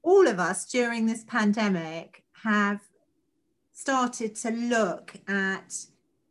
all 0.03 0.29
of 0.29 0.39
us 0.39 0.67
during 0.67 1.07
this 1.07 1.25
pandemic 1.25 2.23
have 2.45 2.81
started 3.73 4.35
to 4.37 4.51
look 4.51 5.15
at 5.27 5.75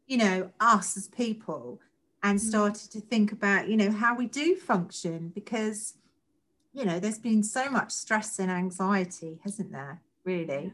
you 0.05 0.17
know 0.17 0.51
us 0.59 0.95
as 0.95 1.07
people 1.07 1.79
and 2.23 2.39
mm. 2.39 2.41
started 2.41 2.91
to 2.91 3.01
think 3.01 3.31
about 3.31 3.67
you 3.67 3.77
know 3.77 3.91
how 3.91 4.15
we 4.15 4.27
do 4.27 4.55
function 4.55 5.31
because 5.33 5.95
you 6.73 6.85
know 6.85 6.99
there's 6.99 7.19
been 7.19 7.43
so 7.43 7.69
much 7.69 7.91
stress 7.91 8.39
and 8.39 8.51
anxiety 8.51 9.39
hasn't 9.43 9.71
there 9.71 10.01
really 10.23 10.71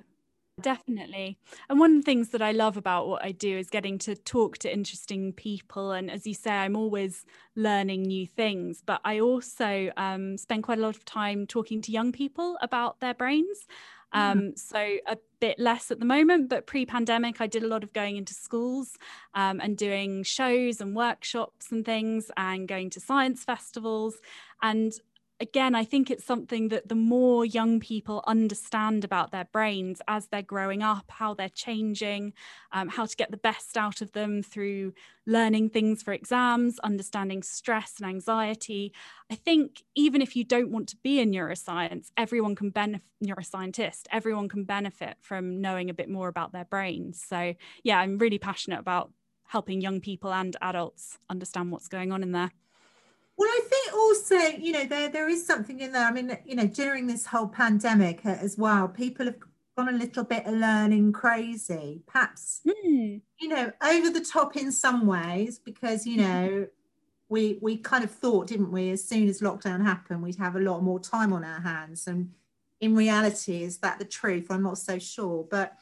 Definitely. 0.62 1.40
And 1.68 1.80
one 1.80 1.96
of 1.96 1.98
the 1.98 2.06
things 2.06 2.30
that 2.30 2.42
I 2.42 2.52
love 2.52 2.78
about 2.78 3.08
what 3.08 3.26
I 3.26 3.32
do 3.32 3.58
is 3.58 3.72
getting 3.72 3.98
to 4.00 4.16
talk 4.16 4.60
to 4.60 4.72
interesting 4.72 5.34
people. 5.34 5.92
And 5.92 6.12
as 6.12 6.28
you 6.28 6.36
say, 6.36 6.52
I'm 6.52 6.76
always 6.76 7.26
learning 7.56 8.04
new 8.04 8.28
things, 8.28 8.84
but 8.86 9.02
I 9.04 9.20
also 9.20 9.90
um, 9.98 10.38
spend 10.38 10.62
quite 10.64 10.78
a 10.78 10.82
lot 10.82 10.96
of 10.96 11.06
time 11.06 11.48
talking 11.48 11.82
to 11.82 11.92
young 11.92 12.12
people 12.12 12.58
about 12.62 13.00
their 13.00 13.16
brains. 13.16 13.66
Um, 14.12 14.56
so 14.56 14.78
a 15.08 15.18
bit 15.40 15.58
less 15.58 15.90
at 15.90 16.00
the 16.00 16.06
moment, 16.06 16.48
but 16.50 16.68
pre-pandemic, 16.68 17.42
I 17.42 17.48
did 17.48 17.64
a 17.64 17.68
lot 17.68 17.84
of 17.84 17.92
going 17.92 18.16
into 18.16 18.36
schools 18.36 18.92
um, 19.34 19.60
and 19.60 19.76
doing 19.76 20.22
shows 20.22 20.80
and 20.80 20.96
workshops 20.96 21.72
and 21.72 21.84
things, 21.84 22.30
and 22.38 22.68
going 22.68 22.92
to 22.92 23.00
science 23.00 23.44
festivals. 23.44 24.18
And 24.62 24.94
again, 25.40 25.76
I 25.76 25.84
think 25.84 26.10
it's 26.10 26.24
something 26.24 26.70
that 26.70 26.90
the 26.90 26.96
more 26.96 27.46
young 27.46 27.80
people 27.80 28.24
understand 28.28 29.04
about 29.04 29.32
their 29.32 29.46
brains 29.52 30.02
as 30.08 30.28
they're 30.28 30.42
growing 30.42 30.82
up, 30.82 31.06
how 31.10 31.34
they're 31.34 31.50
changing, 31.50 32.34
um, 32.72 32.90
how 32.90 33.06
to 33.06 33.16
get 33.16 33.32
the 33.32 33.38
best 33.38 33.78
out 33.78 34.02
of 34.02 34.12
them 34.14 34.42
through 34.44 34.94
learning 35.26 35.70
things 35.70 36.04
for 36.04 36.14
exams, 36.14 36.80
understanding 36.80 37.44
stress 37.44 37.96
and 38.00 38.10
anxiety. 38.10 38.94
I 39.32 39.36
think 39.36 39.84
even 39.96 40.22
if 40.22 40.36
you 40.36 40.44
don't 40.44 40.72
want 40.72 40.88
to 40.90 40.98
be 40.98 41.20
a 41.20 41.26
neuroscience, 41.26 42.12
everyone 42.18 42.56
can 42.56 42.70
benefit, 42.70 43.06
neuroscientist, 43.24 44.04
everyone 44.12 44.50
can 44.50 44.66
benefit 44.66 45.18
from 45.22 45.62
knowing 45.62 45.90
a 45.90 45.94
bit 45.94 46.10
more 46.10 46.28
about 46.28 46.52
their 46.52 46.66
brains. 46.66 47.24
So, 47.26 47.54
yeah, 47.84 48.00
I'm 48.00 48.18
really 48.18 48.40
passionate 48.40 48.80
about 48.80 49.12
helping 49.48 49.82
young 49.82 50.02
people 50.02 50.34
and 50.34 50.56
adults 50.62 51.20
understand 51.30 51.72
what's 51.72 51.88
going 51.88 52.12
on 52.12 52.24
in 52.24 52.32
there. 52.32 52.52
Well 53.38 53.50
i 53.50 53.62
think 53.70 53.94
also 53.94 54.36
you 54.58 54.72
know 54.72 54.86
there 54.86 55.10
there 55.10 55.30
is 55.30 55.46
something 55.46 55.80
in 55.80 55.92
there 55.92 56.06
i 56.06 56.12
mean 56.12 56.38
you 56.46 56.56
know 56.56 56.68
during 56.68 57.08
this 57.08 57.26
whole 57.26 57.48
pandemic 57.48 58.26
uh, 58.26 58.30
as 58.30 58.58
well 58.58 58.88
people 58.88 59.26
have 59.26 59.36
gone 59.78 59.90
a 59.90 59.98
little 59.98 60.24
bit 60.24 60.46
of 60.46 60.54
learning 60.54 61.12
crazy 61.12 62.02
perhaps 62.06 62.62
Hmm. 62.64 63.18
you 63.40 63.48
know 63.48 63.72
over 63.84 64.10
the 64.10 64.22
top 64.24 64.56
in 64.56 64.72
some 64.72 65.08
ways 65.08 65.60
because 65.60 66.06
you 66.06 66.18
know 66.18 66.68
we 67.30 67.58
we 67.62 67.78
kind 67.78 68.04
of 68.04 68.12
thought, 68.12 68.46
didn't 68.48 68.72
we, 68.72 68.92
as 68.92 69.04
soon 69.04 69.28
as 69.28 69.42
lockdown 69.42 69.84
happened, 69.84 70.22
we'd 70.22 70.36
have 70.36 70.56
a 70.56 70.60
lot 70.60 70.84
more 70.84 71.00
time 71.00 71.34
on 71.34 71.44
our 71.44 71.62
hands. 71.62 72.06
And 72.06 72.32
in 72.80 72.96
reality, 72.96 73.64
is 73.64 73.78
that 73.80 73.98
the 73.98 74.06
truth? 74.06 74.48
I'm 74.52 74.62
not 74.62 74.78
so 74.78 75.00
sure. 75.00 75.48
But 75.50 75.74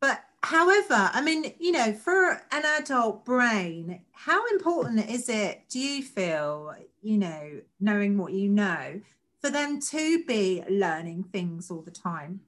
but 0.00 0.24
however, 0.42 1.10
I 1.12 1.20
mean, 1.20 1.54
you 1.58 1.72
know, 1.72 1.92
for 1.92 2.42
an 2.50 2.64
adult 2.78 3.24
brain, 3.24 4.00
how 4.12 4.46
important 4.48 5.08
is 5.10 5.28
it, 5.28 5.62
do 5.68 5.78
you 5.78 6.02
feel, 6.02 6.74
you 7.02 7.18
know, 7.18 7.60
knowing 7.80 8.18
what 8.18 8.32
you 8.32 8.48
know, 8.48 9.00
for 9.40 9.50
them 9.50 9.80
to 9.80 10.24
be 10.24 10.62
learning 10.68 11.24
things 11.24 11.70
all 11.70 11.82
the 11.82 11.90
time? 11.90 12.40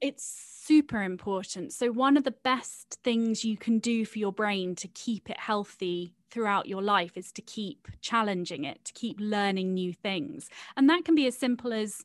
It's 0.00 0.24
super 0.64 1.02
important. 1.02 1.72
So, 1.72 1.90
one 1.90 2.16
of 2.16 2.24
the 2.24 2.30
best 2.30 2.98
things 3.02 3.44
you 3.44 3.56
can 3.56 3.78
do 3.80 4.04
for 4.04 4.18
your 4.18 4.32
brain 4.32 4.76
to 4.76 4.88
keep 4.88 5.28
it 5.28 5.40
healthy 5.40 6.14
throughout 6.30 6.68
your 6.68 6.82
life 6.82 7.16
is 7.16 7.32
to 7.32 7.42
keep 7.42 7.88
challenging 8.00 8.64
it, 8.64 8.84
to 8.84 8.92
keep 8.92 9.16
learning 9.18 9.74
new 9.74 9.92
things. 9.92 10.48
And 10.76 10.88
that 10.90 11.04
can 11.04 11.14
be 11.14 11.26
as 11.26 11.36
simple 11.36 11.72
as 11.72 12.04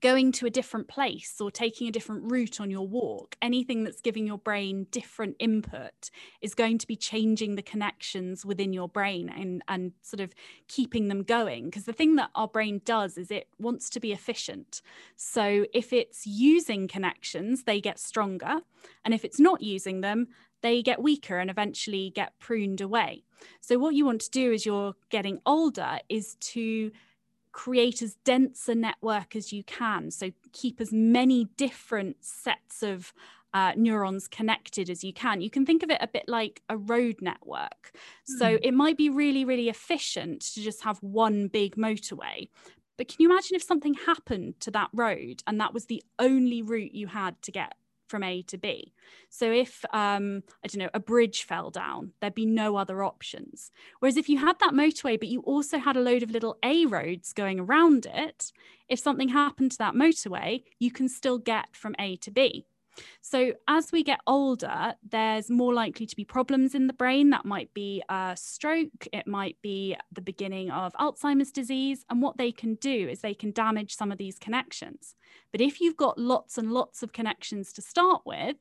going 0.00 0.32
to 0.32 0.46
a 0.46 0.50
different 0.50 0.88
place 0.88 1.36
or 1.40 1.50
taking 1.50 1.88
a 1.88 1.92
different 1.92 2.30
route 2.30 2.60
on 2.60 2.70
your 2.70 2.86
walk, 2.86 3.36
anything 3.42 3.84
that's 3.84 4.00
giving 4.00 4.26
your 4.26 4.38
brain 4.38 4.86
different 4.90 5.36
input 5.38 6.10
is 6.40 6.54
going 6.54 6.78
to 6.78 6.86
be 6.86 6.96
changing 6.96 7.54
the 7.54 7.62
connections 7.62 8.44
within 8.44 8.72
your 8.72 8.88
brain 8.88 9.28
and, 9.28 9.62
and 9.68 9.92
sort 10.02 10.20
of 10.20 10.34
keeping 10.68 11.08
them 11.08 11.22
going. 11.22 11.66
Because 11.66 11.84
the 11.84 11.92
thing 11.92 12.16
that 12.16 12.30
our 12.34 12.48
brain 12.48 12.80
does 12.84 13.18
is 13.18 13.30
it 13.30 13.48
wants 13.58 13.90
to 13.90 14.00
be 14.00 14.12
efficient. 14.12 14.82
So 15.16 15.66
if 15.72 15.92
it's 15.92 16.26
using 16.26 16.88
connections, 16.88 17.64
they 17.64 17.80
get 17.80 17.98
stronger. 17.98 18.60
And 19.04 19.14
if 19.14 19.24
it's 19.24 19.40
not 19.40 19.62
using 19.62 20.00
them, 20.00 20.28
they 20.62 20.82
get 20.82 21.02
weaker 21.02 21.38
and 21.38 21.50
eventually 21.50 22.10
get 22.10 22.38
pruned 22.38 22.80
away. 22.80 23.24
So, 23.60 23.78
what 23.78 23.94
you 23.94 24.04
want 24.04 24.20
to 24.22 24.30
do 24.30 24.52
as 24.52 24.66
you're 24.66 24.94
getting 25.10 25.38
older 25.46 25.98
is 26.08 26.34
to 26.40 26.90
create 27.58 28.02
as 28.02 28.14
dense 28.24 28.68
a 28.68 28.74
network 28.74 29.34
as 29.34 29.52
you 29.52 29.64
can. 29.64 30.12
So 30.12 30.30
keep 30.52 30.80
as 30.80 30.92
many 30.92 31.48
different 31.56 32.24
sets 32.24 32.84
of 32.84 33.12
uh, 33.52 33.72
neurons 33.74 34.28
connected 34.28 34.88
as 34.88 35.02
you 35.02 35.12
can. 35.12 35.40
You 35.40 35.50
can 35.50 35.66
think 35.66 35.82
of 35.82 35.90
it 35.90 35.98
a 36.00 36.06
bit 36.06 36.26
like 36.28 36.62
a 36.68 36.76
road 36.76 37.16
network. 37.20 37.90
Mm. 38.30 38.38
So 38.38 38.50
hmm. 38.52 38.62
it 38.62 38.74
might 38.74 38.96
be 38.96 39.10
really, 39.10 39.44
really 39.44 39.68
efficient 39.68 40.42
to 40.54 40.62
just 40.62 40.84
have 40.84 40.98
one 40.98 41.48
big 41.48 41.74
motorway. 41.74 42.48
But 42.96 43.08
can 43.08 43.16
you 43.18 43.28
imagine 43.28 43.56
if 43.56 43.62
something 43.64 43.94
happened 43.94 44.60
to 44.60 44.70
that 44.70 44.90
road 44.92 45.42
and 45.48 45.60
that 45.60 45.74
was 45.74 45.86
the 45.86 46.00
only 46.20 46.62
route 46.62 46.94
you 46.94 47.08
had 47.08 47.42
to 47.42 47.50
get 47.50 47.72
from 48.08 48.22
A 48.22 48.42
to 48.42 48.58
B. 48.58 48.92
So 49.30 49.52
if 49.52 49.84
um, 49.92 50.42
I 50.64 50.68
don't 50.68 50.82
know 50.82 50.90
a 50.94 51.00
bridge 51.00 51.44
fell 51.44 51.70
down, 51.70 52.12
there'd 52.20 52.34
be 52.34 52.46
no 52.46 52.76
other 52.76 53.04
options. 53.04 53.70
Whereas 54.00 54.16
if 54.16 54.28
you 54.28 54.38
had 54.38 54.58
that 54.60 54.72
motorway, 54.72 55.18
but 55.18 55.28
you 55.28 55.40
also 55.42 55.78
had 55.78 55.96
a 55.96 56.00
load 56.00 56.22
of 56.22 56.30
little 56.30 56.56
A 56.62 56.86
roads 56.86 57.32
going 57.32 57.60
around 57.60 58.06
it, 58.06 58.52
if 58.88 58.98
something 58.98 59.28
happened 59.28 59.72
to 59.72 59.78
that 59.78 59.94
motorway, 59.94 60.62
you 60.78 60.90
can 60.90 61.08
still 61.08 61.38
get 61.38 61.76
from 61.76 61.94
A 61.98 62.16
to 62.16 62.30
B. 62.30 62.66
So, 63.20 63.52
as 63.66 63.92
we 63.92 64.02
get 64.02 64.20
older, 64.26 64.94
there's 65.08 65.50
more 65.50 65.74
likely 65.74 66.06
to 66.06 66.16
be 66.16 66.24
problems 66.24 66.74
in 66.74 66.86
the 66.86 66.92
brain. 66.92 67.30
That 67.30 67.44
might 67.44 67.72
be 67.74 68.02
a 68.08 68.36
stroke, 68.36 69.06
it 69.12 69.26
might 69.26 69.56
be 69.62 69.96
the 70.12 70.20
beginning 70.20 70.70
of 70.70 70.92
Alzheimer's 70.94 71.52
disease. 71.52 72.04
And 72.10 72.22
what 72.22 72.38
they 72.38 72.52
can 72.52 72.74
do 72.76 73.08
is 73.08 73.20
they 73.20 73.34
can 73.34 73.52
damage 73.52 73.96
some 73.96 74.12
of 74.12 74.18
these 74.18 74.38
connections. 74.38 75.14
But 75.52 75.60
if 75.60 75.80
you've 75.80 75.96
got 75.96 76.18
lots 76.18 76.58
and 76.58 76.72
lots 76.72 77.02
of 77.02 77.12
connections 77.12 77.72
to 77.74 77.82
start 77.82 78.22
with, 78.24 78.56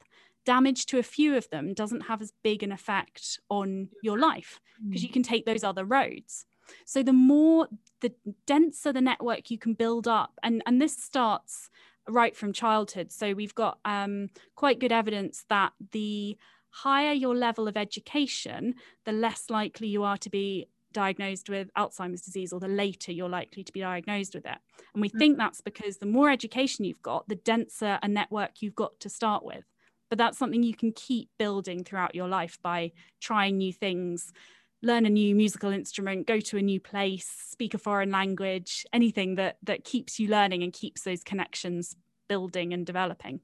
damage 0.46 0.86
to 0.86 0.98
a 0.98 1.04
few 1.04 1.36
of 1.36 1.50
them 1.50 1.74
doesn't 1.74 2.02
have 2.02 2.22
as 2.22 2.32
big 2.42 2.64
an 2.64 2.72
effect 2.72 3.38
on 3.50 3.90
your 4.02 4.18
life 4.18 4.62
because 4.88 5.04
you 5.04 5.10
mm. 5.10 5.14
can 5.14 5.24
take 5.24 5.46
those 5.46 5.64
other 5.64 5.84
roads. 5.84 6.46
So 6.86 7.04
the 7.04 7.14
more 7.14 7.68
the 8.02 8.14
denser 8.46 8.94
the 8.94 9.02
network 9.02 9.52
you 9.52 9.58
can 9.58 9.74
build 9.74 10.08
up, 10.08 10.40
and, 10.44 10.62
and 10.66 10.82
this 10.82 10.96
starts 10.96 11.70
right 12.10 12.36
from 12.36 12.54
childhood. 12.54 13.12
So 13.12 13.34
we've 13.34 13.56
got 13.56 13.80
um, 13.86 14.30
quite 14.56 14.80
good 14.80 14.92
evidence 14.92 15.46
that 15.50 15.74
the 15.92 16.38
higher 16.70 17.14
your 17.14 17.36
level 17.36 17.68
of 17.68 17.78
education, 17.78 18.76
the 19.06 19.12
less 19.12 19.50
likely 19.50 19.88
you 19.88 20.04
are 20.04 20.18
to 20.18 20.30
be 20.30 20.68
diagnosed 20.94 21.50
with 21.50 21.70
Alzheimer's 21.78 22.22
disease 22.22 22.54
or 22.54 22.60
the 22.60 22.68
later 22.68 23.12
you're 23.12 23.30
likely 23.30 23.64
to 23.64 23.74
be 23.74 23.82
diagnosed 23.82 24.34
with 24.34 24.46
it. 24.46 24.58
And 24.94 25.02
we 25.02 25.10
mm. 25.10 25.20
think 25.20 25.38
that's 25.38 25.62
because 25.62 25.98
the 25.98 26.06
more 26.06 26.30
education 26.30 26.86
you've 26.86 27.02
got, 27.02 27.28
the 27.28 27.36
denser 27.36 28.00
a 28.02 28.08
network 28.08 28.62
you've 28.62 28.76
got 28.76 29.00
to 29.02 29.10
start 29.10 29.44
with. 29.44 29.66
But 30.10 30.18
that's 30.18 30.38
something 30.38 30.64
you 30.64 30.76
can 30.76 30.94
keep 30.94 31.30
building 31.38 31.84
throughout 31.84 32.16
your 32.16 32.30
life 32.30 32.58
by 32.64 32.94
trying 33.20 33.58
new 33.58 33.74
things, 33.74 34.32
learn 34.82 35.06
a 35.06 35.10
new 35.10 35.36
musical 35.36 35.72
instrument, 35.72 36.28
go 36.28 36.40
to 36.40 36.58
a 36.58 36.62
new 36.62 36.80
place, 36.80 37.28
speak 37.50 37.74
a 37.74 37.78
foreign 37.78 38.12
language, 38.12 38.86
anything 38.94 39.36
that 39.36 39.58
that 39.64 39.84
keeps 39.84 40.20
you 40.20 40.28
learning 40.28 40.64
and 40.64 40.74
keeps 40.74 41.02
those 41.02 41.24
connections 41.24 41.96
building 42.28 42.74
and 42.74 42.86
developing. 42.86 43.40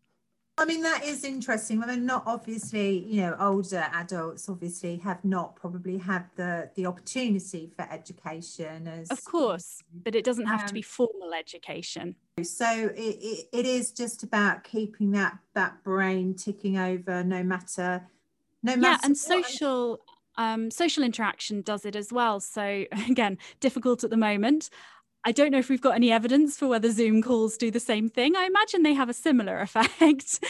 I 0.55 0.65
mean 0.65 0.83
that 0.83 1.03
is 1.03 1.23
interesting. 1.23 1.81
I 1.81 1.87
mean, 1.87 2.05
not 2.05 2.23
obviously, 2.27 2.99
you 3.07 3.21
know, 3.21 3.35
older 3.39 3.87
adults 3.91 4.47
obviously 4.47 4.97
have 4.97 5.25
not 5.25 5.55
probably 5.55 5.97
had 5.97 6.25
the 6.35 6.69
the 6.75 6.85
opportunity 6.85 7.71
for 7.75 7.87
education 7.91 8.87
as 8.87 9.09
of 9.09 9.23
course, 9.25 9.81
but 10.03 10.13
it 10.13 10.23
doesn't 10.23 10.45
have 10.45 10.61
um, 10.61 10.67
to 10.67 10.73
be 10.73 10.81
um, 10.81 10.83
formal 10.83 11.33
education. 11.33 12.15
So 12.43 12.91
it, 12.95 13.17
it, 13.19 13.47
it 13.51 13.65
is 13.65 13.91
just 13.91 14.21
about 14.21 14.63
keeping 14.63 15.11
that 15.11 15.39
that 15.55 15.83
brain 15.83 16.35
ticking 16.35 16.77
over, 16.77 17.23
no 17.23 17.41
matter 17.41 18.07
no 18.61 18.75
matter. 18.75 18.99
Yeah, 19.01 19.07
and 19.07 19.17
social 19.17 20.01
um, 20.37 20.71
social 20.71 21.03
interaction 21.03 21.61
does 21.61 21.85
it 21.85 21.95
as 21.95 22.11
well. 22.11 22.39
So, 22.39 22.85
again, 23.09 23.37
difficult 23.59 24.03
at 24.03 24.09
the 24.09 24.17
moment. 24.17 24.69
I 25.25 25.31
don't 25.31 25.51
know 25.51 25.57
if 25.59 25.69
we've 25.69 25.79
got 25.79 25.95
any 25.95 26.11
evidence 26.11 26.57
for 26.57 26.67
whether 26.67 26.91
Zoom 26.91 27.21
calls 27.21 27.55
do 27.55 27.71
the 27.71 27.79
same 27.79 28.09
thing. 28.09 28.35
I 28.35 28.43
imagine 28.43 28.83
they 28.83 28.93
have 28.93 29.07
a 29.07 29.13
similar 29.13 29.59
effect 29.61 30.43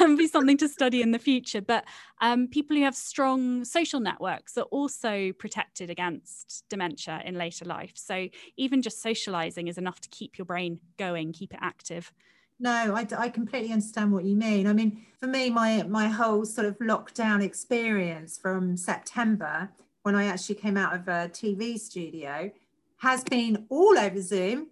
and 0.00 0.18
be 0.18 0.26
something 0.26 0.58
to 0.58 0.68
study 0.68 1.00
in 1.00 1.12
the 1.12 1.18
future. 1.18 1.62
But 1.62 1.86
um, 2.20 2.46
people 2.46 2.76
who 2.76 2.82
have 2.82 2.94
strong 2.94 3.64
social 3.64 4.00
networks 4.00 4.58
are 4.58 4.64
also 4.64 5.32
protected 5.32 5.88
against 5.88 6.64
dementia 6.68 7.22
in 7.24 7.36
later 7.36 7.64
life. 7.64 7.92
So 7.94 8.28
even 8.58 8.82
just 8.82 9.00
socializing 9.00 9.66
is 9.66 9.78
enough 9.78 10.00
to 10.02 10.08
keep 10.10 10.36
your 10.36 10.44
brain 10.44 10.80
going, 10.98 11.32
keep 11.32 11.54
it 11.54 11.60
active. 11.62 12.12
No, 12.60 12.94
I, 12.94 13.06
I 13.16 13.28
completely 13.28 13.72
understand 13.72 14.12
what 14.12 14.24
you 14.24 14.34
mean. 14.34 14.66
I 14.66 14.72
mean, 14.72 15.04
for 15.20 15.26
me, 15.26 15.50
my 15.50 15.84
my 15.84 16.08
whole 16.08 16.44
sort 16.44 16.66
of 16.66 16.78
lockdown 16.78 17.42
experience 17.42 18.36
from 18.36 18.76
September, 18.76 19.70
when 20.02 20.14
I 20.14 20.24
actually 20.24 20.56
came 20.56 20.76
out 20.76 20.94
of 20.94 21.06
a 21.08 21.28
TV 21.28 21.78
studio, 21.78 22.50
has 22.98 23.22
been 23.24 23.66
all 23.68 23.96
over 23.98 24.20
Zoom. 24.20 24.68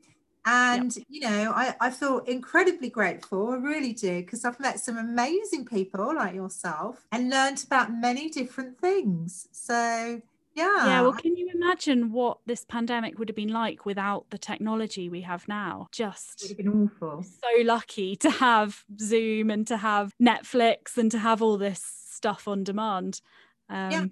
And, 0.48 0.94
yep. 0.96 1.06
you 1.08 1.20
know, 1.22 1.52
I, 1.56 1.74
I 1.80 1.90
feel 1.90 2.18
incredibly 2.20 2.88
grateful. 2.88 3.50
I 3.50 3.56
really 3.56 3.92
do, 3.92 4.20
because 4.20 4.44
I've 4.44 4.60
met 4.60 4.78
some 4.78 4.96
amazing 4.96 5.64
people 5.64 6.14
like 6.14 6.36
yourself 6.36 7.04
and 7.10 7.30
learned 7.30 7.64
about 7.66 7.92
many 7.92 8.30
different 8.30 8.78
things. 8.78 9.48
So, 9.50 10.22
yeah. 10.56 10.86
Yeah. 10.86 11.02
Well, 11.02 11.12
can 11.12 11.36
you 11.36 11.50
imagine 11.54 12.10
what 12.12 12.38
this 12.46 12.64
pandemic 12.64 13.18
would 13.18 13.28
have 13.28 13.36
been 13.36 13.52
like 13.52 13.84
without 13.84 14.30
the 14.30 14.38
technology 14.38 15.10
we 15.10 15.20
have 15.20 15.46
now? 15.46 15.88
Just 15.92 16.42
it 16.42 16.44
would 16.44 16.48
have 16.50 16.72
been 16.72 16.90
awful. 16.90 17.22
So 17.22 17.62
lucky 17.62 18.16
to 18.16 18.30
have 18.30 18.82
Zoom 18.98 19.50
and 19.50 19.66
to 19.66 19.76
have 19.76 20.14
Netflix 20.20 20.96
and 20.96 21.10
to 21.10 21.18
have 21.18 21.42
all 21.42 21.58
this 21.58 21.84
stuff 22.10 22.48
on 22.48 22.64
demand. 22.64 23.20
Um, 23.68 23.90
yeah. 23.90 24.04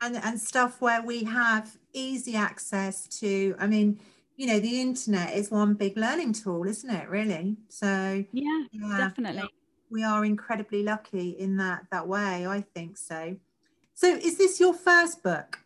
And, 0.00 0.16
and 0.16 0.40
stuff 0.40 0.80
where 0.80 1.02
we 1.02 1.24
have 1.24 1.76
easy 1.92 2.36
access 2.36 3.06
to, 3.20 3.54
I 3.58 3.66
mean, 3.66 4.00
you 4.36 4.46
know, 4.46 4.60
the 4.60 4.80
internet 4.80 5.34
is 5.34 5.50
one 5.50 5.74
big 5.74 5.96
learning 5.98 6.32
tool, 6.32 6.64
isn't 6.64 6.90
it? 6.90 7.08
Really. 7.10 7.56
So 7.68 8.24
yeah, 8.32 8.64
yeah 8.72 8.96
definitely. 8.96 9.48
We 9.90 10.04
are 10.04 10.24
incredibly 10.24 10.82
lucky 10.82 11.30
in 11.30 11.58
that 11.58 11.84
that 11.90 12.08
way. 12.08 12.46
I 12.46 12.62
think 12.74 12.96
so. 12.96 13.36
So, 13.96 14.14
is 14.14 14.36
this 14.36 14.60
your 14.60 14.74
first 14.74 15.22
book? 15.22 15.58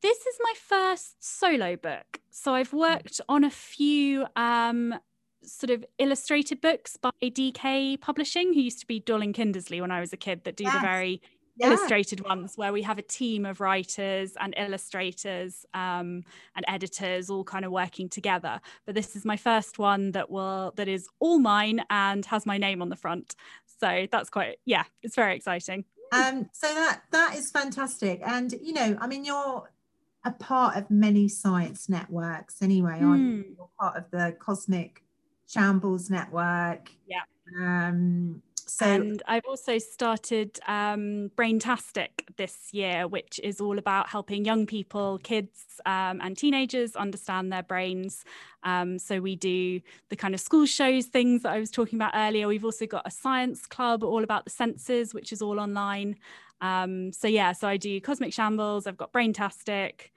This 0.00 0.18
is 0.18 0.38
my 0.40 0.54
first 0.56 1.16
solo 1.18 1.76
book. 1.76 2.20
So 2.30 2.54
I've 2.54 2.72
worked 2.72 3.20
on 3.28 3.42
a 3.42 3.50
few 3.50 4.26
um, 4.36 4.94
sort 5.42 5.70
of 5.70 5.84
illustrated 5.98 6.60
books 6.60 6.96
by 6.96 7.10
DK 7.22 8.00
Publishing, 8.00 8.52
who 8.52 8.60
used 8.60 8.78
to 8.80 8.86
be 8.86 9.00
Dorling 9.00 9.34
Kindersley 9.34 9.80
when 9.80 9.90
I 9.90 10.00
was 10.00 10.12
a 10.12 10.16
kid, 10.16 10.44
that 10.44 10.56
do 10.56 10.64
yes. 10.64 10.74
the 10.74 10.80
very 10.80 11.20
yeah. 11.56 11.66
illustrated 11.66 12.20
ones 12.20 12.52
where 12.56 12.72
we 12.72 12.82
have 12.82 12.98
a 12.98 13.02
team 13.02 13.44
of 13.44 13.60
writers 13.60 14.34
and 14.38 14.54
illustrators 14.56 15.66
um, 15.74 16.22
and 16.54 16.64
editors 16.68 17.28
all 17.28 17.42
kind 17.42 17.64
of 17.64 17.72
working 17.72 18.08
together. 18.08 18.60
But 18.86 18.94
this 18.94 19.16
is 19.16 19.24
my 19.24 19.36
first 19.36 19.80
one 19.80 20.12
that 20.12 20.30
will 20.30 20.72
that 20.76 20.86
is 20.86 21.08
all 21.18 21.40
mine 21.40 21.82
and 21.90 22.24
has 22.26 22.46
my 22.46 22.56
name 22.56 22.82
on 22.82 22.88
the 22.88 22.96
front. 22.96 23.34
So 23.80 24.06
that's 24.12 24.30
quite 24.30 24.58
yeah, 24.64 24.84
it's 25.02 25.16
very 25.16 25.34
exciting. 25.34 25.84
Um, 26.12 26.48
so 26.52 26.72
that 26.72 27.02
that 27.10 27.34
is 27.36 27.50
fantastic, 27.50 28.22
and 28.24 28.54
you 28.62 28.72
know, 28.72 28.96
I 28.98 29.06
mean, 29.06 29.26
you're 29.26 29.68
a 30.24 30.32
part 30.32 30.76
of 30.76 30.90
many 30.90 31.28
science 31.28 31.88
networks 31.88 32.62
anyway, 32.62 33.00
aren't 33.02 33.22
mm. 33.22 33.36
you? 33.36 33.54
You're 33.56 33.68
part 33.78 33.96
of 33.96 34.04
the 34.10 34.36
Cosmic 34.38 35.04
Shambles 35.46 36.10
Network. 36.10 36.90
Yeah. 37.06 37.22
Um, 37.58 38.42
So, 38.68 38.84
and 38.84 39.22
I've 39.26 39.46
also 39.48 39.78
started 39.78 40.60
um, 40.66 41.30
Braintastic 41.36 42.10
this 42.36 42.68
year, 42.72 43.08
which 43.08 43.40
is 43.42 43.60
all 43.62 43.78
about 43.78 44.10
helping 44.10 44.44
young 44.44 44.66
people, 44.66 45.18
kids, 45.22 45.80
um, 45.86 46.20
and 46.20 46.36
teenagers 46.36 46.94
understand 46.94 47.50
their 47.50 47.62
brains. 47.62 48.24
Um, 48.64 48.98
so 48.98 49.20
we 49.20 49.36
do 49.36 49.80
the 50.10 50.16
kind 50.16 50.34
of 50.34 50.40
school 50.40 50.66
shows 50.66 51.06
things 51.06 51.42
that 51.44 51.52
I 51.52 51.58
was 51.58 51.70
talking 51.70 51.98
about 51.98 52.12
earlier. 52.14 52.46
We've 52.46 52.64
also 52.64 52.86
got 52.86 53.06
a 53.06 53.10
science 53.10 53.64
club 53.64 54.04
all 54.04 54.22
about 54.22 54.44
the 54.44 54.50
senses, 54.50 55.14
which 55.14 55.32
is 55.32 55.40
all 55.40 55.58
online. 55.58 56.16
Um, 56.60 57.12
so 57.12 57.28
yeah, 57.28 57.52
so 57.52 57.68
I 57.68 57.76
do 57.76 58.00
Cosmic 58.00 58.32
Shambles. 58.32 58.86
I've 58.86 58.96
got 58.96 59.12
Braintastic, 59.12 60.12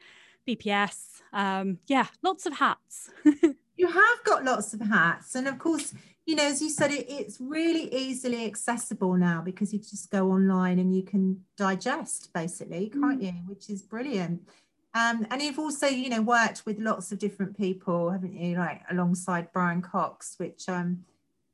BPS. 0.48 1.22
Um, 1.34 1.80
yeah, 1.88 2.08
lots 2.24 2.46
of 2.46 2.54
hats. 2.54 3.10
you 3.76 3.88
have 3.88 4.24
got 4.24 4.44
lots 4.44 4.74
of 4.74 4.82
hats, 4.82 5.36
and 5.36 5.48
of 5.48 5.60
course 5.60 5.94
you 6.26 6.36
know, 6.36 6.46
as 6.46 6.62
you 6.62 6.70
said, 6.70 6.92
it, 6.92 7.08
it's 7.10 7.42
really 7.42 7.94
easily 7.94 8.46
accessible 8.46 9.16
now 9.16 9.42
because 9.42 9.74
you 9.74 9.80
just 9.80 10.12
go 10.12 10.32
online 10.32 10.80
and 10.80 10.96
you 10.96 11.04
can 11.04 11.44
digest 11.58 12.32
basically, 12.34 12.90
can't 12.90 13.20
mm. 13.20 13.26
you? 13.26 13.34
Which 13.48 13.70
is 13.70 13.82
brilliant. 13.82 14.48
Um, 14.94 15.26
and 15.32 15.42
you've 15.42 15.60
also, 15.60 15.88
you 15.88 16.10
know, 16.10 16.22
worked 16.22 16.66
with 16.66 16.78
lots 16.80 17.12
of 17.12 17.20
different 17.20 17.58
people, 17.58 18.10
haven't 18.12 18.34
you? 18.34 18.58
Like 18.58 18.82
alongside 18.92 19.52
Brian 19.52 19.82
Cox, 19.82 20.36
which, 20.38 20.68
um, 20.68 21.06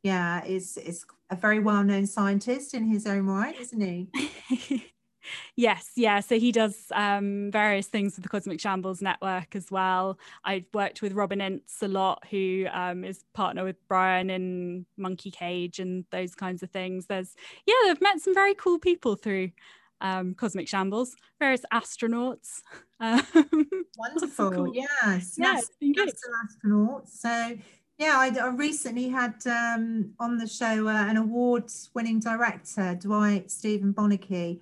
yeah, 0.03 0.43
is 0.43 0.77
is 0.77 1.05
a 1.29 1.35
very 1.35 1.59
well-known 1.59 2.05
scientist 2.05 2.73
in 2.73 2.85
his 2.85 3.05
own 3.05 3.25
right, 3.25 3.59
isn't 3.59 3.81
he? 3.81 4.83
Yes, 5.55 5.91
yeah. 5.95 6.19
So 6.19 6.39
he 6.39 6.51
does 6.51 6.85
um, 6.93 7.49
various 7.51 7.87
things 7.87 8.15
with 8.15 8.23
the 8.23 8.29
Cosmic 8.29 8.59
Shambles 8.59 9.01
Network 9.01 9.55
as 9.55 9.69
well. 9.71 10.17
I've 10.45 10.65
worked 10.73 11.01
with 11.01 11.13
Robin 11.13 11.41
Ince 11.41 11.81
a 11.81 11.87
lot, 11.87 12.23
who 12.29 12.65
um, 12.71 13.03
is 13.03 13.23
partner 13.33 13.63
with 13.63 13.75
Brian 13.87 14.29
in 14.29 14.85
Monkey 14.97 15.31
Cage 15.31 15.79
and 15.79 16.05
those 16.11 16.35
kinds 16.35 16.63
of 16.63 16.71
things. 16.71 17.07
There's, 17.07 17.35
yeah, 17.65 17.73
I've 17.87 18.01
met 18.01 18.21
some 18.21 18.33
very 18.33 18.55
cool 18.55 18.79
people 18.79 19.15
through 19.15 19.51
um, 20.01 20.35
Cosmic 20.35 20.67
Shambles, 20.67 21.15
various 21.39 21.65
astronauts. 21.73 22.61
Um, 22.99 23.21
Wonderful, 23.95 24.51
cool. 24.51 24.73
yes. 24.73 25.35
Yeah, 25.37 25.61
NASA, 25.83 26.07
astronauts. 26.65 27.09
So, 27.09 27.55
yeah, 27.97 28.15
I, 28.17 28.31
I 28.39 28.47
recently 28.49 29.09
had 29.09 29.35
um, 29.45 30.13
on 30.19 30.37
the 30.37 30.47
show 30.47 30.87
uh, 30.87 31.05
an 31.07 31.17
awards 31.17 31.89
winning 31.93 32.19
director, 32.19 32.95
Dwight 32.95 33.49
Steven-Boniecki 33.51 34.59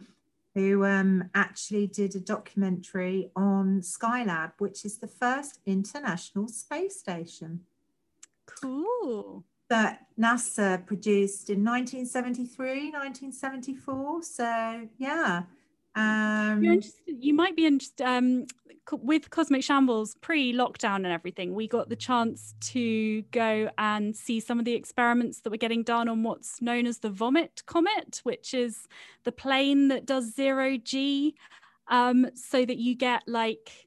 who 0.56 0.86
um, 0.86 1.30
actually 1.36 1.86
did 1.86 2.16
a 2.16 2.20
documentary 2.20 3.30
on 3.36 3.82
Skylab, 3.82 4.54
which 4.58 4.86
is 4.86 4.98
the 4.98 5.08
first 5.08 5.60
international 5.66 6.48
space 6.48 6.98
station. 6.98 7.60
Cool. 8.46 9.44
That 9.70 10.06
NASA 10.18 10.86
produced 10.86 11.50
in 11.50 11.64
1973, 11.66 12.92
1974. 12.92 14.24
So, 14.24 14.88
yeah. 14.98 15.44
Um, 15.96 16.82
you 17.08 17.34
might 17.34 17.56
be 17.56 17.66
interested 17.66 18.06
um, 18.06 18.46
with 18.92 19.30
Cosmic 19.30 19.64
Shambles 19.64 20.16
pre-lockdown 20.16 20.98
and 20.98 21.08
everything. 21.08 21.56
We 21.56 21.68
got 21.68 21.90
the 21.90 21.96
chance 21.96 22.54
to 22.62 23.22
go 23.32 23.70
and 23.78 24.16
see 24.16 24.40
some 24.40 24.60
of 24.60 24.66
the 24.66 24.74
experiments 24.74 25.42
that 25.42 25.50
were 25.50 25.58
getting 25.58 25.84
done 25.84 26.10
on 26.10 26.24
what's 26.24 26.62
known 26.62 26.86
as 26.86 27.00
the 27.00 27.10
Vomit 27.10 27.64
Comet, 27.66 28.20
which 28.24 28.54
is 28.54 28.88
the 29.24 29.32
plane 29.32 29.88
that 29.88 30.06
does 30.06 30.36
zero 30.36 30.78
G, 30.78 31.36
um, 31.88 32.28
so 32.36 32.66
that 32.66 32.78
you 32.78 32.96
get 32.96 33.24
like 33.28 33.85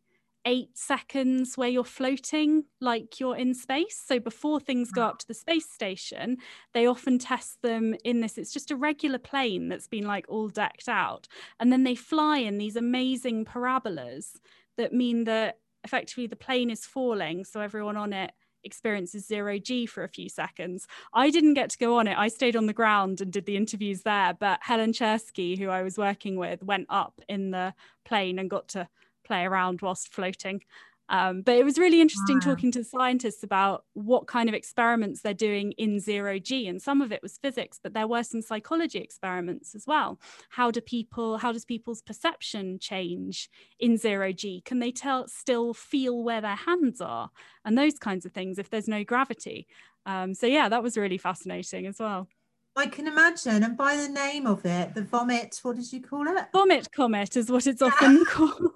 eight 0.49 0.79
seconds 0.79 1.59
where 1.59 1.69
you're 1.69 1.85
floating 1.85 2.65
like 2.81 3.21
you're 3.21 3.37
in 3.37 3.53
space. 3.53 4.03
So 4.03 4.19
before 4.19 4.59
things 4.59 4.91
go 4.91 5.03
mm. 5.03 5.09
up 5.09 5.19
to 5.19 5.29
the 5.29 5.35
space 5.35 5.71
station, 5.71 6.39
they 6.73 6.87
often 6.87 7.19
test 7.19 7.61
them 7.61 7.95
in 8.03 8.23
this. 8.23 8.39
It's 8.39 8.53
just 8.53 8.71
a 8.71 8.77
regular 8.77 9.19
plane 9.19 9.69
that's 9.69 9.87
been 9.87 10.07
like 10.07 10.25
all 10.27 10.49
decked 10.49 10.89
out. 10.89 11.29
And 11.61 11.71
then 11.71 11.85
they 11.85 11.95
fly 11.95 12.39
in 12.39 12.57
these 12.57 12.77
amazing 12.77 13.45
parabolas 13.45 14.41
that 14.79 14.95
mean 14.95 15.25
that 15.25 15.59
effectively 15.85 16.27
the 16.27 16.35
plane 16.35 16.71
is 16.71 16.87
falling. 16.87 17.45
So 17.45 17.61
everyone 17.61 17.99
on 17.99 18.15
it 18.15 18.33
experiences 18.65 19.27
zero 19.27 19.59
G 19.59 19.85
for 19.85 20.03
a 20.03 20.09
few 20.09 20.31
seconds. 20.31 20.87
I 21.13 21.29
didn't 21.29 21.55
get 21.55 21.69
to 21.71 21.79
go 21.79 21.99
on 21.99 22.09
it. 22.09 22.17
I 22.17 22.29
stayed 22.29 22.57
on 22.57 22.67
the 22.67 22.73
ground 22.73 23.21
and 23.21 23.31
did 23.31 23.45
the 23.45 23.57
interviews 23.57 24.03
there. 24.03 24.33
But 24.33 24.61
Helen 24.63 24.93
Czerski, 24.93 25.59
who 25.59 25.69
I 25.69 25.83
was 25.83 25.99
working 25.99 26.37
with, 26.37 26.63
went 26.63 26.87
up 26.89 27.21
in 27.29 27.51
the 27.51 27.75
plane 28.07 28.39
and 28.39 28.49
got 28.49 28.69
to 28.69 28.89
play 29.29 29.45
around 29.45 29.81
whilst 29.81 30.13
floating. 30.13 30.63
Um, 31.11 31.41
but 31.41 31.55
it 31.57 31.65
was 31.65 31.79
really 31.79 32.03
interesting 32.03 32.37
wow. 32.37 32.41
talking 32.53 32.71
to 32.73 32.81
the 32.81 32.85
scientists 32.85 33.43
about 33.43 33.85
what 33.95 34.27
kind 34.27 34.49
of 34.49 34.55
experiments 34.55 35.23
they're 35.23 35.33
doing 35.33 35.73
in 35.79 36.01
zero 36.01 36.39
G. 36.39 36.69
And 36.69 36.83
some 36.83 37.01
of 37.01 37.13
it 37.13 37.23
was 37.23 37.39
physics, 37.39 37.81
but 37.83 37.95
there 37.95 38.07
were 38.07 38.23
some 38.23 38.43
psychology 38.43 38.99
experiments 38.99 39.75
as 39.75 39.87
well. 39.87 40.21
How 40.51 40.71
do 40.71 40.83
people, 40.83 41.39
how 41.39 41.53
does 41.53 41.65
people's 41.65 42.03
perception 42.03 42.79
change 42.79 43.49
in 43.81 43.97
zero 43.97 44.33
G? 44.33 44.61
Can 44.67 44.81
they 44.81 44.91
tell 44.91 45.27
still 45.29 45.73
feel 45.73 46.23
where 46.23 46.43
their 46.43 46.57
hands 46.57 47.01
are? 47.01 47.31
And 47.65 47.79
those 47.79 47.99
kinds 47.99 48.27
of 48.27 48.33
things 48.33 48.59
if 48.59 48.69
there's 48.69 48.89
no 48.89 49.03
gravity. 49.03 49.67
Um, 50.05 50.35
so 50.35 50.47
yeah, 50.47 50.69
that 50.69 50.83
was 50.83 50.99
really 50.99 51.19
fascinating 51.19 51.87
as 51.87 51.99
well. 51.99 52.29
I 52.77 52.87
can 52.87 53.09
imagine. 53.09 53.65
And 53.65 53.77
by 53.77 53.97
the 53.97 54.09
name 54.09 54.47
of 54.47 54.65
it, 54.65 54.95
the 54.95 55.03
vomit, 55.03 55.59
what 55.63 55.77
did 55.77 55.93
you 55.93 56.01
call 56.01 56.29
it? 56.29 56.47
Vomit 56.53 56.93
comet 56.93 57.37
is 57.37 57.51
what 57.51 57.67
it's 57.67 57.83
often 57.83 58.25
called. 58.27 58.73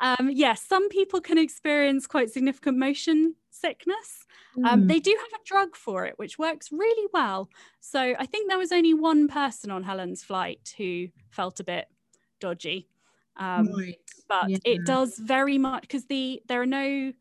Um, 0.00 0.30
yes, 0.30 0.36
yeah, 0.36 0.54
some 0.54 0.88
people 0.88 1.20
can 1.20 1.36
experience 1.36 2.06
quite 2.06 2.30
significant 2.30 2.78
motion 2.78 3.34
sickness. 3.50 4.26
Um, 4.64 4.82
mm. 4.82 4.88
They 4.88 4.98
do 4.98 5.16
have 5.18 5.40
a 5.40 5.44
drug 5.44 5.76
for 5.76 6.06
it, 6.06 6.14
which 6.18 6.38
works 6.38 6.72
really 6.72 7.08
well. 7.12 7.48
So 7.80 8.00
I 8.18 8.26
think 8.26 8.48
there 8.48 8.58
was 8.58 8.72
only 8.72 8.94
one 8.94 9.28
person 9.28 9.70
on 9.70 9.84
Helen's 9.84 10.22
flight 10.22 10.74
who 10.76 11.08
felt 11.30 11.60
a 11.60 11.64
bit 11.64 11.86
dodgy. 12.40 12.88
Um, 13.36 13.72
right. 13.72 13.96
But 14.28 14.50
yeah. 14.50 14.58
it 14.64 14.84
does 14.84 15.18
very 15.18 15.58
much 15.58 15.82
because 15.82 16.06
the 16.06 16.42
there 16.48 16.60
are 16.60 16.66
no 16.66 17.12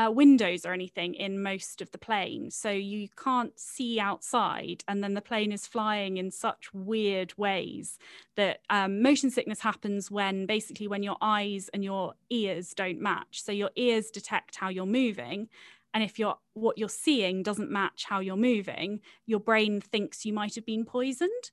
uh, 0.00 0.10
windows 0.10 0.64
or 0.64 0.72
anything 0.72 1.14
in 1.14 1.42
most 1.42 1.82
of 1.82 1.90
the 1.90 1.98
plane. 1.98 2.50
So 2.50 2.70
you 2.70 3.08
can't 3.22 3.58
see 3.58 4.00
outside. 4.00 4.84
And 4.88 5.02
then 5.02 5.14
the 5.14 5.20
plane 5.20 5.52
is 5.52 5.66
flying 5.66 6.16
in 6.16 6.30
such 6.30 6.72
weird 6.72 7.36
ways 7.36 7.98
that 8.36 8.60
um, 8.70 9.02
motion 9.02 9.30
sickness 9.30 9.60
happens 9.60 10.10
when 10.10 10.46
basically 10.46 10.88
when 10.88 11.02
your 11.02 11.16
eyes 11.20 11.68
and 11.74 11.84
your 11.84 12.14
ears 12.30 12.72
don't 12.74 13.00
match. 13.00 13.42
So 13.42 13.52
your 13.52 13.70
ears 13.76 14.10
detect 14.10 14.56
how 14.56 14.68
you're 14.68 14.86
moving. 14.86 15.48
And 15.92 16.04
if 16.04 16.18
you're 16.18 16.38
what 16.54 16.78
you're 16.78 16.88
seeing 16.88 17.42
doesn't 17.42 17.70
match 17.70 18.04
how 18.08 18.20
you're 18.20 18.36
moving, 18.36 19.00
your 19.26 19.40
brain 19.40 19.80
thinks 19.80 20.24
you 20.24 20.32
might 20.32 20.54
have 20.54 20.64
been 20.64 20.84
poisoned. 20.84 21.50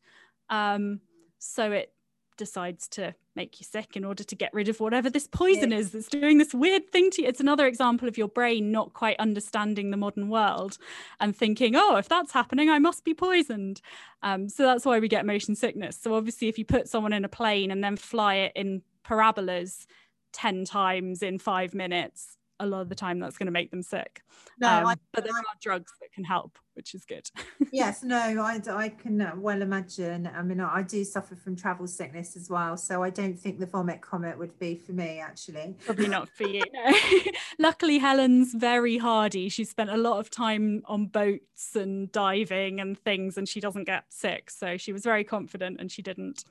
Um, 0.50 1.02
so 1.40 1.72
it 1.72 1.92
decides 2.38 2.88
to 2.90 3.16
make 3.38 3.62
you 3.62 3.66
sick 3.66 3.96
in 3.96 4.04
order 4.04 4.24
to 4.24 4.36
get 4.36 4.54
rid 4.54 4.68
of 4.68 4.82
whatever 4.82 5.10
this 5.10 5.28
poison 5.28 5.72
is 5.72 5.92
that's 5.92 6.10
doing 6.10 6.40
this 6.40 6.54
weird 6.54 6.92
thing 6.92 7.10
to 7.12 7.22
you. 7.22 7.28
It's 7.30 7.40
another 7.40 7.68
example 7.68 8.08
of 8.08 8.18
your 8.18 8.28
brain 8.28 8.72
not 8.72 8.94
quite 8.94 9.18
understanding 9.20 9.92
the 9.92 9.98
modern 9.98 10.28
world 10.28 10.78
and 11.22 11.34
thinking, 11.36 11.76
oh, 11.76 11.96
if 11.96 12.10
that's 12.10 12.34
happening, 12.34 12.70
I 12.70 12.80
must 12.80 13.06
be 13.06 13.14
poisoned. 13.14 13.80
Um, 14.24 14.50
so 14.50 14.64
that's 14.64 14.86
why 14.86 15.00
we 15.00 15.08
get 15.08 15.26
motion 15.26 15.56
sickness. 15.56 15.98
So 16.02 16.16
obviously, 16.16 16.50
if 16.50 16.58
you 16.58 16.66
put 16.66 16.90
someone 16.90 17.14
in 17.14 17.24
a 17.24 17.30
plane 17.30 17.72
and 17.72 17.82
then 17.84 17.96
fly 17.96 18.36
it 18.36 18.52
in 18.56 18.82
parabolas 19.04 19.88
10 20.34 20.66
times 20.66 21.24
in 21.24 21.40
five 21.40 21.74
minutes, 21.74 22.38
a 22.60 22.66
lot 22.66 22.82
of 22.82 22.90
the 22.90 22.96
time 22.96 23.20
that's 23.20 23.38
going 23.38 23.46
to 23.48 23.52
make 23.52 23.72
them 23.72 23.82
sick. 23.82 24.22
No, 24.60 24.70
um, 24.70 24.88
I, 24.88 24.96
but 25.14 25.24
there 25.24 25.34
I, 25.34 25.40
are 25.40 25.56
drugs 25.62 25.92
that 26.02 26.12
can 26.12 26.24
help, 26.24 26.58
which 26.74 26.94
is 26.94 27.06
good. 27.06 27.30
yes, 27.72 28.04
no, 28.04 28.18
I, 28.18 28.60
I 28.70 28.90
can 28.90 29.22
uh, 29.22 29.34
well 29.36 29.62
imagine. 29.62 30.30
I 30.34 30.42
mean, 30.42 30.60
I 30.60 30.82
do 30.82 31.04
suffer 31.04 31.36
from 31.36 31.56
travel 31.56 31.88
sickness 31.88 32.36
as 32.36 32.50
well, 32.50 32.78
so 32.78 33.04
I 33.04 33.10
don't 33.10 33.38
think 33.38 33.60
the 33.60 33.66
vomit 33.66 34.02
comet 34.02 34.38
would 34.38 34.58
be 34.60 34.76
for 34.76 34.94
me 34.94 35.20
actually. 35.20 35.76
Probably 35.86 36.08
not 36.08 36.30
for 36.30 36.48
you. 36.48 36.64
No. 36.74 36.94
Luckily, 37.60 38.00
Helen's 38.00 38.54
very 38.54 38.98
hardy. 38.98 39.50
She 39.50 39.64
spent 39.64 39.90
a 39.90 39.98
lot 39.98 40.20
of 40.20 40.30
time 40.30 40.82
on 40.86 41.08
boats 41.08 41.76
and 41.76 42.12
diving 42.12 42.80
and 42.80 42.98
things, 42.98 43.38
and 43.38 43.48
she 43.48 43.60
doesn't 43.60 43.86
get 43.86 44.06
sick. 44.10 44.50
So 44.50 44.78
she 44.78 44.94
was 44.94 45.04
very 45.04 45.24
confident, 45.24 45.80
and 45.80 45.92
she 45.92 46.02
didn't. 46.02 46.44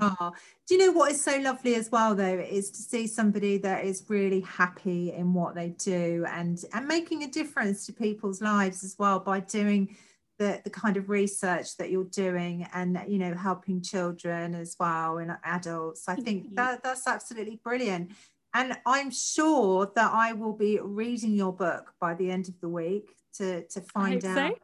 Oh, 0.00 0.32
do 0.68 0.74
you 0.74 0.86
know 0.86 0.92
what 0.92 1.12
is 1.12 1.22
so 1.22 1.38
lovely 1.38 1.74
as 1.74 1.90
well 1.90 2.14
though 2.14 2.38
is 2.38 2.70
to 2.70 2.82
see 2.82 3.06
somebody 3.06 3.58
that 3.58 3.84
is 3.84 4.04
really 4.08 4.40
happy 4.40 5.12
in 5.12 5.34
what 5.34 5.54
they 5.54 5.70
do 5.70 6.24
and 6.28 6.64
and 6.72 6.86
making 6.86 7.24
a 7.24 7.28
difference 7.28 7.86
to 7.86 7.92
people's 7.92 8.40
lives 8.40 8.84
as 8.84 8.96
well 8.98 9.18
by 9.18 9.40
doing 9.40 9.96
the 10.38 10.60
the 10.64 10.70
kind 10.70 10.96
of 10.96 11.08
research 11.08 11.76
that 11.76 11.90
you're 11.90 12.04
doing 12.04 12.66
and 12.72 13.00
you 13.06 13.18
know 13.18 13.34
helping 13.34 13.82
children 13.82 14.54
as 14.54 14.76
well 14.78 15.18
and 15.18 15.36
adults. 15.44 16.08
I 16.08 16.16
think 16.16 16.54
that 16.56 16.82
that's 16.82 17.06
absolutely 17.06 17.60
brilliant. 17.62 18.12
And 18.54 18.76
I'm 18.84 19.10
sure 19.10 19.90
that 19.96 20.12
I 20.12 20.34
will 20.34 20.52
be 20.52 20.78
reading 20.82 21.34
your 21.34 21.52
book 21.52 21.94
by 22.00 22.14
the 22.14 22.30
end 22.30 22.48
of 22.48 22.60
the 22.60 22.68
week 22.68 23.14
to 23.34 23.62
to 23.68 23.80
find 23.80 24.24
out. 24.24 24.36
So 24.36 24.58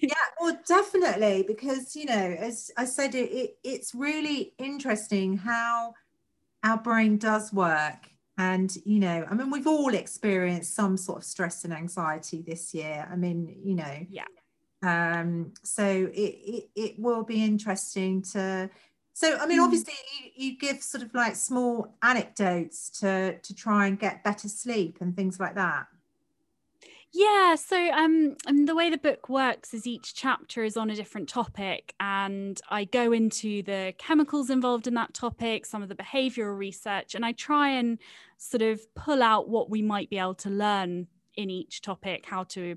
yeah, 0.00 0.14
well, 0.40 0.58
definitely, 0.66 1.44
because 1.46 1.94
you 1.94 2.06
know, 2.06 2.14
as 2.14 2.70
I 2.76 2.84
said, 2.84 3.14
it, 3.14 3.30
it, 3.30 3.58
it's 3.62 3.94
really 3.94 4.52
interesting 4.58 5.36
how 5.36 5.94
our 6.64 6.78
brain 6.78 7.18
does 7.18 7.52
work. 7.52 8.10
And 8.38 8.74
you 8.84 8.98
know, 8.98 9.26
I 9.30 9.34
mean, 9.34 9.50
we've 9.50 9.66
all 9.66 9.94
experienced 9.94 10.74
some 10.74 10.96
sort 10.96 11.18
of 11.18 11.24
stress 11.24 11.64
and 11.64 11.72
anxiety 11.72 12.42
this 12.46 12.74
year. 12.74 13.08
I 13.10 13.16
mean, 13.16 13.56
you 13.64 13.74
know, 13.76 14.06
yeah, 14.10 14.24
Um, 14.82 15.54
so 15.62 15.86
it, 15.86 16.18
it, 16.18 16.68
it 16.74 16.98
will 16.98 17.22
be 17.22 17.44
interesting 17.44 18.22
to 18.32 18.68
so 19.16 19.38
I 19.38 19.46
mean, 19.46 19.58
hmm. 19.58 19.64
obviously, 19.64 19.94
you, 20.20 20.30
you, 20.34 20.58
give 20.58 20.82
sort 20.82 21.02
of 21.02 21.14
like 21.14 21.36
small 21.36 21.96
anecdotes 22.02 22.90
to 23.00 23.38
to 23.38 23.54
try 23.54 23.86
and 23.86 23.98
get 23.98 24.22
better 24.22 24.46
sleep 24.46 24.98
and 25.00 25.16
things 25.16 25.40
like 25.40 25.54
that. 25.54 25.86
Yeah, 27.18 27.54
so 27.54 27.90
um, 27.92 28.36
and 28.46 28.68
the 28.68 28.74
way 28.74 28.90
the 28.90 28.98
book 28.98 29.30
works 29.30 29.72
is 29.72 29.86
each 29.86 30.14
chapter 30.14 30.62
is 30.64 30.76
on 30.76 30.90
a 30.90 30.94
different 30.94 31.30
topic, 31.30 31.94
and 31.98 32.60
I 32.68 32.84
go 32.84 33.10
into 33.10 33.62
the 33.62 33.94
chemicals 33.96 34.50
involved 34.50 34.86
in 34.86 34.92
that 34.94 35.14
topic, 35.14 35.64
some 35.64 35.82
of 35.82 35.88
the 35.88 35.94
behavioural 35.94 36.58
research, 36.58 37.14
and 37.14 37.24
I 37.24 37.32
try 37.32 37.70
and 37.70 37.98
sort 38.36 38.60
of 38.60 38.82
pull 38.94 39.22
out 39.22 39.48
what 39.48 39.70
we 39.70 39.80
might 39.80 40.10
be 40.10 40.18
able 40.18 40.34
to 40.34 40.50
learn 40.50 41.06
in 41.36 41.48
each 41.48 41.80
topic, 41.80 42.26
how 42.26 42.44
to 42.44 42.76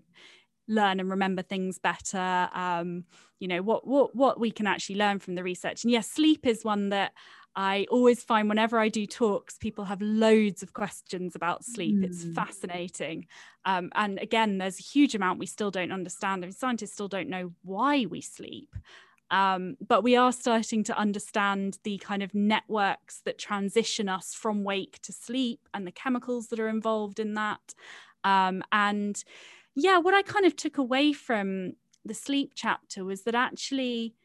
learn 0.70 1.00
and 1.02 1.10
remember 1.10 1.42
things 1.42 1.80
better 1.80 2.48
um, 2.54 3.04
you 3.40 3.48
know 3.48 3.62
what 3.62 3.88
what 3.88 4.16
what 4.16 4.40
we 4.40 4.52
can 4.52 4.68
actually 4.68 4.96
learn 4.96 5.20
from 5.20 5.36
the 5.36 5.44
research. 5.44 5.84
And 5.84 5.92
yes 5.92 6.10
sleep 6.10 6.46
is 6.46 6.64
one 6.64 6.90
that 6.90 7.14
I 7.56 7.88
always 7.90 8.24
find 8.24 8.48
whenever 8.48 8.80
I 8.80 8.90
do 8.90 9.06
talks, 9.06 9.58
people 9.58 9.86
have 9.86 10.02
loads 10.02 10.64
of 10.64 10.74
questions 10.74 11.36
about 11.36 11.66
sleep. 11.66 11.98
Mm. 11.98 12.04
It's 12.06 12.24
fascinating. 12.24 13.28
Um, 13.66 13.92
and 13.96 14.20
again, 14.20 14.58
there's 14.58 14.80
a 14.80 14.84
huge 14.84 15.16
amount 15.16 15.40
we 15.40 15.46
still 15.46 15.72
don't 15.72 15.92
understand. 15.92 16.44
I 16.44 16.48
mean, 16.48 16.54
scientists 16.54 16.94
still 16.94 17.08
don't 17.08 17.30
know 17.30 17.52
why 17.64 18.06
we 18.06 18.22
sleep. 18.22 18.76
Um, 19.32 19.78
but 19.86 20.04
we 20.04 20.16
are 20.16 20.32
starting 20.32 20.84
to 20.86 20.98
understand 20.98 21.78
the 21.84 21.98
kind 22.00 22.24
of 22.24 22.34
networks 22.34 23.22
that 23.26 23.38
transition 23.38 24.10
us 24.10 24.34
from 24.34 24.64
wake 24.64 25.00
to 25.04 25.14
sleep 25.14 25.68
and 25.74 25.86
the 25.86 25.92
chemicals 25.92 26.48
that 26.48 26.60
are 26.60 26.70
involved 26.70 27.20
in 27.20 27.36
that. 27.36 27.76
Um, 28.24 28.64
and 28.72 29.24
yeah, 29.76 29.98
what 30.00 30.14
I 30.14 30.24
kind 30.24 30.46
of 30.46 30.56
took 30.56 30.78
away 30.78 31.14
from 31.14 31.74
the 32.06 32.14
sleep 32.14 32.54
chapter 32.56 33.06
was 33.06 33.24
that 33.24 33.36
actually 33.36 34.16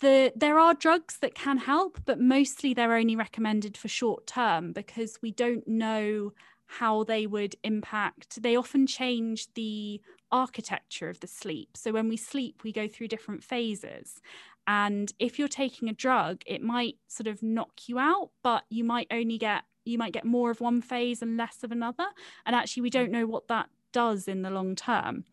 the 0.00 0.32
there 0.36 0.58
are 0.58 0.74
drugs 0.74 1.18
that 1.18 1.34
can 1.34 1.58
help, 1.58 2.00
but 2.04 2.20
mostly 2.20 2.74
they're 2.74 2.94
only 2.94 3.16
recommended 3.16 3.76
for 3.76 3.88
short 3.88 4.26
term 4.26 4.72
because 4.72 5.18
we 5.22 5.30
don't 5.30 5.66
know 5.66 6.32
how 6.66 7.04
they 7.04 7.26
would 7.26 7.56
impact. 7.64 8.42
They 8.42 8.56
often 8.56 8.86
change 8.86 9.52
the 9.54 10.00
architecture 10.30 11.08
of 11.08 11.20
the 11.20 11.26
sleep. 11.26 11.76
So 11.76 11.92
when 11.92 12.08
we 12.08 12.16
sleep, 12.16 12.62
we 12.62 12.72
go 12.72 12.86
through 12.86 13.08
different 13.08 13.42
phases. 13.42 14.20
And 14.66 15.12
if 15.18 15.38
you're 15.38 15.48
taking 15.48 15.88
a 15.88 15.92
drug, 15.92 16.42
it 16.46 16.62
might 16.62 16.96
sort 17.08 17.26
of 17.26 17.42
knock 17.42 17.88
you 17.88 17.98
out, 17.98 18.30
but 18.42 18.64
you 18.70 18.84
might 18.84 19.08
only 19.10 19.38
get 19.38 19.64
you 19.84 19.98
might 19.98 20.12
get 20.12 20.24
more 20.24 20.50
of 20.50 20.60
one 20.60 20.82
phase 20.82 21.22
and 21.22 21.36
less 21.36 21.64
of 21.64 21.72
another. 21.72 22.06
And 22.46 22.54
actually, 22.54 22.82
we 22.82 22.90
don't 22.90 23.10
know 23.10 23.26
what 23.26 23.48
that 23.48 23.68
does 23.92 24.28
in 24.28 24.42
the 24.42 24.50
long 24.50 24.76
term. 24.76 25.24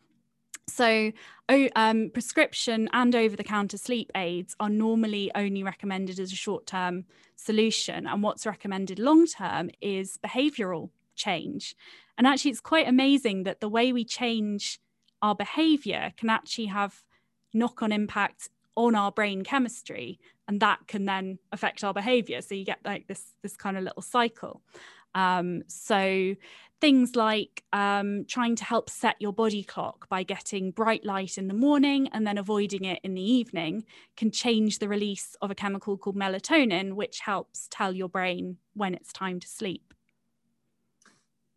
So, 0.69 1.11
um, 1.75 2.09
prescription 2.13 2.89
and 2.91 3.15
over 3.15 3.35
the 3.35 3.43
counter 3.43 3.77
sleep 3.77 4.11
aids 4.15 4.55
are 4.59 4.69
normally 4.69 5.31
only 5.33 5.63
recommended 5.63 6.19
as 6.19 6.31
a 6.31 6.35
short 6.35 6.65
term 6.65 7.05
solution. 7.35 8.05
And 8.05 8.21
what's 8.21 8.45
recommended 8.45 8.99
long 8.99 9.25
term 9.25 9.69
is 9.81 10.17
behavioral 10.17 10.89
change. 11.15 11.75
And 12.17 12.27
actually, 12.27 12.51
it's 12.51 12.59
quite 12.59 12.87
amazing 12.87 13.43
that 13.43 13.61
the 13.61 13.69
way 13.69 13.93
we 13.93 14.03
change 14.03 14.79
our 15.21 15.35
behavior 15.35 16.13
can 16.17 16.29
actually 16.29 16.67
have 16.67 17.03
knock 17.53 17.81
on 17.81 17.91
impact 17.91 18.49
on 18.75 18.93
our 18.93 19.11
brain 19.11 19.43
chemistry 19.43 20.19
and 20.47 20.59
that 20.59 20.87
can 20.87 21.05
then 21.05 21.39
affect 21.51 21.83
our 21.83 21.93
behavior 21.93 22.41
so 22.41 22.53
you 22.53 22.63
get 22.63 22.77
like 22.85 23.07
this 23.07 23.33
this 23.41 23.57
kind 23.57 23.75
of 23.75 23.83
little 23.83 24.03
cycle 24.03 24.61
um, 25.17 25.63
so 25.67 26.35
things 26.79 27.15
like 27.15 27.63
um, 27.73 28.23
trying 28.25 28.55
to 28.55 28.63
help 28.63 28.87
set 28.87 29.15
your 29.19 29.33
body 29.33 29.63
clock 29.63 30.07
by 30.09 30.21
getting 30.21 30.69
bright 30.69 31.03
light 31.03 31.39
in 31.39 31.47
the 31.47 31.55
morning 31.55 32.07
and 32.13 32.25
then 32.25 32.37
avoiding 32.37 32.85
it 32.85 32.99
in 33.03 33.15
the 33.15 33.21
evening 33.21 33.83
can 34.15 34.29
change 34.29 34.77
the 34.77 34.87
release 34.87 35.35
of 35.41 35.49
a 35.49 35.55
chemical 35.55 35.97
called 35.97 36.15
melatonin, 36.15 36.93
which 36.93 37.21
helps 37.21 37.67
tell 37.71 37.93
your 37.93 38.07
brain 38.07 38.57
when 38.75 38.93
it's 38.93 39.11
time 39.11 39.39
to 39.39 39.47
sleep. 39.47 39.95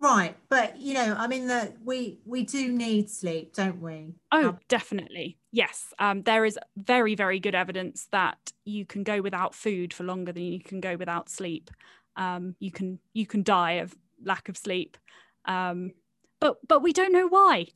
Right, 0.01 0.35
but 0.49 0.79
you 0.79 0.95
know, 0.95 1.15
I 1.19 1.27
mean, 1.27 1.49
that 1.49 1.75
we 1.85 2.21
we 2.25 2.43
do 2.45 2.73
need 2.73 3.11
sleep, 3.11 3.53
don't 3.53 3.83
we? 3.83 4.15
Oh, 4.33 4.49
um, 4.49 4.59
definitely. 4.69 5.37
Yes, 5.53 5.93
um, 5.99 6.23
there 6.23 6.47
is 6.47 6.59
very 6.79 7.15
very 7.15 7.39
good 7.39 7.55
evidence 7.55 8.09
that 8.11 8.53
you 8.65 8.87
can 8.87 9.03
go 9.03 9.21
without 9.21 9.55
food 9.55 9.93
for 9.93 10.05
longer 10.05 10.33
than 10.33 10.45
you 10.45 10.61
can 10.61 10.81
go 10.81 10.97
without 10.97 11.29
sleep. 11.29 11.71
Um, 12.17 12.55
you 12.59 12.71
can 12.71 12.99
you 13.13 13.27
can 13.27 13.43
die 13.43 13.73
of 13.73 13.95
lack 14.25 14.49
of 14.49 14.57
sleep. 14.57 14.97
Um, 15.45 15.93
but 16.41 16.57
but 16.67 16.83
we 16.83 16.93
don't 16.93 17.13
know 17.13 17.29
why. 17.29 17.67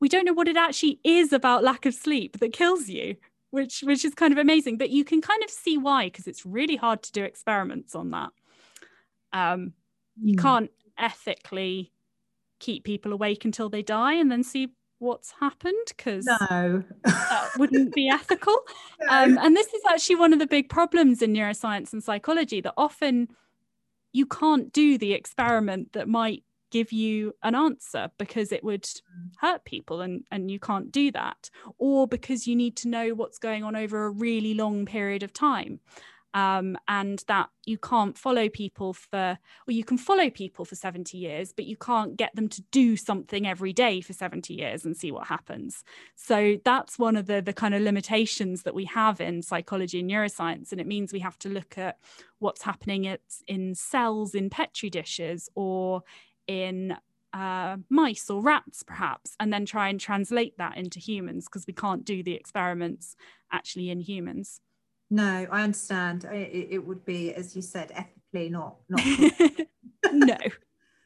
We 0.00 0.08
don't 0.08 0.24
know 0.24 0.34
what 0.34 0.48
it 0.48 0.56
actually 0.56 1.00
is 1.04 1.32
about 1.32 1.64
lack 1.64 1.86
of 1.86 1.94
sleep 1.94 2.38
that 2.38 2.52
kills 2.52 2.88
you, 2.88 3.16
which 3.50 3.80
which 3.80 4.04
is 4.04 4.14
kind 4.14 4.32
of 4.32 4.38
amazing. 4.38 4.78
But 4.78 4.90
you 4.90 5.04
can 5.04 5.20
kind 5.20 5.42
of 5.42 5.50
see 5.50 5.78
why 5.78 6.06
because 6.06 6.26
it's 6.26 6.46
really 6.46 6.76
hard 6.76 7.02
to 7.02 7.12
do 7.12 7.24
experiments 7.24 7.94
on 7.94 8.10
that. 8.10 8.30
Um, 9.32 9.72
you 10.20 10.36
mm. 10.36 10.42
can't 10.42 10.70
ethically 10.98 11.92
keep 12.58 12.84
people 12.84 13.12
awake 13.12 13.44
until 13.44 13.68
they 13.68 13.82
die 13.82 14.14
and 14.14 14.30
then 14.30 14.42
see 14.42 14.68
what's 14.98 15.32
happened 15.40 15.86
because 15.88 16.24
no 16.24 16.82
that 17.04 17.50
wouldn't 17.58 17.94
be 17.94 18.08
ethical 18.08 18.56
no. 19.00 19.08
um, 19.08 19.38
and 19.38 19.54
this 19.54 19.66
is 19.74 19.82
actually 19.88 20.16
one 20.16 20.32
of 20.32 20.38
the 20.38 20.46
big 20.46 20.68
problems 20.68 21.20
in 21.20 21.32
neuroscience 21.32 21.92
and 21.92 22.02
psychology 22.02 22.60
that 22.60 22.72
often 22.76 23.28
you 24.12 24.24
can't 24.24 24.72
do 24.72 24.96
the 24.96 25.12
experiment 25.12 25.92
that 25.92 26.08
might 26.08 26.42
give 26.70 26.92
you 26.92 27.32
an 27.42 27.54
answer 27.54 28.10
because 28.18 28.50
it 28.52 28.64
would 28.64 28.82
mm. 28.82 29.30
hurt 29.38 29.64
people 29.64 30.00
and 30.00 30.24
and 30.30 30.50
you 30.50 30.58
can't 30.58 30.90
do 30.90 31.12
that 31.12 31.50
or 31.78 32.06
because 32.08 32.46
you 32.46 32.56
need 32.56 32.76
to 32.76 32.88
know 32.88 33.14
what's 33.14 33.38
going 33.38 33.62
on 33.62 33.76
over 33.76 34.06
a 34.06 34.10
really 34.10 34.54
long 34.54 34.86
period 34.86 35.22
of 35.22 35.32
time 35.32 35.78
um, 36.36 36.76
and 36.86 37.24
that 37.28 37.48
you 37.64 37.78
can't 37.78 38.18
follow 38.18 38.50
people 38.50 38.92
for, 38.92 39.38
or 39.66 39.72
you 39.72 39.82
can 39.82 39.96
follow 39.96 40.28
people 40.28 40.66
for 40.66 40.74
70 40.74 41.16
years, 41.16 41.50
but 41.50 41.64
you 41.64 41.78
can't 41.78 42.14
get 42.14 42.36
them 42.36 42.46
to 42.50 42.62
do 42.70 42.94
something 42.94 43.46
every 43.46 43.72
day 43.72 44.02
for 44.02 44.12
70 44.12 44.52
years 44.52 44.84
and 44.84 44.94
see 44.94 45.10
what 45.10 45.28
happens. 45.28 45.82
So 46.14 46.58
that's 46.62 46.98
one 46.98 47.16
of 47.16 47.24
the, 47.24 47.40
the 47.40 47.54
kind 47.54 47.74
of 47.74 47.80
limitations 47.80 48.64
that 48.64 48.74
we 48.74 48.84
have 48.84 49.18
in 49.18 49.40
psychology 49.40 50.00
and 50.00 50.10
neuroscience. 50.10 50.72
And 50.72 50.80
it 50.80 50.86
means 50.86 51.10
we 51.10 51.20
have 51.20 51.38
to 51.38 51.48
look 51.48 51.78
at 51.78 51.96
what's 52.38 52.62
happening 52.62 53.16
in 53.48 53.74
cells 53.74 54.34
in 54.34 54.50
petri 54.50 54.90
dishes 54.90 55.48
or 55.54 56.02
in 56.46 56.98
uh, 57.32 57.78
mice 57.88 58.28
or 58.28 58.42
rats, 58.42 58.82
perhaps, 58.82 59.36
and 59.40 59.50
then 59.50 59.64
try 59.64 59.88
and 59.88 59.98
translate 59.98 60.58
that 60.58 60.76
into 60.76 61.00
humans 61.00 61.46
because 61.46 61.66
we 61.66 61.72
can't 61.72 62.04
do 62.04 62.22
the 62.22 62.34
experiments 62.34 63.16
actually 63.50 63.88
in 63.88 64.00
humans. 64.00 64.60
No, 65.10 65.46
I 65.50 65.62
understand. 65.62 66.24
It, 66.24 66.68
it 66.70 66.86
would 66.86 67.04
be, 67.04 67.32
as 67.34 67.54
you 67.54 67.62
said, 67.62 67.92
ethically 67.94 68.50
not 68.50 68.76
not. 68.88 69.02
no. 70.12 70.36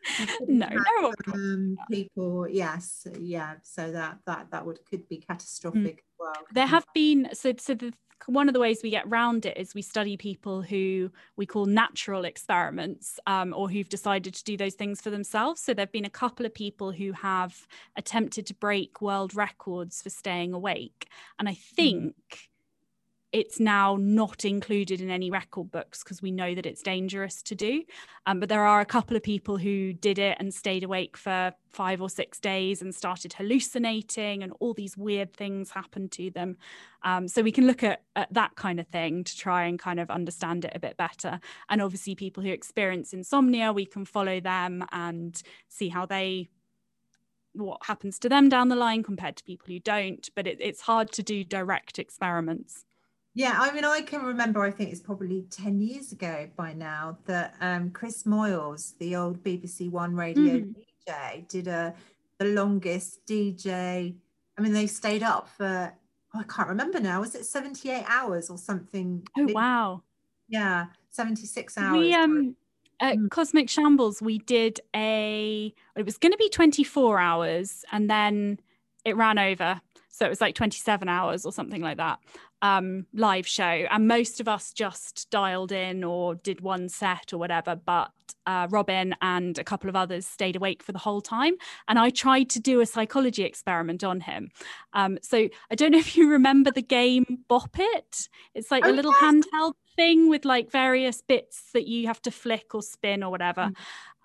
no, 0.48 0.68
no. 0.68 1.12
Um, 1.32 1.76
people, 1.90 2.48
yes, 2.48 3.06
yeah. 3.18 3.56
So 3.62 3.92
that 3.92 4.18
that 4.26 4.50
that 4.50 4.64
would 4.64 4.78
could 4.88 5.08
be 5.08 5.18
catastrophic 5.18 5.82
mm. 5.82 5.88
as 5.98 6.14
well. 6.18 6.46
There 6.52 6.66
have 6.66 6.86
been 6.94 7.28
so 7.32 7.52
so 7.58 7.74
the 7.74 7.92
one 8.26 8.48
of 8.48 8.54
the 8.54 8.60
ways 8.60 8.80
we 8.82 8.90
get 8.90 9.08
round 9.08 9.46
it 9.46 9.56
is 9.56 9.74
we 9.74 9.82
study 9.82 10.16
people 10.16 10.60
who 10.60 11.10
we 11.36 11.46
call 11.46 11.64
natural 11.64 12.24
experiments 12.24 13.18
um, 13.26 13.54
or 13.56 13.70
who've 13.70 13.88
decided 13.88 14.34
to 14.34 14.44
do 14.44 14.56
those 14.56 14.74
things 14.74 15.00
for 15.00 15.10
themselves. 15.10 15.60
So 15.60 15.72
there 15.72 15.84
have 15.84 15.92
been 15.92 16.04
a 16.04 16.10
couple 16.10 16.44
of 16.44 16.52
people 16.54 16.92
who 16.92 17.12
have 17.12 17.66
attempted 17.96 18.46
to 18.46 18.54
break 18.54 19.00
world 19.00 19.34
records 19.34 20.02
for 20.02 20.10
staying 20.10 20.52
awake. 20.52 21.08
And 21.38 21.48
I 21.48 21.52
hmm. 21.52 21.74
think 21.74 22.14
mm 22.14 22.46
it's 23.33 23.61
now 23.61 23.97
not 24.01 24.45
included 24.45 25.01
in 25.01 25.09
any 25.09 25.31
record 25.31 25.71
books 25.71 26.03
because 26.03 26.21
we 26.21 26.33
know 26.33 26.55
that 26.55 26.66
it's 26.66 26.83
dangerous 26.83 27.43
to 27.43 27.55
do. 27.55 27.85
Um, 28.27 28.40
but 28.40 28.49
there 28.49 28.64
are 28.64 28.81
a 28.81 28.87
couple 28.87 29.16
of 29.16 29.23
people 29.23 29.57
who 29.57 29.93
did 29.93 30.19
it 30.19 30.37
and 30.40 30.53
stayed 30.53 30.83
awake 30.83 31.16
for 31.16 31.53
five 31.69 32.03
or 32.03 32.11
six 32.11 32.40
days 32.40 32.83
and 32.83 32.93
started 32.95 33.33
hallucinating, 33.33 34.43
and 34.43 34.53
all 34.59 34.75
these 34.75 34.97
weird 34.97 35.33
things 35.33 35.71
happened 35.71 36.11
to 36.12 36.31
them. 36.31 36.57
Um, 37.03 37.29
so 37.29 37.43
we 37.43 37.53
can 37.53 37.66
look 37.66 37.85
at, 37.85 38.03
at 38.16 38.33
that 38.35 38.57
kind 38.57 38.81
of 38.81 38.88
thing 38.88 39.23
to 39.25 39.37
try 39.37 39.64
and 39.64 39.79
kind 39.79 40.01
of 40.01 40.11
understand 40.11 40.64
it 40.64 40.73
a 40.75 40.81
bit 40.81 40.97
better. 40.97 41.40
And 41.69 41.81
obviously, 41.81 42.16
people 42.16 42.43
who 42.43 42.51
experience 42.51 43.12
insomnia, 43.12 43.73
we 43.73 43.87
can 43.87 44.05
follow 44.05 44.41
them 44.41 44.85
and 44.91 45.41
see 45.68 45.89
how 45.89 46.05
they 46.07 46.49
what 47.53 47.85
happens 47.85 48.16
to 48.20 48.28
them 48.28 48.49
down 48.49 48.68
the 48.68 48.76
line 48.76 49.03
compared 49.03 49.37
to 49.37 49.43
people 49.43 49.66
who 49.66 49.81
don't 49.81 50.31
but 50.37 50.47
it, 50.47 50.57
it's 50.61 50.83
hard 50.83 51.11
to 51.11 51.20
do 51.20 51.43
direct 51.43 51.99
experiments 51.99 52.85
yeah, 53.35 53.57
I 53.59 53.72
mean, 53.72 53.85
I 53.85 54.01
can 54.03 54.22
remember, 54.22 54.62
I 54.62 54.70
think 54.70 54.91
it's 54.91 55.01
probably 55.01 55.45
10 55.51 55.81
years 55.81 56.11
ago 56.11 56.49
by 56.57 56.72
now, 56.72 57.18
that 57.26 57.55
um, 57.61 57.91
Chris 57.91 58.24
Moyles, 58.24 58.99
the 58.99 59.14
old 59.14 59.43
BBC 59.45 59.91
One 59.91 60.16
radio 60.16 60.61
mm. 60.61 60.74
DJ, 61.07 61.49
did 61.49 61.68
a 61.68 61.95
the 62.39 62.47
longest 62.47 63.24
DJ. 63.26 64.14
I 64.59 64.62
mean, 64.62 64.72
they 64.72 64.87
stayed 64.87 65.22
up 65.22 65.49
for, 65.49 65.93
oh, 66.35 66.39
I 66.39 66.43
can't 66.45 66.68
remember 66.68 66.99
now, 66.99 67.20
was 67.20 67.35
it 67.35 67.45
78 67.45 68.05
hours 68.09 68.51
or 68.51 68.59
something? 68.59 69.22
Oh, 69.39 69.47
wow. 69.53 70.03
Yeah, 70.49 70.87
76 71.11 71.78
hours. 71.78 71.99
We, 71.99 72.14
um, 72.14 72.57
at 72.99 73.16
mm. 73.16 73.31
Cosmic 73.31 73.68
Shambles, 73.68 74.20
we 74.20 74.39
did 74.39 74.81
a, 74.97 75.72
it 75.97 76.05
was 76.05 76.18
going 76.18 76.33
to 76.33 76.39
be 76.39 76.49
24 76.49 77.20
hours 77.20 77.85
and 77.93 78.11
then 78.11 78.59
it 79.05 79.16
ran 79.16 79.39
over. 79.39 79.81
So 80.09 80.26
it 80.26 80.28
was 80.28 80.41
like 80.41 80.55
27 80.55 81.09
hours 81.09 81.47
or 81.47 81.53
something 81.53 81.81
like 81.81 81.99
that 81.99 82.18
um, 82.62 83.06
live 83.14 83.46
show. 83.46 83.64
And 83.64 84.06
most 84.06 84.40
of 84.40 84.48
us 84.48 84.72
just 84.72 85.30
dialed 85.30 85.72
in 85.72 86.04
or 86.04 86.34
did 86.34 86.61
one 86.61 86.88
set 86.88 87.32
or 87.32 87.38
whatever. 87.38 87.76
But 87.76 88.11
uh, 88.46 88.66
Robin 88.70 89.14
and 89.22 89.58
a 89.58 89.64
couple 89.64 89.88
of 89.88 89.96
others 89.96 90.26
stayed 90.26 90.56
awake 90.56 90.82
for 90.82 90.92
the 90.92 90.98
whole 90.98 91.20
time. 91.20 91.54
And 91.88 91.98
I 91.98 92.11
tried 92.11 92.50
to 92.50 92.61
do 92.61 92.80
a 92.80 92.86
psychology 92.86 93.44
experiment 93.44 94.04
on 94.04 94.20
him. 94.20 94.50
Um, 94.92 95.18
so 95.22 95.48
I 95.70 95.74
don't 95.74 95.92
know 95.92 95.98
if 95.98 96.16
you 96.16 96.28
remember 96.30 96.70
the 96.70 96.82
game 96.82 97.24
Bop 97.48 97.76
It. 97.78 98.28
It's 98.54 98.70
like 98.70 98.84
oh, 98.84 98.90
a 98.90 98.92
little 98.92 99.14
yes. 99.20 99.22
handheld 99.22 99.74
thing 99.96 100.28
with 100.28 100.44
like 100.44 100.70
various 100.70 101.22
bits 101.22 101.70
that 101.74 101.86
you 101.86 102.06
have 102.06 102.22
to 102.22 102.30
flick 102.30 102.74
or 102.74 102.82
spin 102.82 103.22
or 103.22 103.30
whatever. 103.30 103.70
Mm. 103.70 103.74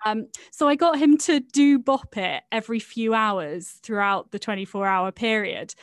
Um, 0.06 0.28
so 0.52 0.68
I 0.68 0.76
got 0.76 1.00
him 1.00 1.18
to 1.20 1.40
do 1.40 1.80
Bop 1.80 2.16
It 2.18 2.44
every 2.52 2.80
few 2.80 3.14
hours 3.14 3.80
throughout 3.82 4.32
the 4.32 4.40
24 4.40 4.86
hour 4.86 5.12
period. 5.12 5.74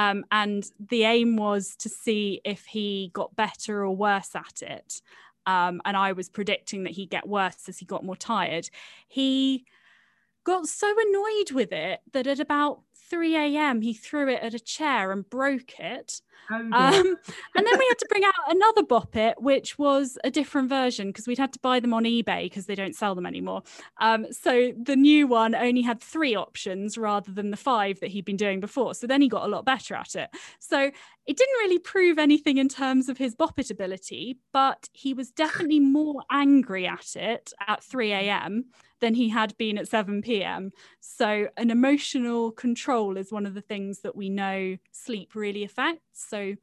Um, 0.00 0.24
and 0.32 0.64
the 0.88 1.02
aim 1.02 1.36
was 1.36 1.76
to 1.76 1.90
see 1.90 2.40
if 2.42 2.64
he 2.64 3.10
got 3.12 3.36
better 3.36 3.84
or 3.84 3.94
worse 3.94 4.34
at 4.34 4.62
it. 4.62 5.02
Um, 5.44 5.82
and 5.84 5.94
I 5.94 6.12
was 6.12 6.30
predicting 6.30 6.84
that 6.84 6.92
he'd 6.92 7.10
get 7.10 7.28
worse 7.28 7.68
as 7.68 7.78
he 7.78 7.84
got 7.84 8.04
more 8.04 8.16
tired. 8.16 8.70
He 9.08 9.66
got 10.44 10.68
so 10.68 10.88
annoyed 10.88 11.50
with 11.52 11.70
it 11.72 12.00
that 12.12 12.26
at 12.26 12.40
about 12.40 12.80
3 13.10 13.36
a.m. 13.36 13.82
he 13.82 13.92
threw 13.92 14.28
it 14.28 14.42
at 14.42 14.54
a 14.54 14.58
chair 14.60 15.12
and 15.12 15.28
broke 15.28 15.78
it. 15.78 16.22
Oh, 16.50 16.56
um, 16.56 16.72
and 16.72 17.66
then 17.66 17.78
we 17.78 17.86
had 17.88 17.98
to 17.98 18.06
bring 18.08 18.24
out 18.24 18.34
another 18.48 18.82
Bop 18.82 19.16
It, 19.16 19.40
which 19.40 19.78
was 19.78 20.18
a 20.24 20.30
different 20.30 20.68
version 20.68 21.08
because 21.08 21.26
we'd 21.26 21.38
had 21.38 21.52
to 21.52 21.58
buy 21.60 21.80
them 21.80 21.94
on 21.94 22.04
eBay 22.04 22.44
because 22.44 22.66
they 22.66 22.74
don't 22.74 22.96
sell 22.96 23.14
them 23.14 23.26
anymore. 23.26 23.62
Um, 24.00 24.26
so 24.32 24.72
the 24.80 24.96
new 24.96 25.26
one 25.26 25.54
only 25.54 25.82
had 25.82 26.00
three 26.00 26.34
options 26.34 26.98
rather 26.98 27.32
than 27.32 27.50
the 27.50 27.56
five 27.56 28.00
that 28.00 28.10
he'd 28.10 28.24
been 28.24 28.36
doing 28.36 28.60
before. 28.60 28.94
So 28.94 29.06
then 29.06 29.22
he 29.22 29.28
got 29.28 29.44
a 29.44 29.48
lot 29.48 29.64
better 29.64 29.94
at 29.94 30.14
it. 30.14 30.30
So 30.58 30.90
it 31.26 31.36
didn't 31.36 31.58
really 31.60 31.78
prove 31.78 32.18
anything 32.18 32.58
in 32.58 32.68
terms 32.68 33.08
of 33.08 33.18
his 33.18 33.34
Bop 33.34 33.58
It 33.58 33.70
ability, 33.70 34.38
but 34.52 34.88
he 34.92 35.14
was 35.14 35.30
definitely 35.30 35.80
more 35.80 36.22
angry 36.30 36.86
at 36.86 37.16
it 37.16 37.52
at 37.66 37.82
3 37.84 38.12
a.m 38.12 38.64
than 39.00 39.14
he 39.14 39.30
had 39.30 39.56
been 39.56 39.78
at 39.78 39.88
7 39.88 40.22
p.m. 40.22 40.70
So, 41.00 41.48
an 41.56 41.70
emotional 41.70 42.52
control 42.52 43.16
is 43.16 43.32
one 43.32 43.46
of 43.46 43.54
the 43.54 43.60
things 43.60 44.00
that 44.00 44.14
we 44.14 44.28
know 44.28 44.76
sleep 44.92 45.34
really 45.34 45.64
affects. 45.64 46.09
So, 46.28 46.56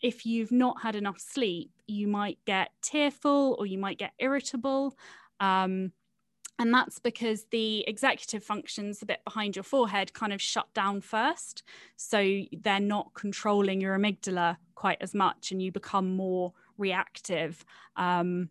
if 0.00 0.26
you've 0.26 0.52
not 0.52 0.82
had 0.82 0.96
enough 0.96 1.18
sleep, 1.18 1.70
you 1.86 2.06
might 2.06 2.38
get 2.44 2.70
tearful 2.82 3.56
or 3.58 3.64
you 3.64 3.78
might 3.78 3.98
get 3.98 4.12
irritable. 4.18 4.96
Um, 5.40 5.92
and 6.58 6.72
that's 6.72 6.98
because 6.98 7.46
the 7.50 7.86
executive 7.88 8.44
functions, 8.44 9.02
a 9.02 9.06
bit 9.06 9.24
behind 9.24 9.56
your 9.56 9.64
forehead, 9.64 10.12
kind 10.12 10.32
of 10.32 10.40
shut 10.40 10.72
down 10.72 11.00
first. 11.00 11.64
So 11.96 12.42
they're 12.52 12.80
not 12.80 13.12
controlling 13.14 13.80
your 13.80 13.98
amygdala 13.98 14.56
quite 14.74 14.98
as 15.00 15.14
much, 15.14 15.50
and 15.50 15.60
you 15.60 15.72
become 15.72 16.14
more 16.14 16.52
reactive. 16.78 17.64
Um, 17.96 18.50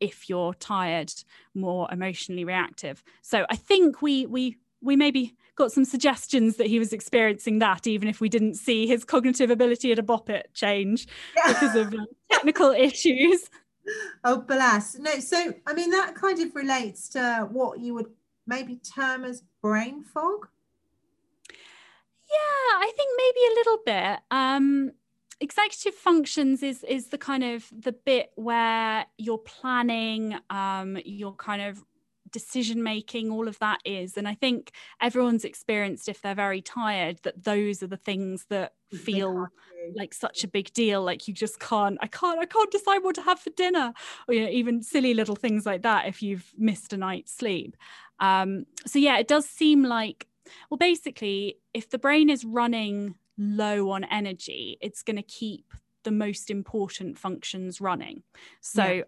if 0.00 0.28
you're 0.28 0.54
tired, 0.54 1.12
more 1.54 1.88
emotionally 1.90 2.44
reactive. 2.44 3.02
So 3.22 3.46
I 3.50 3.56
think 3.56 4.00
we 4.00 4.26
we 4.26 4.58
we 4.80 4.94
maybe 4.94 5.34
got 5.58 5.72
some 5.72 5.84
suggestions 5.84 6.56
that 6.56 6.68
he 6.68 6.78
was 6.78 6.92
experiencing 6.92 7.58
that, 7.58 7.86
even 7.86 8.08
if 8.08 8.20
we 8.20 8.28
didn't 8.28 8.54
see 8.54 8.86
his 8.86 9.04
cognitive 9.04 9.50
ability 9.50 9.92
at 9.92 9.98
a 9.98 10.02
bop 10.02 10.30
it 10.30 10.48
change 10.54 11.06
yeah. 11.36 11.52
because 11.52 11.74
of 11.74 11.92
um, 11.92 12.06
technical 12.30 12.70
issues. 12.78 13.50
Oh, 14.24 14.40
bless. 14.40 14.96
No, 14.98 15.18
so 15.18 15.52
I 15.66 15.74
mean, 15.74 15.90
that 15.90 16.14
kind 16.14 16.40
of 16.40 16.54
relates 16.54 17.08
to 17.10 17.48
what 17.50 17.80
you 17.80 17.94
would 17.94 18.06
maybe 18.46 18.76
term 18.76 19.24
as 19.24 19.42
brain 19.60 20.02
fog. 20.04 20.48
Yeah, 21.50 22.76
I 22.78 22.92
think 22.96 23.10
maybe 23.16 23.40
a 23.46 23.54
little 23.54 23.78
bit. 23.84 24.18
Um, 24.30 24.92
executive 25.40 25.94
functions 25.94 26.62
is 26.62 26.84
is 26.84 27.08
the 27.08 27.18
kind 27.18 27.44
of 27.44 27.64
the 27.72 27.92
bit 27.92 28.30
where 28.34 29.06
you're 29.18 29.38
planning 29.38 30.36
um 30.50 30.98
you're 31.04 31.32
kind 31.32 31.62
of 31.62 31.84
decision 32.28 32.82
making 32.82 33.30
all 33.30 33.48
of 33.48 33.58
that 33.58 33.80
is. 33.84 34.16
And 34.16 34.28
i 34.28 34.34
think 34.34 34.72
everyone's 35.00 35.44
experienced 35.44 36.08
if 36.08 36.20
they're 36.20 36.34
very 36.34 36.60
tired 36.60 37.18
that 37.22 37.44
those 37.44 37.82
are 37.82 37.86
the 37.86 37.96
things 37.96 38.46
that 38.50 38.72
feel 38.94 39.48
like 39.96 40.14
such 40.14 40.44
a 40.44 40.48
big 40.48 40.72
deal. 40.72 41.02
Like 41.02 41.28
you 41.28 41.34
just 41.34 41.60
can't 41.60 41.98
i 42.00 42.06
can't 42.06 42.38
i 42.38 42.46
can't 42.46 42.70
decide 42.70 42.98
what 42.98 43.14
to 43.16 43.22
have 43.22 43.40
for 43.40 43.50
dinner. 43.50 43.92
Or 44.26 44.34
you 44.34 44.42
know 44.42 44.50
even 44.50 44.82
silly 44.82 45.14
little 45.14 45.36
things 45.36 45.66
like 45.66 45.82
that 45.82 46.06
if 46.06 46.22
you've 46.22 46.52
missed 46.56 46.92
a 46.92 46.96
night's 46.96 47.34
sleep. 47.34 47.76
Um 48.20 48.66
so 48.86 48.98
yeah 48.98 49.18
it 49.18 49.28
does 49.28 49.46
seem 49.46 49.82
like 49.84 50.26
well 50.70 50.78
basically 50.78 51.58
if 51.74 51.90
the 51.90 51.98
brain 51.98 52.30
is 52.30 52.44
running 52.44 53.14
low 53.38 53.90
on 53.90 54.04
energy, 54.04 54.76
it's 54.80 55.02
going 55.02 55.16
to 55.16 55.22
keep 55.22 55.72
the 56.04 56.10
most 56.10 56.50
important 56.50 57.18
functions 57.18 57.80
running. 57.80 58.22
So 58.60 58.84
yeah. 58.84 59.02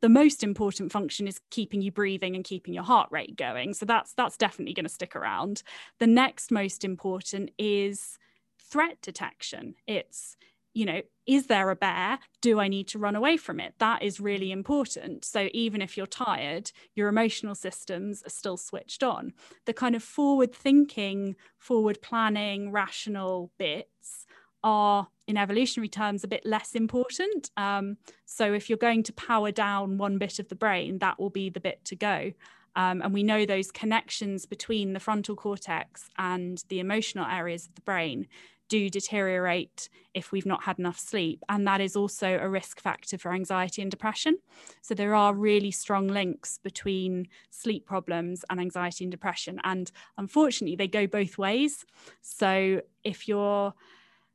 The 0.00 0.08
most 0.08 0.42
important 0.42 0.92
function 0.92 1.26
is 1.26 1.40
keeping 1.50 1.82
you 1.82 1.90
breathing 1.90 2.36
and 2.36 2.44
keeping 2.44 2.74
your 2.74 2.84
heart 2.84 3.08
rate 3.10 3.36
going. 3.36 3.74
So 3.74 3.86
that's 3.86 4.12
that's 4.14 4.36
definitely 4.36 4.74
going 4.74 4.86
to 4.86 4.92
stick 4.92 5.16
around. 5.16 5.62
The 5.98 6.06
next 6.06 6.50
most 6.50 6.84
important 6.84 7.50
is 7.58 8.18
threat 8.58 8.98
detection. 9.02 9.74
It's 9.86 10.36
you 10.74 10.84
know, 10.84 11.00
is 11.26 11.46
there 11.46 11.70
a 11.70 11.76
bear? 11.76 12.20
Do 12.40 12.60
I 12.60 12.68
need 12.68 12.86
to 12.88 13.00
run 13.00 13.16
away 13.16 13.36
from 13.36 13.58
it? 13.58 13.74
That 13.78 14.02
is 14.02 14.20
really 14.20 14.52
important. 14.52 15.24
So 15.24 15.48
even 15.52 15.82
if 15.82 15.96
you're 15.96 16.06
tired, 16.06 16.70
your 16.94 17.08
emotional 17.08 17.56
systems 17.56 18.22
are 18.24 18.30
still 18.30 18.56
switched 18.56 19.02
on. 19.02 19.32
The 19.66 19.72
kind 19.72 19.96
of 19.96 20.04
forward 20.04 20.54
thinking, 20.54 21.34
forward 21.56 22.00
planning, 22.00 22.70
rational 22.70 23.50
bits 23.58 24.26
are 24.62 25.08
in 25.26 25.36
evolutionary 25.36 25.88
terms 25.88 26.24
a 26.24 26.28
bit 26.28 26.44
less 26.44 26.74
important. 26.74 27.50
Um, 27.56 27.98
so 28.24 28.52
if 28.52 28.68
you're 28.68 28.78
going 28.78 29.02
to 29.04 29.12
power 29.12 29.52
down 29.52 29.98
one 29.98 30.18
bit 30.18 30.38
of 30.38 30.48
the 30.48 30.54
brain, 30.54 30.98
that 30.98 31.18
will 31.18 31.30
be 31.30 31.50
the 31.50 31.60
bit 31.60 31.84
to 31.86 31.96
go. 31.96 32.32
Um, 32.76 33.02
and 33.02 33.12
we 33.12 33.22
know 33.22 33.44
those 33.44 33.70
connections 33.70 34.46
between 34.46 34.92
the 34.92 35.00
frontal 35.00 35.36
cortex 35.36 36.08
and 36.16 36.62
the 36.68 36.80
emotional 36.80 37.26
areas 37.26 37.66
of 37.66 37.74
the 37.74 37.80
brain 37.82 38.28
do 38.68 38.90
deteriorate 38.90 39.88
if 40.14 40.30
we've 40.30 40.46
not 40.46 40.64
had 40.64 40.78
enough 40.78 40.98
sleep. 40.98 41.42
And 41.48 41.66
that 41.66 41.80
is 41.80 41.96
also 41.96 42.38
a 42.38 42.48
risk 42.48 42.80
factor 42.80 43.18
for 43.18 43.32
anxiety 43.32 43.82
and 43.82 43.90
depression. 43.90 44.38
So 44.82 44.94
there 44.94 45.14
are 45.14 45.34
really 45.34 45.70
strong 45.70 46.08
links 46.08 46.58
between 46.62 47.28
sleep 47.50 47.86
problems 47.86 48.44
and 48.50 48.60
anxiety 48.60 49.04
and 49.04 49.10
depression. 49.10 49.60
And 49.64 49.90
unfortunately, 50.16 50.76
they 50.76 50.88
go 50.88 51.06
both 51.06 51.38
ways. 51.38 51.84
So 52.20 52.82
if 53.04 53.26
you're 53.26 53.74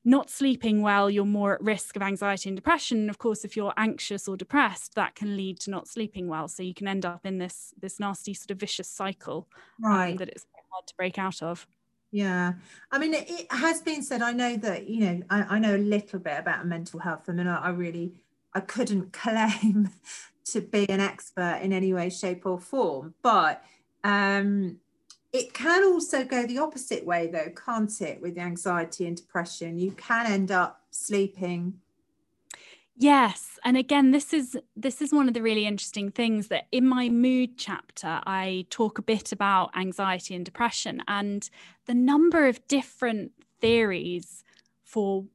not 0.05 0.29
sleeping 0.29 0.81
well, 0.81 1.09
you're 1.09 1.25
more 1.25 1.53
at 1.53 1.61
risk 1.61 1.95
of 1.95 2.01
anxiety 2.01 2.49
and 2.49 2.57
depression. 2.57 3.09
Of 3.09 3.17
course, 3.17 3.45
if 3.45 3.55
you're 3.55 3.73
anxious 3.77 4.27
or 4.27 4.35
depressed, 4.35 4.95
that 4.95 5.15
can 5.15 5.37
lead 5.37 5.59
to 5.61 5.71
not 5.71 5.87
sleeping 5.87 6.27
well. 6.27 6.47
So 6.47 6.61
you 6.63 6.73
can 6.73 6.87
end 6.87 7.05
up 7.05 7.25
in 7.25 7.37
this 7.37 7.73
this 7.79 7.99
nasty 7.99 8.33
sort 8.33 8.51
of 8.51 8.59
vicious 8.59 8.87
cycle 8.87 9.47
um, 9.83 9.91
right. 9.91 10.11
um, 10.11 10.17
that 10.17 10.29
it's 10.29 10.45
hard 10.71 10.87
to 10.87 10.95
break 10.95 11.17
out 11.17 11.41
of. 11.41 11.65
Yeah, 12.11 12.53
I 12.91 12.99
mean, 12.99 13.13
it, 13.15 13.27
it, 13.27 13.51
has 13.51 13.81
been 13.81 14.03
said. 14.03 14.21
I 14.21 14.33
know 14.33 14.55
that 14.57 14.87
you 14.87 14.99
know. 14.99 15.21
I, 15.29 15.55
I 15.55 15.59
know 15.59 15.75
a 15.75 15.77
little 15.77 16.19
bit 16.19 16.37
about 16.37 16.67
mental 16.67 16.99
health. 16.99 17.23
I 17.27 17.31
mean, 17.31 17.47
I, 17.47 17.57
I 17.57 17.69
really, 17.69 18.13
I 18.53 18.59
couldn't 18.59 19.13
claim 19.13 19.89
to 20.45 20.61
be 20.61 20.87
an 20.89 20.99
expert 20.99 21.61
in 21.63 21.71
any 21.71 21.93
way, 21.93 22.09
shape, 22.09 22.45
or 22.45 22.59
form, 22.59 23.15
but 23.23 23.63
um, 24.03 24.77
it 25.33 25.53
can 25.53 25.83
also 25.83 26.23
go 26.23 26.45
the 26.45 26.59
opposite 26.59 27.05
way, 27.05 27.27
though, 27.27 27.51
can't 27.65 28.01
it? 28.01 28.21
With 28.21 28.37
anxiety 28.37 29.07
and 29.07 29.17
depression, 29.17 29.77
you 29.77 29.91
can 29.91 30.27
end 30.27 30.51
up 30.51 30.81
sleeping 30.91 31.81
Yes, 32.95 33.57
and 33.65 33.75
again 33.75 34.11
this 34.11 34.33
is 34.33 34.57
this 34.75 35.01
is 35.01 35.11
one 35.11 35.27
of 35.27 35.33
the 35.33 35.41
really 35.41 35.65
interesting 35.65 36.11
things 36.11 36.49
that 36.49 36.67
in 36.71 36.87
my 36.87 37.09
mood 37.09 37.57
chapter 37.57 38.21
I 38.25 38.67
talk 38.69 38.99
a 38.99 39.01
bit 39.01 39.31
about 39.31 39.75
anxiety 39.75 40.35
and 40.35 40.45
depression 40.45 41.01
and 41.07 41.49
the 41.87 41.95
number 41.95 42.47
of 42.47 42.65
different 42.67 43.31
theories 43.59 44.43
for 44.83 45.25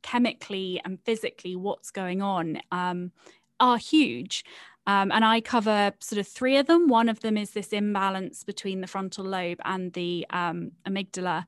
chemically 0.00 0.80
and 0.86 0.98
physically 1.04 1.54
what's 1.54 1.90
going 1.90 2.22
on 2.22 2.60
um, 2.72 3.12
are 3.60 3.76
huge. 3.76 4.44
Um, 4.86 5.12
and 5.12 5.24
I 5.24 5.40
cover 5.40 5.92
sort 6.00 6.18
of 6.18 6.26
three 6.26 6.56
of 6.56 6.66
them. 6.66 6.88
One 6.88 7.08
of 7.08 7.20
them 7.20 7.36
is 7.36 7.52
this 7.52 7.68
imbalance 7.68 8.42
between 8.42 8.80
the 8.80 8.86
frontal 8.86 9.24
lobe 9.24 9.60
and 9.64 9.92
the 9.92 10.26
um, 10.30 10.72
amygdala. 10.86 11.46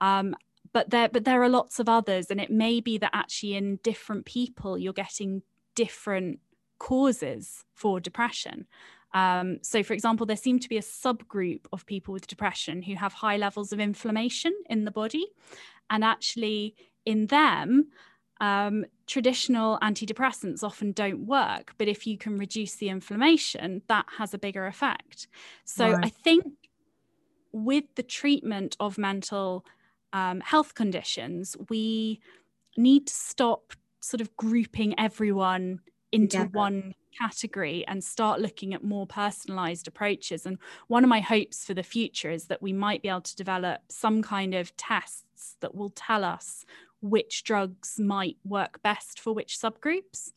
Um, 0.00 0.34
but 0.72 0.90
there 0.90 1.08
but 1.08 1.24
there 1.24 1.42
are 1.42 1.48
lots 1.48 1.78
of 1.78 1.88
others 1.88 2.30
and 2.30 2.40
it 2.40 2.50
may 2.50 2.80
be 2.80 2.98
that 2.98 3.10
actually 3.12 3.54
in 3.54 3.76
different 3.82 4.24
people 4.24 4.78
you're 4.78 4.92
getting 4.92 5.42
different 5.74 6.40
causes 6.78 7.64
for 7.74 8.00
depression 8.00 8.66
um, 9.12 9.58
so 9.62 9.82
for 9.82 9.92
example 9.92 10.26
there 10.26 10.36
seem 10.36 10.58
to 10.58 10.68
be 10.68 10.78
a 10.78 10.82
subgroup 10.82 11.66
of 11.72 11.86
people 11.86 12.12
with 12.12 12.26
depression 12.26 12.82
who 12.82 12.94
have 12.94 13.12
high 13.12 13.36
levels 13.36 13.72
of 13.72 13.80
inflammation 13.80 14.54
in 14.68 14.84
the 14.84 14.90
body 14.90 15.26
and 15.90 16.04
actually 16.04 16.74
in 17.04 17.26
them 17.26 17.88
um, 18.40 18.84
traditional 19.06 19.78
antidepressants 19.82 20.64
often 20.64 20.92
don't 20.92 21.26
work 21.26 21.74
but 21.78 21.88
if 21.88 22.06
you 22.06 22.16
can 22.16 22.38
reduce 22.38 22.76
the 22.76 22.88
inflammation 22.88 23.82
that 23.88 24.06
has 24.18 24.32
a 24.32 24.38
bigger 24.38 24.66
effect 24.66 25.28
so 25.64 25.92
right. 25.92 26.06
i 26.06 26.08
think 26.08 26.44
with 27.52 27.84
the 27.96 28.02
treatment 28.02 28.76
of 28.80 28.98
mental 28.98 29.64
um, 30.12 30.40
health 30.40 30.74
conditions, 30.74 31.56
we 31.68 32.20
need 32.76 33.06
to 33.06 33.14
stop 33.14 33.72
sort 34.00 34.20
of 34.20 34.34
grouping 34.36 34.98
everyone 34.98 35.80
into 36.12 36.38
Together. 36.38 36.50
one 36.52 36.94
category 37.18 37.84
and 37.86 38.02
start 38.02 38.40
looking 38.40 38.72
at 38.72 38.82
more 38.82 39.06
personalized 39.06 39.86
approaches. 39.86 40.46
And 40.46 40.58
one 40.88 41.04
of 41.04 41.10
my 41.10 41.20
hopes 41.20 41.64
for 41.64 41.74
the 41.74 41.82
future 41.82 42.30
is 42.30 42.46
that 42.46 42.62
we 42.62 42.72
might 42.72 43.02
be 43.02 43.08
able 43.08 43.20
to 43.22 43.36
develop 43.36 43.80
some 43.88 44.22
kind 44.22 44.54
of 44.54 44.76
tests 44.76 45.56
that 45.60 45.74
will 45.74 45.90
tell 45.90 46.24
us 46.24 46.64
which 47.00 47.44
drugs 47.44 47.98
might 47.98 48.36
work 48.44 48.82
best 48.82 49.20
for 49.20 49.32
which 49.32 49.58
subgroups. 49.58 50.32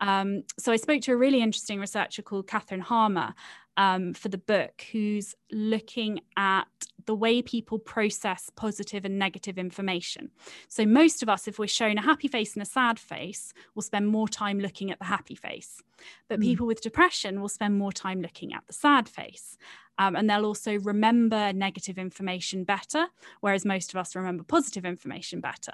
Um, 0.00 0.44
so 0.58 0.72
I 0.72 0.76
spoke 0.76 1.02
to 1.02 1.12
a 1.12 1.16
really 1.16 1.42
interesting 1.42 1.80
researcher 1.80 2.22
called 2.22 2.46
Catherine 2.46 2.80
Harmer 2.80 3.34
um, 3.76 4.14
for 4.14 4.28
the 4.28 4.38
book, 4.38 4.84
who's 4.92 5.34
looking 5.50 6.20
at 6.36 6.66
the 7.08 7.14
way 7.14 7.40
people 7.40 7.78
process 7.78 8.50
positive 8.54 9.06
and 9.06 9.18
negative 9.18 9.56
information. 9.56 10.30
So, 10.68 10.84
most 10.84 11.22
of 11.22 11.28
us, 11.30 11.48
if 11.48 11.58
we're 11.58 11.66
shown 11.66 11.96
a 11.96 12.02
happy 12.02 12.28
face 12.28 12.52
and 12.52 12.62
a 12.62 12.66
sad 12.66 12.98
face, 12.98 13.54
will 13.74 13.82
spend 13.82 14.08
more 14.08 14.28
time 14.28 14.60
looking 14.60 14.90
at 14.90 14.98
the 14.98 15.06
happy 15.06 15.34
face. 15.34 15.82
But 16.28 16.38
mm. 16.38 16.42
people 16.42 16.66
with 16.66 16.82
depression 16.82 17.40
will 17.40 17.48
spend 17.48 17.78
more 17.78 17.92
time 17.92 18.20
looking 18.20 18.52
at 18.52 18.66
the 18.66 18.74
sad 18.74 19.08
face. 19.08 19.56
Um, 19.98 20.16
and 20.16 20.28
they'll 20.28 20.44
also 20.44 20.78
remember 20.80 21.50
negative 21.54 21.96
information 21.96 22.64
better, 22.64 23.06
whereas 23.40 23.64
most 23.64 23.94
of 23.94 23.98
us 23.98 24.14
remember 24.14 24.44
positive 24.44 24.84
information 24.84 25.40
better. 25.40 25.72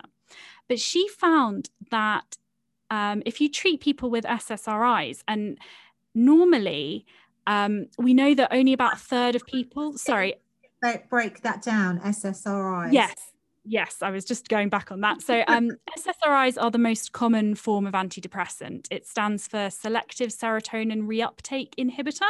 But 0.69 0.79
she 0.79 1.09
found 1.09 1.69
that 1.91 2.37
um, 2.93 3.25
if 3.27 3.41
you 3.41 3.51
treat 3.51 3.81
people 3.81 4.09
with 4.09 4.25
SSRIs, 4.25 5.25
and 5.27 5.59
normally 6.15 7.07
um, 7.49 7.87
we 7.99 8.15
know 8.15 8.35
that 8.35 8.53
only 8.53 8.73
about 8.73 8.95
a 8.95 8.99
third 8.99 9.35
of 9.35 9.45
people, 9.47 9.99
sorry, 9.99 10.35
break 11.09 11.43
that 11.43 11.63
down, 11.63 12.01
SSRIs. 12.01 12.93
Yes. 12.93 13.15
Yes, 13.67 14.03
I 14.03 14.11
was 14.11 14.27
just 14.27 14.49
going 14.49 14.69
back 14.69 14.93
on 14.93 15.01
that. 15.01 15.23
So, 15.23 15.43
um, 15.49 15.71
SSRIs 15.99 16.63
are 16.63 16.71
the 16.71 16.79
most 16.79 17.13
common 17.13 17.55
form 17.55 17.87
of 17.87 17.95
antidepressant. 17.95 18.89
It 18.91 19.07
stands 19.07 19.49
for 19.49 19.71
selective 19.71 20.29
serotonin 20.29 21.07
reuptake 21.07 21.75
inhibitor, 21.77 22.29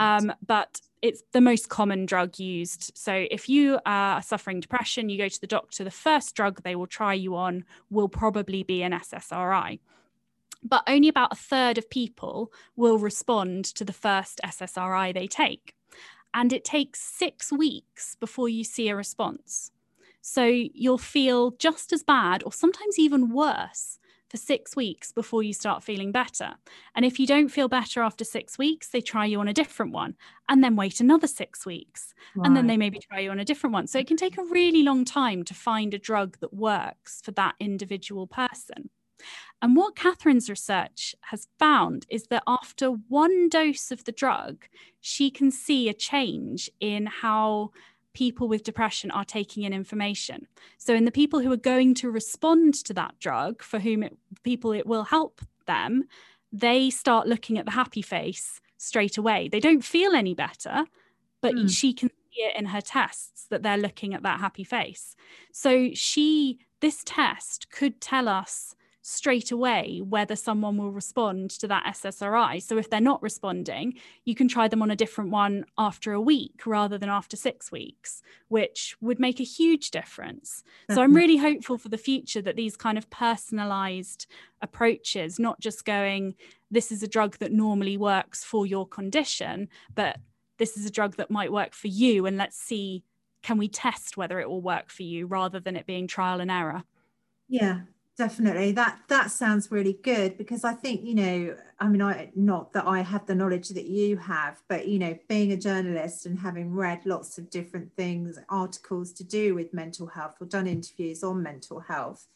um, 0.00 0.32
but 0.44 0.80
it's 1.00 1.22
the 1.32 1.40
most 1.40 1.68
common 1.68 2.06
drug 2.06 2.40
used. 2.40 2.90
So, 2.96 3.26
if 3.30 3.48
you 3.48 3.78
are 3.86 4.20
suffering 4.20 4.58
depression, 4.58 5.10
you 5.10 5.16
go 5.16 5.28
to 5.28 5.40
the 5.40 5.46
doctor, 5.46 5.84
the 5.84 5.92
first 5.92 6.34
drug 6.34 6.62
they 6.64 6.74
will 6.74 6.88
try 6.88 7.14
you 7.14 7.36
on 7.36 7.64
will 7.88 8.08
probably 8.08 8.64
be 8.64 8.82
an 8.82 8.90
SSRI. 8.90 9.78
But 10.64 10.82
only 10.88 11.06
about 11.06 11.32
a 11.32 11.36
third 11.36 11.78
of 11.78 11.88
people 11.88 12.52
will 12.74 12.98
respond 12.98 13.64
to 13.64 13.84
the 13.84 13.92
first 13.92 14.40
SSRI 14.44 15.14
they 15.14 15.28
take 15.28 15.76
and 16.34 16.52
it 16.52 16.64
takes 16.64 17.00
six 17.00 17.52
weeks 17.52 18.14
before 18.16 18.48
you 18.48 18.64
see 18.64 18.88
a 18.88 18.96
response. 18.96 19.70
So 20.20 20.44
you'll 20.44 20.98
feel 20.98 21.52
just 21.52 21.92
as 21.92 22.02
bad 22.02 22.42
or 22.44 22.52
sometimes 22.52 22.98
even 22.98 23.32
worse 23.32 23.98
for 24.28 24.36
six 24.36 24.76
weeks 24.76 25.10
before 25.10 25.42
you 25.42 25.54
start 25.54 25.82
feeling 25.82 26.12
better. 26.12 26.54
And 26.94 27.04
if 27.04 27.18
you 27.18 27.26
don't 27.26 27.48
feel 27.48 27.68
better 27.68 28.02
after 28.02 28.24
six 28.24 28.58
weeks, 28.58 28.88
they 28.88 29.00
try 29.00 29.24
you 29.24 29.40
on 29.40 29.48
a 29.48 29.54
different 29.54 29.92
one 29.92 30.16
and 30.48 30.62
then 30.62 30.76
wait 30.76 31.00
another 31.00 31.26
six 31.26 31.64
weeks. 31.64 32.12
Right. 32.36 32.46
And 32.46 32.56
then 32.56 32.66
they 32.66 32.76
maybe 32.76 32.98
try 32.98 33.20
you 33.20 33.30
on 33.30 33.40
a 33.40 33.44
different 33.44 33.72
one. 33.72 33.86
So 33.86 33.98
it 33.98 34.06
can 34.06 34.16
take 34.16 34.36
a 34.36 34.44
really 34.44 34.82
long 34.82 35.04
time 35.04 35.44
to 35.44 35.54
find 35.54 35.94
a 35.94 35.98
drug 35.98 36.38
that 36.40 36.52
works 36.52 37.22
for 37.22 37.30
that 37.32 37.54
individual 37.58 38.26
person. 38.26 38.90
And 39.60 39.74
what 39.74 39.96
Catherine's 39.96 40.48
research 40.48 41.14
has 41.22 41.48
found 41.58 42.06
is 42.08 42.28
that 42.28 42.44
after 42.46 42.90
one 42.90 43.48
dose 43.48 43.90
of 43.90 44.04
the 44.04 44.12
drug, 44.12 44.66
she 45.00 45.30
can 45.30 45.50
see 45.50 45.88
a 45.88 45.94
change 45.94 46.70
in 46.80 47.06
how 47.06 47.70
people 48.14 48.48
with 48.48 48.64
depression 48.64 49.10
are 49.10 49.24
taking 49.24 49.64
in 49.64 49.72
information. 49.72 50.46
So, 50.76 50.94
in 50.94 51.04
the 51.04 51.12
people 51.12 51.40
who 51.40 51.52
are 51.52 51.56
going 51.56 51.94
to 51.94 52.10
respond 52.10 52.74
to 52.84 52.94
that 52.94 53.18
drug, 53.18 53.62
for 53.62 53.78
whom 53.78 54.02
it, 54.02 54.16
people 54.42 54.72
it 54.72 54.86
will 54.86 55.04
help 55.04 55.40
them, 55.66 56.04
they 56.52 56.90
start 56.90 57.26
looking 57.26 57.58
at 57.58 57.64
the 57.64 57.72
happy 57.72 58.02
face 58.02 58.60
straight 58.76 59.18
away. 59.18 59.48
They 59.48 59.60
don't 59.60 59.84
feel 59.84 60.14
any 60.14 60.34
better, 60.34 60.84
but 61.40 61.54
mm. 61.54 61.70
she 61.70 61.92
can 61.92 62.08
see 62.08 62.42
it 62.42 62.56
in 62.56 62.66
her 62.66 62.80
tests 62.80 63.46
that 63.50 63.62
they're 63.62 63.76
looking 63.76 64.14
at 64.14 64.22
that 64.22 64.40
happy 64.40 64.64
face. 64.64 65.16
So, 65.52 65.90
she, 65.94 66.58
this 66.80 67.02
test 67.04 67.70
could 67.70 68.00
tell 68.00 68.28
us 68.28 68.74
straight 69.08 69.50
away 69.50 70.02
whether 70.04 70.36
someone 70.36 70.76
will 70.76 70.92
respond 70.92 71.50
to 71.50 71.66
that 71.66 71.84
SSRI. 71.86 72.62
So 72.62 72.76
if 72.76 72.90
they're 72.90 73.00
not 73.00 73.22
responding, 73.22 73.94
you 74.26 74.34
can 74.34 74.48
try 74.48 74.68
them 74.68 74.82
on 74.82 74.90
a 74.90 74.96
different 74.96 75.30
one 75.30 75.64
after 75.78 76.12
a 76.12 76.20
week 76.20 76.66
rather 76.66 76.98
than 76.98 77.08
after 77.08 77.34
six 77.36 77.72
weeks, 77.72 78.22
which 78.48 78.96
would 79.00 79.18
make 79.18 79.40
a 79.40 79.44
huge 79.44 79.90
difference. 79.90 80.62
So 80.90 81.00
I'm 81.00 81.10
mm-hmm. 81.10 81.16
really 81.16 81.36
hopeful 81.38 81.78
for 81.78 81.88
the 81.88 81.96
future 81.96 82.42
that 82.42 82.56
these 82.56 82.76
kind 82.76 82.98
of 82.98 83.08
personalized 83.08 84.26
approaches, 84.60 85.38
not 85.38 85.58
just 85.58 85.86
going, 85.86 86.34
this 86.70 86.92
is 86.92 87.02
a 87.02 87.08
drug 87.08 87.38
that 87.38 87.52
normally 87.52 87.96
works 87.96 88.44
for 88.44 88.66
your 88.66 88.86
condition, 88.86 89.68
but 89.94 90.18
this 90.58 90.76
is 90.76 90.84
a 90.84 90.90
drug 90.90 91.16
that 91.16 91.30
might 91.30 91.52
work 91.52 91.72
for 91.72 91.88
you. 91.88 92.26
And 92.26 92.36
let's 92.36 92.58
see, 92.58 93.04
can 93.42 93.56
we 93.56 93.68
test 93.68 94.18
whether 94.18 94.38
it 94.38 94.50
will 94.50 94.60
work 94.60 94.90
for 94.90 95.02
you 95.02 95.26
rather 95.26 95.60
than 95.60 95.76
it 95.76 95.86
being 95.86 96.06
trial 96.06 96.40
and 96.40 96.50
error? 96.50 96.82
Yeah, 97.48 97.80
definitely. 98.18 98.72
That 98.72 98.98
that 99.08 99.30
sounds 99.30 99.70
really 99.70 99.98
good 100.02 100.36
because 100.36 100.64
i 100.64 100.72
think 100.72 101.04
you 101.04 101.14
know 101.14 101.56
i 101.80 101.88
mean 101.88 102.02
i 102.02 102.30
not 102.34 102.72
that 102.72 102.86
i 102.86 103.00
have 103.00 103.26
the 103.26 103.34
knowledge 103.34 103.68
that 103.70 103.86
you 103.86 104.16
have 104.16 104.60
but 104.68 104.88
you 104.88 104.98
know 104.98 105.16
being 105.28 105.52
a 105.52 105.56
journalist 105.56 106.26
and 106.26 106.38
having 106.38 106.74
read 106.74 107.06
lots 107.06 107.38
of 107.38 107.48
different 107.48 107.94
things 107.96 108.38
articles 108.48 109.12
to 109.12 109.24
do 109.24 109.54
with 109.54 109.72
mental 109.72 110.06
health 110.06 110.34
or 110.40 110.46
done 110.46 110.66
interviews 110.66 111.22
on 111.22 111.42
mental 111.42 111.80
health 111.80 112.26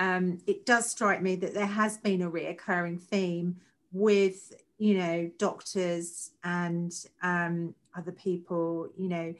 um, 0.00 0.38
it 0.46 0.64
does 0.64 0.90
strike 0.90 1.22
me 1.22 1.34
that 1.36 1.54
there 1.54 1.66
has 1.66 1.96
been 1.98 2.22
a 2.22 2.30
reoccurring 2.30 3.00
theme 3.00 3.56
with 3.92 4.52
you 4.78 4.98
know 4.98 5.30
doctors 5.38 6.30
and 6.44 7.06
um, 7.22 7.74
other 7.96 8.12
people 8.12 8.88
you 8.96 9.08
know 9.08 9.34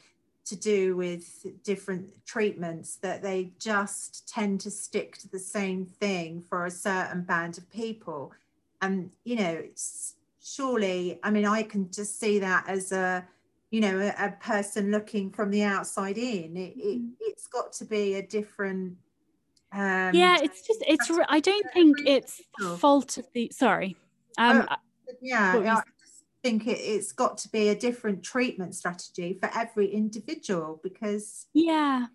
to 0.48 0.56
do 0.56 0.96
with 0.96 1.46
different 1.64 2.10
treatments 2.26 2.96
that 2.96 3.22
they 3.22 3.52
just 3.58 4.28
tend 4.28 4.60
to 4.60 4.70
stick 4.70 5.16
to 5.18 5.28
the 5.28 5.38
same 5.38 5.86
thing 5.86 6.42
for 6.48 6.66
a 6.66 6.70
certain 6.70 7.22
band 7.22 7.58
of 7.58 7.70
people. 7.70 8.32
And 8.80 9.10
you 9.24 9.36
know 9.36 9.62
surely 10.48 11.18
i 11.22 11.30
mean 11.30 11.44
i 11.44 11.62
can 11.62 11.90
just 11.90 12.18
see 12.18 12.38
that 12.38 12.64
as 12.68 12.92
a 12.92 13.26
you 13.70 13.80
know 13.80 13.98
a, 13.98 14.26
a 14.26 14.30
person 14.40 14.90
looking 14.90 15.30
from 15.30 15.50
the 15.50 15.62
outside 15.62 16.16
in. 16.16 16.56
It, 16.56 16.72
it 16.76 17.00
has 17.34 17.46
mm. 17.46 17.52
got 17.52 17.72
to 17.74 17.84
be 17.84 18.14
a 18.14 18.22
different 18.22 18.96
um 19.72 20.14
yeah 20.14 20.38
it's 20.42 20.66
just 20.66 20.82
it's 20.86 21.10
i 21.28 21.40
don't 21.40 21.66
think 21.74 21.98
it's 22.06 22.40
the 22.58 22.70
fault 22.78 23.18
of 23.18 23.26
the 23.34 23.52
sorry 23.54 23.96
um 24.38 24.66
oh, 24.70 24.76
yeah 25.20 25.82
think 26.42 26.66
it, 26.66 26.78
it's 26.78 27.12
got 27.12 27.38
to 27.38 27.48
be 27.48 27.68
a 27.68 27.74
different 27.74 28.22
treatment 28.22 28.74
strategy 28.74 29.38
for 29.40 29.50
every 29.54 29.88
individual 29.88 30.80
because 30.82 31.46
yeah. 31.52 32.06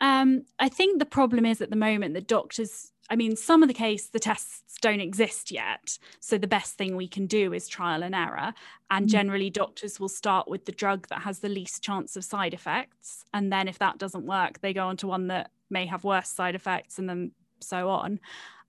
Um, 0.00 0.44
i 0.58 0.68
think 0.68 0.98
the 0.98 1.06
problem 1.06 1.46
is 1.46 1.60
at 1.60 1.70
the 1.70 1.76
moment 1.76 2.14
that 2.14 2.26
doctors 2.26 2.90
i 3.10 3.16
mean 3.16 3.36
some 3.36 3.62
of 3.62 3.68
the 3.68 3.74
case 3.74 4.08
the 4.08 4.18
tests 4.18 4.64
don't 4.84 5.00
exist 5.00 5.50
yet. 5.50 5.98
So 6.20 6.36
the 6.36 6.46
best 6.46 6.74
thing 6.74 6.94
we 6.94 7.08
can 7.08 7.26
do 7.26 7.54
is 7.54 7.68
trial 7.68 8.02
and 8.02 8.14
error. 8.14 8.52
And 8.90 9.06
mm. 9.06 9.10
generally 9.10 9.48
doctors 9.48 9.98
will 9.98 10.10
start 10.10 10.46
with 10.46 10.66
the 10.66 10.72
drug 10.72 11.08
that 11.08 11.22
has 11.22 11.38
the 11.38 11.48
least 11.48 11.82
chance 11.82 12.16
of 12.16 12.24
side 12.24 12.52
effects. 12.52 13.24
And 13.32 13.50
then 13.50 13.66
if 13.66 13.78
that 13.78 13.96
doesn't 13.96 14.26
work 14.26 14.60
they 14.60 14.74
go 14.74 14.86
on 14.86 14.98
to 14.98 15.06
one 15.06 15.28
that 15.28 15.50
may 15.70 15.86
have 15.86 16.04
worse 16.04 16.28
side 16.28 16.54
effects 16.54 16.98
and 16.98 17.08
then 17.08 17.32
so 17.60 17.88
on. 17.88 18.20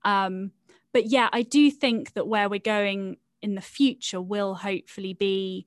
Um, 0.06 0.51
but 0.93 1.08
yeah 1.08 1.28
i 1.34 1.41
do 1.41 1.70
think 1.70 2.14
that 2.14 2.26
where 2.26 2.47
we're 2.47 2.58
going 2.58 3.18
in 3.46 3.56
the 3.56 3.62
future 3.62 4.22
will 4.22 4.56
hopefully 4.56 5.14
be 5.14 5.66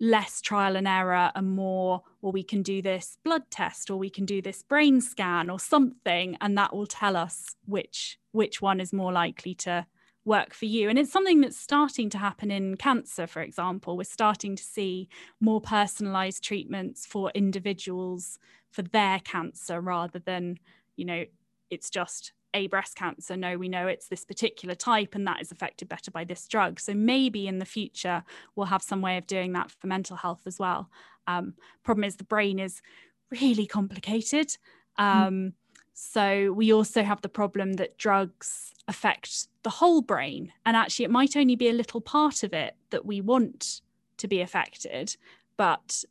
less 0.00 0.40
trial 0.40 0.74
and 0.74 0.88
error 0.88 1.30
and 1.36 1.52
more 1.52 2.02
well 2.20 2.32
we 2.32 2.42
can 2.42 2.62
do 2.62 2.82
this 2.82 3.18
blood 3.22 3.42
test 3.50 3.88
or 3.88 3.96
we 3.96 4.10
can 4.10 4.24
do 4.24 4.42
this 4.42 4.62
brain 4.62 5.00
scan 5.00 5.48
or 5.48 5.60
something 5.60 6.36
and 6.40 6.58
that 6.58 6.74
will 6.74 6.86
tell 6.86 7.14
us 7.14 7.54
which 7.66 8.18
which 8.32 8.60
one 8.60 8.80
is 8.80 8.92
more 8.92 9.12
likely 9.12 9.54
to 9.54 9.86
work 10.24 10.54
for 10.54 10.66
you. 10.66 10.88
And 10.88 10.98
it's 10.98 11.12
something 11.12 11.40
that's 11.40 11.56
starting 11.56 12.08
to 12.10 12.18
happen 12.18 12.50
in 12.50 12.76
cancer 12.76 13.26
for 13.26 13.42
example. 13.42 13.96
We're 13.96 14.04
starting 14.04 14.56
to 14.56 14.62
see 14.62 15.08
more 15.40 15.60
personalized 15.60 16.44
treatments 16.44 17.06
for 17.06 17.30
individuals 17.34 18.38
for 18.70 18.82
their 18.82 19.18
cancer 19.20 19.80
rather 19.80 20.18
than 20.18 20.58
you 20.96 21.04
know 21.04 21.24
it's 21.70 21.90
just 21.90 22.32
a 22.54 22.66
breast 22.66 22.96
cancer 22.96 23.36
no 23.36 23.56
we 23.56 23.68
know 23.68 23.86
it's 23.86 24.08
this 24.08 24.24
particular 24.24 24.74
type 24.74 25.14
and 25.14 25.26
that 25.26 25.40
is 25.40 25.50
affected 25.50 25.88
better 25.88 26.10
by 26.10 26.24
this 26.24 26.46
drug 26.46 26.78
so 26.78 26.94
maybe 26.94 27.46
in 27.46 27.58
the 27.58 27.64
future 27.64 28.22
we'll 28.54 28.66
have 28.66 28.82
some 28.82 29.00
way 29.00 29.16
of 29.16 29.26
doing 29.26 29.52
that 29.52 29.70
for 29.70 29.86
mental 29.86 30.16
health 30.16 30.42
as 30.46 30.58
well 30.58 30.88
um, 31.26 31.54
problem 31.82 32.04
is 32.04 32.16
the 32.16 32.24
brain 32.24 32.58
is 32.58 32.82
really 33.30 33.66
complicated 33.66 34.56
hmm. 34.98 35.04
um, 35.04 35.34
mm. 35.34 35.52
so 35.94 36.52
we 36.52 36.72
also 36.72 37.02
have 37.02 37.22
the 37.22 37.28
problem 37.28 37.74
that 37.74 37.96
drugs 37.96 38.72
affect 38.88 39.48
the 39.62 39.70
whole 39.70 40.02
brain 40.02 40.52
and 40.66 40.76
actually 40.76 41.04
it 41.04 41.10
might 41.10 41.36
only 41.36 41.56
be 41.56 41.68
a 41.68 41.72
little 41.72 42.00
part 42.00 42.42
of 42.42 42.52
it 42.52 42.74
that 42.90 43.06
we 43.06 43.20
want 43.20 43.80
to 44.16 44.28
be 44.28 44.40
affected 44.40 45.16
but 45.56 46.04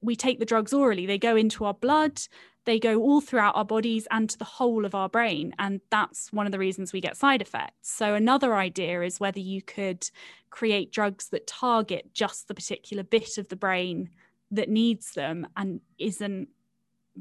we 0.00 0.16
take 0.16 0.38
the 0.38 0.44
drugs 0.44 0.72
orally 0.72 1.06
they 1.06 1.18
go 1.18 1.36
into 1.36 1.64
our 1.64 1.74
blood 1.74 2.20
they 2.64 2.78
go 2.78 3.00
all 3.00 3.20
throughout 3.20 3.56
our 3.56 3.64
bodies 3.64 4.06
and 4.10 4.30
to 4.30 4.38
the 4.38 4.44
whole 4.44 4.84
of 4.84 4.94
our 4.94 5.08
brain. 5.08 5.54
And 5.58 5.80
that's 5.90 6.32
one 6.32 6.46
of 6.46 6.52
the 6.52 6.58
reasons 6.58 6.92
we 6.92 7.00
get 7.00 7.16
side 7.16 7.42
effects. 7.42 7.90
So, 7.90 8.14
another 8.14 8.54
idea 8.54 9.02
is 9.02 9.18
whether 9.18 9.40
you 9.40 9.62
could 9.62 10.08
create 10.50 10.92
drugs 10.92 11.28
that 11.30 11.46
target 11.46 12.12
just 12.12 12.48
the 12.48 12.54
particular 12.54 13.02
bit 13.02 13.38
of 13.38 13.48
the 13.48 13.56
brain 13.56 14.10
that 14.50 14.68
needs 14.68 15.12
them 15.12 15.46
and 15.56 15.80
isn't 15.98 16.48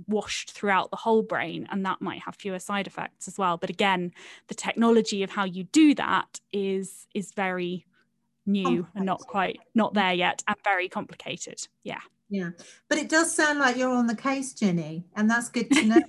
washed 0.07 0.51
throughout 0.51 0.89
the 0.89 0.97
whole 0.97 1.21
brain 1.21 1.67
and 1.71 1.85
that 1.85 2.01
might 2.01 2.21
have 2.21 2.35
fewer 2.35 2.59
side 2.59 2.87
effects 2.87 3.27
as 3.27 3.37
well 3.37 3.57
but 3.57 3.69
again 3.69 4.11
the 4.47 4.55
technology 4.55 5.21
of 5.21 5.29
how 5.29 5.43
you 5.43 5.65
do 5.65 5.93
that 5.93 6.39
is 6.53 7.07
is 7.13 7.33
very 7.33 7.85
new 8.45 8.87
and 8.95 9.05
not 9.05 9.19
quite 9.19 9.59
not 9.75 9.93
there 9.93 10.13
yet 10.13 10.41
and 10.47 10.55
very 10.63 10.87
complicated 10.87 11.67
yeah 11.83 11.99
yeah 12.31 12.49
but 12.89 12.97
it 12.97 13.09
does 13.09 13.35
sound 13.35 13.59
like 13.59 13.77
you're 13.77 13.93
on 13.93 14.07
the 14.07 14.15
case 14.15 14.53
Ginny 14.53 15.05
and 15.15 15.29
that's 15.29 15.49
good 15.49 15.69
to 15.69 15.85
know 15.85 16.01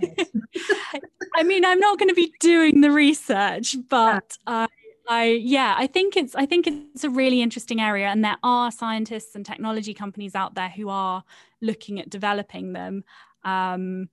i 1.34 1.42
mean 1.42 1.64
i'm 1.64 1.80
not 1.80 1.98
going 1.98 2.08
to 2.08 2.14
be 2.14 2.32
doing 2.40 2.80
the 2.80 2.90
research 2.90 3.76
but 3.90 4.38
yeah. 4.48 4.66
I 5.08 5.24
yeah, 5.24 5.74
I 5.76 5.88
think 5.88 6.16
it's 6.16 6.34
I 6.34 6.46
think 6.46 6.66
it's 6.66 7.02
a 7.02 7.10
really 7.10 7.42
interesting 7.42 7.80
area, 7.80 8.06
and 8.06 8.24
there 8.24 8.38
are 8.42 8.70
scientists 8.70 9.34
and 9.34 9.44
technology 9.44 9.94
companies 9.94 10.34
out 10.34 10.54
there 10.54 10.68
who 10.68 10.88
are 10.88 11.24
looking 11.60 11.98
at 11.98 12.08
developing 12.08 12.72
them. 12.72 13.04
Um, 13.44 14.08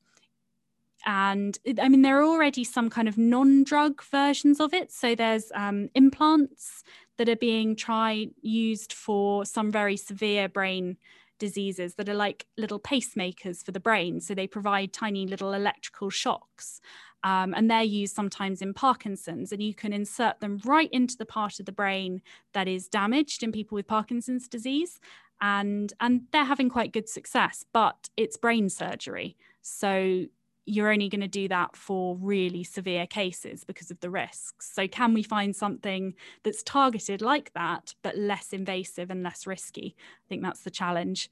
and 1.05 1.57
I 1.79 1.87
mean, 1.89 2.01
there 2.01 2.19
are 2.19 2.23
already 2.23 2.63
some 2.63 2.89
kind 2.89 3.07
of 3.07 3.17
non-drug 3.17 4.03
versions 4.03 4.59
of 4.59 4.73
it. 4.73 4.91
So 4.91 5.15
there's 5.15 5.51
um, 5.55 5.89
implants 5.95 6.83
that 7.17 7.29
are 7.29 7.35
being 7.35 7.75
tried 7.75 8.31
used 8.41 8.93
for 8.93 9.45
some 9.45 9.71
very 9.71 9.95
severe 9.95 10.49
brain 10.49 10.97
diseases 11.39 11.95
that 11.95 12.09
are 12.09 12.13
like 12.13 12.45
little 12.57 12.79
pacemakers 12.79 13.63
for 13.63 13.71
the 13.71 13.79
brain. 13.79 14.19
So 14.21 14.35
they 14.35 14.47
provide 14.47 14.93
tiny 14.93 15.25
little 15.25 15.53
electrical 15.53 16.09
shocks. 16.09 16.81
Um, 17.23 17.53
and 17.53 17.69
they're 17.69 17.83
used 17.83 18.15
sometimes 18.15 18.61
in 18.61 18.73
Parkinson's, 18.73 19.51
and 19.51 19.61
you 19.61 19.73
can 19.73 19.91
insert 19.91 20.39
them 20.39 20.61
right 20.63 20.89
into 20.93 21.17
the 21.17 21.25
part 21.25 21.59
of 21.59 21.65
the 21.65 21.73
brain 21.73 22.21
that 22.53 22.67
is 22.67 22.87
damaged 22.87 23.43
in 23.43 23.51
people 23.51 23.75
with 23.75 23.87
Parkinson's 23.87 24.47
disease 24.47 25.01
and 25.41 25.93
and 25.99 26.21
they're 26.31 26.43
having 26.43 26.69
quite 26.69 26.91
good 26.91 27.07
success 27.07 27.63
but 27.71 28.09
it's 28.17 28.37
brain 28.37 28.69
surgery 28.69 29.37
so 29.61 30.25
you're 30.65 30.91
only 30.91 31.09
going 31.09 31.21
to 31.21 31.27
do 31.27 31.47
that 31.47 31.75
for 31.75 32.15
really 32.17 32.63
severe 32.63 33.07
cases 33.07 33.63
because 33.63 33.91
of 33.91 33.99
the 33.99 34.09
risks. 34.09 34.71
So 34.73 34.87
can 34.87 35.13
we 35.13 35.23
find 35.23 35.55
something 35.55 36.13
that's 36.43 36.63
targeted 36.63 37.21
like 37.21 37.51
that 37.53 37.95
but 38.03 38.17
less 38.17 38.53
invasive 38.53 39.09
and 39.09 39.23
less 39.23 39.47
risky? 39.47 39.95
I 39.97 40.25
think 40.27 40.43
that's 40.43 40.61
the 40.61 40.69
challenge. 40.69 41.29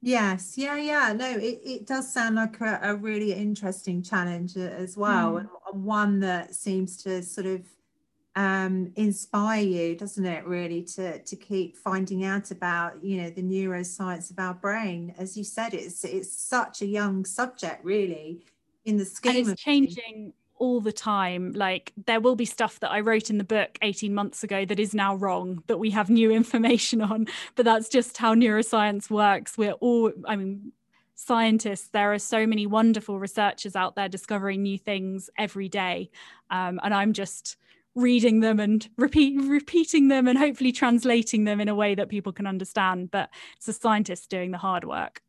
Yes. 0.00 0.54
Yeah 0.56 0.76
yeah. 0.76 1.12
No 1.12 1.30
it, 1.30 1.60
it 1.64 1.86
does 1.86 2.12
sound 2.12 2.36
like 2.36 2.60
a, 2.60 2.78
a 2.82 2.94
really 2.94 3.32
interesting 3.32 4.02
challenge 4.02 4.56
as 4.56 4.96
well 4.96 5.34
mm. 5.34 5.48
and 5.72 5.84
one 5.84 6.20
that 6.20 6.54
seems 6.54 7.02
to 7.04 7.22
sort 7.22 7.46
of 7.46 7.62
um, 8.38 8.92
inspire 8.94 9.62
you, 9.62 9.96
doesn't 9.96 10.24
it? 10.24 10.46
Really, 10.46 10.84
to 10.94 11.18
to 11.18 11.36
keep 11.36 11.76
finding 11.76 12.24
out 12.24 12.52
about 12.52 13.02
you 13.02 13.20
know 13.20 13.30
the 13.30 13.42
neuroscience 13.42 14.30
of 14.30 14.38
our 14.38 14.54
brain. 14.54 15.12
As 15.18 15.36
you 15.36 15.42
said, 15.42 15.74
it's 15.74 16.04
it's 16.04 16.32
such 16.32 16.80
a 16.80 16.86
young 16.86 17.24
subject, 17.24 17.84
really, 17.84 18.44
in 18.84 18.96
the 18.96 19.04
scheme. 19.04 19.36
And 19.36 19.48
it's 19.48 19.60
changing 19.60 20.32
all 20.54 20.80
the 20.80 20.92
time. 20.92 21.52
Like 21.52 21.92
there 22.06 22.20
will 22.20 22.36
be 22.36 22.44
stuff 22.44 22.78
that 22.78 22.92
I 22.92 23.00
wrote 23.00 23.28
in 23.28 23.38
the 23.38 23.44
book 23.44 23.76
18 23.82 24.14
months 24.14 24.44
ago 24.44 24.64
that 24.64 24.78
is 24.78 24.94
now 24.94 25.16
wrong, 25.16 25.64
that 25.66 25.78
we 25.78 25.90
have 25.90 26.08
new 26.08 26.30
information 26.40 27.00
on. 27.00 27.26
But 27.56 27.64
that's 27.64 27.88
just 27.88 28.16
how 28.18 28.36
neuroscience 28.36 29.10
works. 29.10 29.58
We're 29.58 29.72
all, 29.72 30.12
I 30.26 30.36
mean, 30.36 30.70
scientists 31.16 31.88
there 31.88 32.12
are 32.12 32.20
so 32.20 32.46
many 32.46 32.64
wonderful 32.64 33.18
researchers 33.18 33.74
out 33.74 33.96
there 33.96 34.08
discovering 34.08 34.62
new 34.62 34.78
things 34.78 35.28
every 35.36 35.68
day 35.68 36.08
um, 36.48 36.78
and 36.84 36.94
i'm 36.94 37.12
just 37.12 37.56
reading 37.98 38.40
them 38.40 38.60
and 38.60 38.88
repeat 38.96 39.40
repeating 39.42 40.08
them 40.08 40.28
and 40.28 40.38
hopefully 40.38 40.72
translating 40.72 41.44
them 41.44 41.60
in 41.60 41.68
a 41.68 41.74
way 41.74 41.94
that 41.94 42.08
people 42.08 42.32
can 42.32 42.46
understand 42.46 43.10
but 43.10 43.28
it's 43.56 43.66
the 43.66 43.72
scientists 43.72 44.26
doing 44.26 44.50
the 44.50 44.58
hard 44.58 44.84
work. 44.84 45.20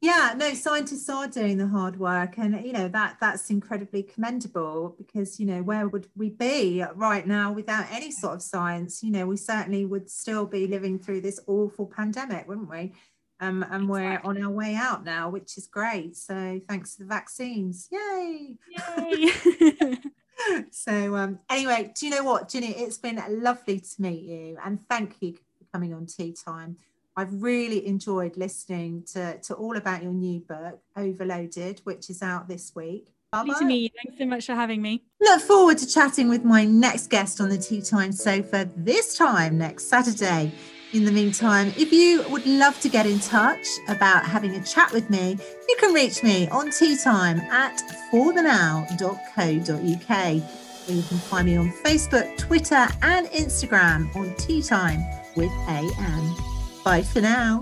Yeah 0.00 0.34
no 0.36 0.52
scientists 0.54 1.08
are 1.08 1.28
doing 1.28 1.58
the 1.58 1.68
hard 1.68 1.98
work 1.98 2.36
and 2.36 2.64
you 2.64 2.72
know 2.72 2.88
that 2.88 3.18
that's 3.20 3.50
incredibly 3.50 4.02
commendable 4.02 4.96
because 4.98 5.38
you 5.38 5.46
know 5.46 5.62
where 5.62 5.88
would 5.88 6.08
we 6.16 6.30
be 6.30 6.84
right 6.94 7.26
now 7.26 7.52
without 7.52 7.86
any 7.90 8.10
sort 8.10 8.34
of 8.34 8.42
science? 8.42 9.02
You 9.02 9.12
know 9.12 9.26
we 9.26 9.36
certainly 9.36 9.86
would 9.86 10.10
still 10.10 10.46
be 10.46 10.66
living 10.66 10.98
through 10.98 11.20
this 11.20 11.40
awful 11.46 11.86
pandemic 11.86 12.48
wouldn't 12.48 12.70
we? 12.70 12.92
Um, 13.40 13.64
and 13.70 13.88
we're 13.88 14.20
on 14.22 14.40
our 14.40 14.50
way 14.50 14.74
out 14.74 15.04
now 15.04 15.30
which 15.30 15.56
is 15.56 15.66
great. 15.66 16.16
So 16.16 16.60
thanks 16.68 16.96
to 16.96 17.02
the 17.02 17.08
vaccines. 17.08 17.88
Yay! 17.90 18.56
Yay 18.68 19.98
so 20.70 21.16
um, 21.16 21.38
anyway, 21.50 21.92
do 21.94 22.06
you 22.06 22.12
know 22.12 22.24
what, 22.24 22.48
Ginny? 22.48 22.72
It's 22.72 22.98
been 22.98 23.22
lovely 23.28 23.80
to 23.80 24.02
meet 24.02 24.22
you, 24.22 24.58
and 24.64 24.80
thank 24.88 25.16
you 25.20 25.32
for 25.32 25.64
coming 25.72 25.94
on 25.94 26.06
Tea 26.06 26.32
Time. 26.32 26.76
I've 27.16 27.42
really 27.42 27.86
enjoyed 27.86 28.36
listening 28.36 29.04
to, 29.12 29.38
to 29.38 29.54
all 29.54 29.76
about 29.76 30.02
your 30.02 30.12
new 30.12 30.40
book, 30.40 30.80
Overloaded, 30.96 31.80
which 31.84 32.08
is 32.08 32.22
out 32.22 32.48
this 32.48 32.74
week. 32.74 33.06
Lovely 33.34 33.54
to 33.54 33.64
meet 33.64 33.82
you. 33.82 33.88
Thanks 34.02 34.18
so 34.18 34.26
much 34.26 34.46
for 34.46 34.54
having 34.54 34.80
me. 34.82 35.04
Look 35.20 35.40
forward 35.42 35.78
to 35.78 35.86
chatting 35.86 36.28
with 36.28 36.44
my 36.44 36.64
next 36.64 37.08
guest 37.08 37.40
on 37.40 37.48
the 37.48 37.58
Tea 37.58 37.80
Time 37.80 38.12
sofa 38.12 38.68
this 38.76 39.16
time 39.16 39.58
next 39.58 39.88
Saturday. 39.88 40.52
In 40.92 41.04
the 41.06 41.12
meantime, 41.12 41.72
if 41.78 41.90
you 41.90 42.22
would 42.28 42.44
love 42.44 42.78
to 42.80 42.90
get 42.90 43.06
in 43.06 43.18
touch 43.18 43.66
about 43.88 44.26
having 44.26 44.54
a 44.56 44.62
chat 44.62 44.92
with 44.92 45.08
me, 45.08 45.38
you 45.66 45.76
can 45.80 45.94
reach 45.94 46.22
me 46.22 46.48
on 46.48 46.68
teatime 46.68 47.40
at 47.44 47.80
forthenow.co.uk. 48.12 50.42
Or 50.88 50.92
you 50.92 51.02
can 51.02 51.18
find 51.18 51.46
me 51.46 51.56
on 51.56 51.72
Facebook, 51.82 52.36
Twitter, 52.36 52.88
and 53.00 53.26
Instagram 53.28 54.14
on 54.14 54.34
Tea 54.34 54.60
Time 54.60 55.02
with 55.34 55.50
AM. 55.66 56.36
Bye 56.84 57.02
for 57.02 57.22
now. 57.22 57.60